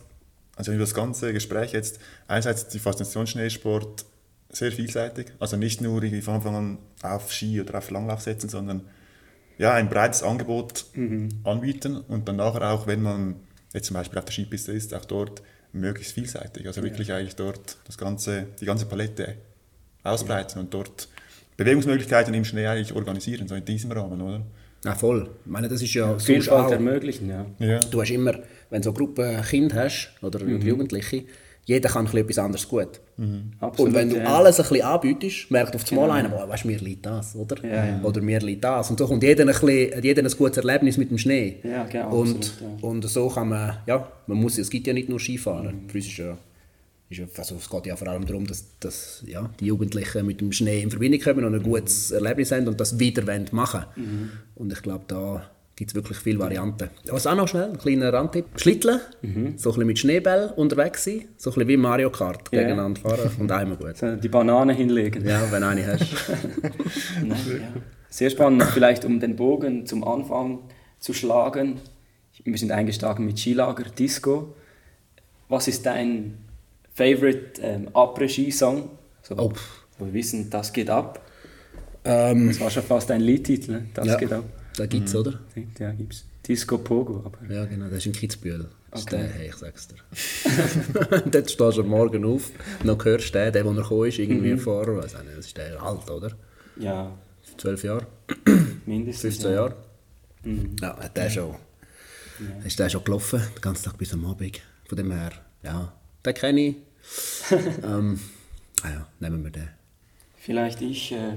also 0.56 0.72
über 0.72 0.80
das 0.80 0.94
ganze 0.94 1.32
Gespräch 1.32 1.72
jetzt, 1.72 1.98
einerseits 2.28 2.68
die 2.68 2.78
Faszination 2.78 3.26
Schneesport 3.26 4.06
sehr 4.50 4.72
vielseitig, 4.72 5.32
also 5.38 5.56
nicht 5.56 5.80
nur 5.80 6.02
irgendwie 6.02 6.22
von 6.22 6.34
Anfang 6.34 6.54
an 6.54 6.78
auf 7.02 7.32
Ski 7.32 7.60
oder 7.60 7.78
auf 7.78 7.90
Langlauf 7.90 8.20
setzen, 8.22 8.48
sondern 8.48 8.82
ja, 9.58 9.74
ein 9.74 9.88
breites 9.88 10.22
Angebot 10.22 10.86
Mhm. 10.94 11.28
anbieten 11.44 11.96
und 11.96 12.28
dann 12.28 12.36
nachher 12.36 12.70
auch, 12.70 12.86
wenn 12.86 13.02
man 13.02 13.36
jetzt 13.74 13.86
zum 13.86 13.94
Beispiel 13.94 14.18
auf 14.18 14.24
der 14.24 14.32
Skipiste 14.32 14.72
ist, 14.72 14.94
auch 14.94 15.04
dort 15.04 15.42
möglichst 15.72 16.12
vielseitig, 16.12 16.66
also 16.66 16.82
wirklich 16.82 17.12
eigentlich 17.12 17.36
dort 17.36 17.76
das 17.86 17.98
ganze, 17.98 18.46
die 18.60 18.64
ganze 18.64 18.86
Palette 18.86 19.36
ausbreiten 20.02 20.58
und 20.60 20.72
dort 20.72 21.08
Bewegungsmöglichkeiten 21.56 22.32
im 22.34 22.44
Schnee 22.44 22.66
eigentlich 22.66 22.94
organisieren, 22.94 23.48
so 23.48 23.54
in 23.54 23.64
diesem 23.64 23.92
Rahmen, 23.92 24.20
oder? 24.20 24.42
Ja, 24.86 24.94
voll. 24.94 25.28
Ich 25.44 25.50
meine, 25.50 25.68
das 25.68 25.82
ist 25.82 25.92
ja 25.94 26.06
sonst 26.08 26.24
Vielfalt 26.26 26.66
auch- 26.66 26.70
ermöglichen, 26.72 27.28
ja. 27.28 27.44
Ja. 27.58 27.80
Du 27.80 28.00
hast 28.00 28.10
immer, 28.10 28.32
wenn 28.70 28.80
du 28.80 28.84
so 28.84 28.90
eine 28.90 28.98
Gruppe 28.98 29.42
Kind 29.50 29.74
hast 29.74 30.12
oder 30.22 30.40
Jugendliche, 30.46 31.24
jeder 31.64 31.88
kann 31.88 32.02
ein 32.02 32.04
bisschen 32.04 32.20
etwas 32.20 32.38
anderes 32.38 32.68
gut. 32.68 33.00
Absolut, 33.60 33.88
Und 33.88 33.94
wenn 33.96 34.08
du 34.10 34.18
ja. 34.18 34.24
alles 34.36 34.60
ein 34.60 34.68
bisschen 34.68 34.86
anbietest, 34.86 35.50
merkt 35.50 35.74
auf 35.74 35.82
das 35.82 35.90
Mal 35.92 36.08
einer, 36.12 36.28
boah, 36.28 36.48
weißt, 36.48 36.62
du, 36.62 36.68
mir 36.68 36.78
liegt 36.78 37.04
das, 37.04 37.34
oder? 37.34 37.56
Ja, 37.66 37.84
ja. 37.86 38.00
Oder 38.04 38.20
mir 38.20 38.38
liegt 38.40 38.62
das. 38.62 38.88
Und 38.90 38.98
so 39.00 39.06
kommt 39.08 39.22
jeder 39.24 39.42
ein, 39.42 39.48
bisschen, 39.48 40.00
jeder 40.02 40.22
ein 40.22 40.30
gutes 40.30 40.58
Erlebnis 40.58 40.96
mit 40.96 41.10
dem 41.10 41.18
Schnee. 41.18 41.56
Ja, 41.64 41.84
genau, 41.84 42.20
Und, 42.20 42.36
absolut, 42.36 42.80
ja. 42.82 42.88
und 42.88 43.08
so 43.08 43.28
kann 43.28 43.48
man, 43.48 43.78
ja, 43.86 44.06
man 44.28 44.38
muss, 44.38 44.58
es 44.58 44.70
gibt 44.70 44.86
ja 44.86 44.92
nicht 44.92 45.08
nur 45.08 45.18
Skifahren. 45.18 45.82
Mhm. 45.84 45.88
Für 45.88 45.98
uns 45.98 46.06
ja, 46.06 46.12
ist 46.12 46.18
ja, 46.18 46.38
also 47.36 47.54
es 47.56 47.70
geht 47.70 47.86
ja 47.86 47.94
vor 47.96 48.08
allem 48.08 48.26
darum, 48.26 48.46
dass, 48.46 48.64
dass 48.80 49.22
ja, 49.26 49.48
die 49.60 49.66
Jugendlichen 49.66 50.26
mit 50.26 50.40
dem 50.40 50.50
Schnee 50.52 50.82
in 50.82 50.90
Verbindung 50.90 51.20
kommen 51.20 51.44
und 51.44 51.54
ein 51.54 51.62
gutes 51.62 52.10
Erlebnis 52.10 52.50
haben 52.52 52.66
und 52.66 52.80
das 52.80 52.98
wieder 52.98 53.26
wollen 53.26 53.46
machen 53.52 53.84
Mhm. 53.96 54.30
Und 54.56 54.72
ich 54.72 54.82
glaube, 54.82 55.04
da 55.06 55.48
gibt 55.76 55.90
es 55.90 55.94
wirklich 55.94 56.18
viele 56.18 56.38
Varianten. 56.38 56.88
Was 57.08 57.26
auch 57.26 57.36
noch 57.36 57.46
schnell, 57.48 57.70
ein 57.70 57.78
kleiner 57.78 58.12
Randtipp. 58.12 58.46
Schlitteln, 58.56 58.98
so 59.22 59.28
ein 59.28 59.54
bisschen 59.54 59.86
mit 59.86 59.98
Schneeball 59.98 60.52
unterwegs 60.56 61.04
sein, 61.04 61.26
so 61.36 61.50
ein 61.50 61.54
bisschen 61.54 61.68
wie 61.68 61.76
Mario 61.76 62.10
Kart 62.10 62.48
Ja. 62.50 62.60
gegeneinander 62.62 63.00
fahren 63.00 63.30
und 63.38 63.52
einmal 63.52 63.76
gut. 63.76 63.94
Die 64.22 64.28
Banane 64.28 64.72
hinlegen. 64.72 65.24
Ja, 65.26 65.50
wenn 65.52 65.60
du 65.60 65.68
eine 65.68 65.86
hast. 65.86 66.06
Nein, 67.22 67.38
ja. 67.46 67.80
Sehr 68.08 68.30
spannend, 68.30 68.62
vielleicht 68.72 69.04
um 69.04 69.20
den 69.20 69.36
Bogen 69.36 69.84
zum 69.86 70.02
Anfang 70.02 70.60
zu 70.98 71.12
schlagen. 71.12 71.76
Wir 72.42 72.56
sind 72.58 72.72
eingestiegen 72.72 73.26
mit 73.26 73.38
Skilager, 73.38 73.84
Disco. 73.84 74.54
Was 75.48 75.68
ist 75.68 75.84
dein 75.84 76.38
Favorite 76.96 77.60
ähm, 77.60 77.88
Après-Ski-Song? 77.92 78.88
So, 79.22 79.34
Oh. 79.36 79.52
Wo 79.98 80.06
wir 80.06 80.14
wissen, 80.14 80.48
das 80.50 80.72
geht 80.72 80.88
ab. 80.90 81.20
ähm, 82.04 82.48
Das 82.48 82.60
war 82.60 82.70
schon 82.70 82.82
fast 82.82 83.10
ein 83.10 83.20
Liedtitel, 83.20 83.70
ne? 83.72 83.86
das 83.94 84.06
ja, 84.06 84.16
geht 84.16 84.32
ab. 84.32 84.44
da 84.76 84.86
gibt 84.86 85.08
es, 85.08 85.14
oder? 85.14 85.40
Ja, 85.78 85.92
gibt's. 85.92 86.24
Disco 86.46 86.78
Pogo, 86.78 87.22
aber 87.24 87.52
Ja, 87.52 87.64
genau, 87.66 87.86
das 87.88 87.98
ist 87.98 88.06
in 88.06 88.12
Kitzbühel. 88.12 88.68
Das 88.90 89.00
ist 89.00 89.06
Okay. 89.08 89.16
der, 89.18 89.28
hey, 89.28 89.48
ich 89.48 89.56
sag's 89.56 89.88
dir. 89.88 89.96
Dort 91.30 91.50
stehst 91.50 91.76
du 91.76 91.82
am 91.82 91.88
Morgen 91.88 92.24
auf, 92.24 92.50
noch 92.84 93.04
hörst 93.04 93.34
du 93.34 93.38
den, 93.44 93.52
der, 93.52 93.64
er 93.64 93.74
gekommen 93.74 94.08
ist, 94.08 94.18
irgendwie 94.18 94.52
Mhm. 94.52 94.58
vor, 94.58 94.86
weiß 94.96 95.16
auch 95.16 95.22
nicht, 95.24 95.36
das 95.36 95.46
ist 95.46 95.56
der 95.56 95.82
alt, 95.82 96.08
oder? 96.10 96.30
ja, 96.78 97.10
Zwölf 97.58 97.82
Jahre, 97.84 98.06
mindestens. 98.86 99.36
15 99.36 99.50
ja. 99.50 99.56
Jahre. 99.56 99.76
Ja, 100.80 100.96
hat 100.98 101.16
der 101.16 101.30
schon, 101.30 101.54
ist 102.64 102.78
der 102.78 102.88
schon 102.90 103.02
gelaufen, 103.04 103.40
den 103.54 103.60
ganzen 103.60 103.84
Tag 103.84 103.98
bis 103.98 104.12
am 104.12 104.24
Abend. 104.26 104.60
Von 104.88 104.96
dem 104.98 105.10
her, 105.10 105.32
ja, 105.64 105.92
den 106.24 106.34
kenne 106.34 106.60
ich. 106.60 106.76
ähm, 107.84 108.18
ah 108.82 108.88
ja, 108.88 109.06
nehmen 109.20 109.42
wir 109.44 109.50
den. 109.50 109.68
Vielleicht 110.36 110.80
ich 110.82 111.12
äh, 111.12 111.34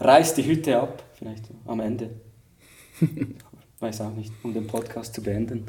reiß 0.00 0.34
die 0.34 0.44
Hütte 0.44 0.78
ab, 0.78 1.02
vielleicht 1.18 1.44
am 1.66 1.80
Ende. 1.80 2.10
Weiß 3.80 4.00
auch 4.00 4.14
nicht, 4.14 4.32
um 4.42 4.54
den 4.54 4.66
Podcast 4.66 5.14
zu 5.14 5.22
beenden. 5.22 5.66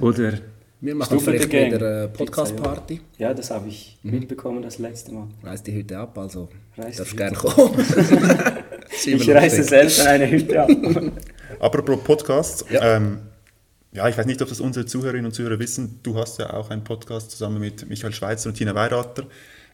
Oder 0.00 0.38
Wir 0.80 0.94
machen 0.94 1.18
Stufe 1.18 1.32
vielleicht 1.32 1.52
wieder 1.52 1.76
eine 2.00 2.08
Podcast-Party. 2.08 3.00
Ja, 3.18 3.34
das 3.34 3.50
habe 3.50 3.68
ich 3.68 3.98
mitbekommen 4.02 4.62
das 4.62 4.78
letzte 4.78 5.12
Mal. 5.12 5.28
Reiß 5.42 5.62
die 5.62 5.74
Hütte 5.74 5.98
ab, 5.98 6.16
also 6.16 6.48
Reiß 6.78 6.96
darfst 6.96 7.16
gerne 7.16 7.36
kommen. 7.36 7.74
Ich 9.06 9.28
reiße 9.28 9.64
selbst 9.64 10.00
eine 10.06 10.30
Hütte 10.30 10.62
ab. 10.62 10.70
Apropos 11.60 11.98
Podcast, 12.04 12.66
Ja. 12.70 12.96
ähm, 12.96 13.18
ja, 13.92 14.08
ich 14.08 14.16
weiß 14.16 14.26
nicht, 14.26 14.40
ob 14.42 14.48
das 14.48 14.60
unsere 14.60 14.86
Zuhörerinnen 14.86 15.26
und 15.26 15.32
Zuhörer 15.32 15.58
wissen. 15.58 16.00
Du 16.02 16.16
hast 16.18 16.38
ja 16.38 16.52
auch 16.52 16.70
einen 16.70 16.84
Podcast 16.84 17.30
zusammen 17.30 17.58
mit 17.60 17.88
Michael 17.88 18.12
Schweitzer 18.12 18.48
und 18.48 18.54
Tina 18.56 18.74
Weirater, 18.74 19.24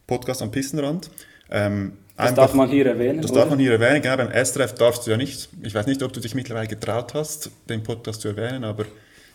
Podcast 0.07 0.41
am 0.41 0.51
Pistenrand. 0.51 1.09
Ähm, 1.49 1.93
Das 2.17 2.29
einfach- 2.29 2.43
darf 2.47 2.53
man 2.53 2.69
hier 2.69 2.85
erwähnen. 2.85 3.21
Das 3.21 3.31
oder? 3.31 3.41
darf 3.41 3.49
man 3.51 3.59
hier 3.59 3.71
erwähnen, 3.71 4.01
genau, 4.01 4.17
beim 4.17 4.31
SRF 4.31 4.75
darfst 4.75 5.07
du 5.07 5.11
ja 5.11 5.17
nicht. 5.17 5.49
Ich 5.61 5.73
weiß 5.73 5.87
nicht, 5.87 6.03
ob 6.03 6.11
du 6.13 6.19
dich 6.19 6.35
mittlerweile 6.35 6.67
getraut 6.67 7.13
hast, 7.13 7.49
den 7.69 7.81
Podcast 7.81 8.21
zu 8.21 8.27
erwähnen, 8.27 8.63
aber 8.65 8.85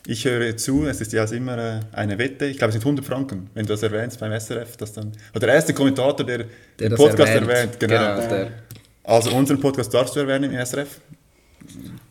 ich 0.07 0.23
höre 0.23 0.55
zu, 0.55 0.85
es 0.85 1.01
ist 1.01 1.11
ja 1.13 1.21
als 1.21 1.31
immer 1.31 1.57
äh, 1.57 1.79
eine 1.93 2.19
Wette, 2.19 2.45
ich 2.45 2.57
glaube 2.59 2.69
es 2.69 2.73
sind 2.75 2.83
100 2.83 3.03
Franken, 3.03 3.49
wenn 3.55 3.65
du 3.65 3.73
das 3.73 3.81
erwähnst 3.81 4.19
beim 4.19 4.31
SRF, 4.39 4.77
dass 4.77 4.93
dann, 4.93 5.11
oder 5.31 5.47
der 5.47 5.55
erste 5.55 5.73
Kommentator, 5.73 6.23
der, 6.25 6.45
Der 6.79 6.89
den 6.89 6.95
Podcast 6.95 7.31
erwähnt. 7.31 7.49
erwähnt, 7.49 7.79
genau. 7.79 8.15
Genau, 8.17 8.27
der- 8.29 8.51
Also 9.03 9.31
unseren 9.31 9.59
Podcast 9.59 9.91
darfst 9.93 10.15
du 10.15 10.19
erwähnen 10.19 10.51
im 10.51 10.59
SRF. 10.63 10.99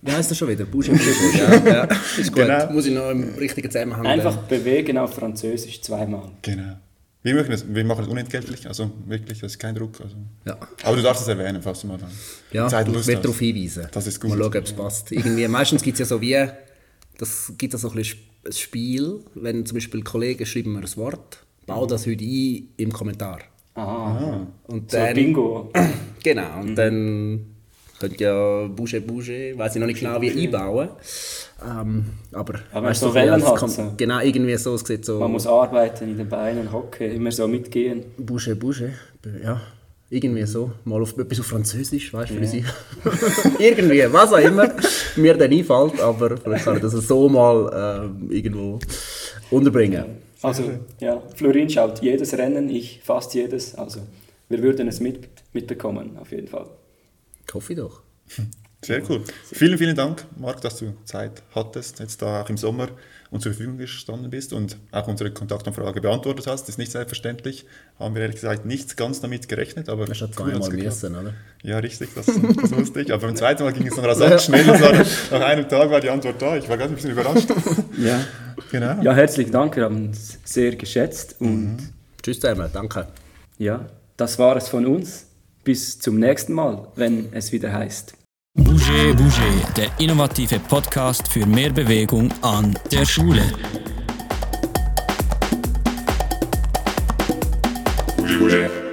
Wie 0.02 0.12
heißt 0.12 0.30
das 0.30 0.38
schon 0.38 0.48
wieder? 0.48 0.64
Busch 0.64 0.88
und 0.88 0.98
Busch. 0.98 1.38
ja, 1.38 1.66
ja. 1.66 1.84
Ist 2.18 2.32
gut. 2.32 2.42
Genau. 2.42 2.72
Muss 2.72 2.86
ich 2.86 2.94
noch 2.94 3.10
im 3.10 3.34
richtigen 3.36 3.70
Zusammenhang 3.70 4.06
Einfach 4.06 4.36
bewegen 4.44 4.98
auf 4.98 5.14
Französisch 5.14 5.80
zweimal. 5.82 6.30
Genau. 6.42 6.78
Wir 7.22 7.34
machen, 7.36 7.50
das, 7.52 7.64
wir 7.66 7.84
machen 7.86 8.00
das 8.00 8.08
unentgeltlich, 8.08 8.66
also 8.68 8.90
wirklich, 9.06 9.40
das 9.40 9.52
ist 9.52 9.58
kein 9.58 9.74
Druck. 9.74 9.98
Also. 10.02 10.14
Ja. 10.44 10.58
Aber 10.82 10.96
du 10.96 11.02
darfst 11.02 11.22
es 11.22 11.28
erwähnen, 11.28 11.62
falls 11.62 11.80
du 11.80 11.86
mal 11.86 11.96
dann 11.96 12.10
Ja, 12.52 12.68
Zeit 12.68 12.84
und 12.86 12.90
ich 12.92 12.96
Lust 12.96 13.08
werde 13.08 13.18
hast. 13.20 13.24
darauf 13.24 13.38
hinweisen. 13.38 13.88
Das 13.92 14.06
ist 14.06 14.20
gut. 14.20 14.30
Mal 14.30 14.38
schauen, 14.38 14.56
ob 14.58 14.64
es 14.64 14.72
passt. 14.74 15.10
Irgendwie, 15.10 15.48
meistens 15.48 15.82
gibt 15.82 15.94
es 15.94 16.00
ja 16.00 16.04
so 16.06 16.20
wie, 16.20 16.46
das 17.16 17.50
gibt 17.56 17.72
ja 17.72 17.78
so 17.78 17.88
ein, 17.88 17.94
bisschen 17.96 18.18
ein 18.44 18.52
Spiel, 18.52 19.20
wenn 19.34 19.64
zum 19.64 19.76
Beispiel 19.76 20.02
Kollegen 20.02 20.44
schreiben 20.44 20.72
mir 20.74 20.80
ein 20.80 20.96
Wort, 20.96 21.38
bau 21.66 21.86
das 21.86 22.06
heute 22.06 22.22
ein 22.24 22.68
im 22.76 22.92
Kommentar. 22.92 23.38
Aha. 23.74 24.46
Und 24.64 24.90
So 24.90 24.98
dann, 24.98 25.14
Bingo. 25.14 25.72
Genau, 26.22 26.60
und 26.60 26.74
dann 26.76 27.53
könnt 27.98 28.20
ihr 28.20 28.70
Bouge 28.74 29.00
Bouge, 29.00 29.57
weiß 29.57 29.74
ich 29.74 29.80
noch 29.80 29.87
nicht 29.87 30.00
genau 30.00 30.20
wie 30.20 30.30
einbauen. 30.30 30.88
Ähm, 31.64 32.04
aber 32.33 32.61
Aber 32.72 32.88
weißt 32.88 33.00
so 33.00 33.11
wie 33.11 33.14
Wellen 33.14 33.46
hat, 33.46 33.70
so. 33.70 33.92
Genau, 33.96 34.20
irgendwie 34.20 34.57
so, 34.57 34.74
es 34.74 34.83
sieht 34.83 35.04
so 35.04 35.18
Man 35.18 35.33
muss 35.33 35.46
arbeiten 35.46 36.11
in 36.11 36.18
den 36.18 36.28
Beinen, 36.28 36.72
hocken, 36.72 37.11
immer 37.11 37.33
so 37.33 37.46
mitgehen. 37.46 38.04
Bouge 38.18 38.57
Bouge, 38.57 38.92
ja, 39.42 39.61
irgendwie 40.11 40.46
so. 40.46 40.72
Mal 40.85 41.02
auf 41.02 41.16
etwas 41.16 41.40
auf 41.40 41.46
Französisch, 41.46 42.12
weißt 42.12 42.33
du, 42.33 42.40
wie 42.40 42.46
sie. 42.46 42.64
irgendwie, 43.59 44.12
was 44.12 44.33
auch 44.33 44.38
immer 44.38 44.70
mir 45.16 45.35
dann 45.35 45.52
einfällt, 45.52 46.00
aber 46.00 46.37
vielleicht 46.37 46.64
kann 46.64 46.76
ich 46.76 46.83
das 46.83 46.92
so 46.92 47.28
mal 47.28 48.04
ähm, 48.07 48.30
irgendwo 48.30 48.78
unterbringen. 49.50 50.04
Also, 50.42 50.64
ja, 51.00 51.22
Florin 51.35 51.70
schaut 51.70 52.02
jedes 52.02 52.37
Rennen, 52.37 52.68
ich 52.68 53.00
fast 53.02 53.33
jedes. 53.35 53.74
Also, 53.76 54.00
wir 54.50 54.62
würden 54.62 54.88
es 54.88 55.00
mit, 55.00 55.26
mitbekommen, 55.54 56.18
auf 56.20 56.33
jeden 56.33 56.48
Fall. 56.48 56.66
Ich 57.46 57.54
hoffe 57.54 57.74
doch. 57.74 58.02
Sehr 58.85 59.02
cool. 59.09 59.24
Vielen, 59.50 59.78
vielen 59.78 59.96
Dank, 59.96 60.24
Marc, 60.37 60.61
dass 60.61 60.76
du 60.78 60.94
Zeit 61.04 61.42
hattest, 61.54 62.00
jetzt 62.00 62.20
da 62.20 62.42
auch 62.42 62.50
im 62.50 62.59
Sommer 62.59 62.88
uns 63.30 63.42
zur 63.42 63.52
Verfügung 63.52 63.78
gestanden 63.78 64.28
bist 64.30 64.52
und 64.52 64.76
auch 64.92 65.09
unsere 65.09 65.30
Kontaktanfrage 65.30 66.02
beantwortet 66.02 66.46
hast. 66.46 66.62
Das 66.64 66.70
ist 66.70 66.78
nicht 66.78 66.92
selbstverständlich. 66.92 67.64
Haben 67.98 68.14
wir 68.14 68.22
ehrlich 68.22 68.37
gesagt 68.37 68.66
nicht 68.66 68.96
ganz 68.98 69.20
damit 69.22 69.48
gerechnet, 69.48 69.88
aber 69.88 70.04
Das 70.04 70.20
ja 70.20 70.26
cool, 70.26 70.33
zweimal 70.35 70.68
geklappt. 70.68 70.83
müssen, 70.85 71.16
oder? 71.16 71.33
Ja, 71.62 71.78
richtig, 71.78 72.11
das, 72.14 72.26
das 72.26 72.72
wusste 72.76 73.00
ich. 73.00 73.12
Aber 73.12 73.26
beim 73.26 73.37
zweiten 73.37 73.62
Mal 73.64 73.72
ging 73.72 73.87
es 73.87 73.96
dann 73.96 74.04
rasant 74.04 74.40
schnell. 74.42 74.68
Es 74.68 74.80
war, 74.80 75.38
nach 75.38 75.46
einem 75.46 75.66
Tag 75.68 75.90
war 75.90 76.00
die 76.00 76.11
Antwort 76.11 76.40
da. 76.40 76.57
Ich 76.57 76.68
war 76.68 76.76
ganz 76.76 76.90
ein 76.90 76.94
bisschen 76.96 77.11
überrascht. 77.12 77.48
Ja. 77.98 78.20
Genau. 78.70 79.02
ja, 79.02 79.14
herzlichen 79.14 79.50
Dank, 79.52 79.76
wir 79.76 79.85
haben 79.85 80.11
es 80.11 80.38
sehr 80.44 80.76
geschätzt. 80.76 81.37
Und 81.40 81.78
Tschüss 82.22 82.38
zusammen, 82.38 82.68
danke. 82.72 83.09
ja, 83.59 83.87
das 84.16 84.38
war 84.38 84.57
es 84.57 84.68
von 84.68 84.85
uns. 84.87 85.26
Bis 85.64 85.98
zum 85.98 86.18
nächsten 86.18 86.53
Mal, 86.53 86.88
wenn 86.94 87.33
es 87.33 87.50
wieder 87.50 87.72
heißt. 87.72 88.14
Bouger 88.55 89.14
Bouger, 89.14 89.72
der 89.77 89.90
innovative 89.98 90.59
Podcast 90.61 91.27
für 91.27 91.46
mehr 91.46 91.70
Bewegung 91.70 92.31
an 92.42 92.79
der 92.92 93.07
Schule. 93.07 93.42
Bouger, 98.18 98.38
bouger. 98.38 98.84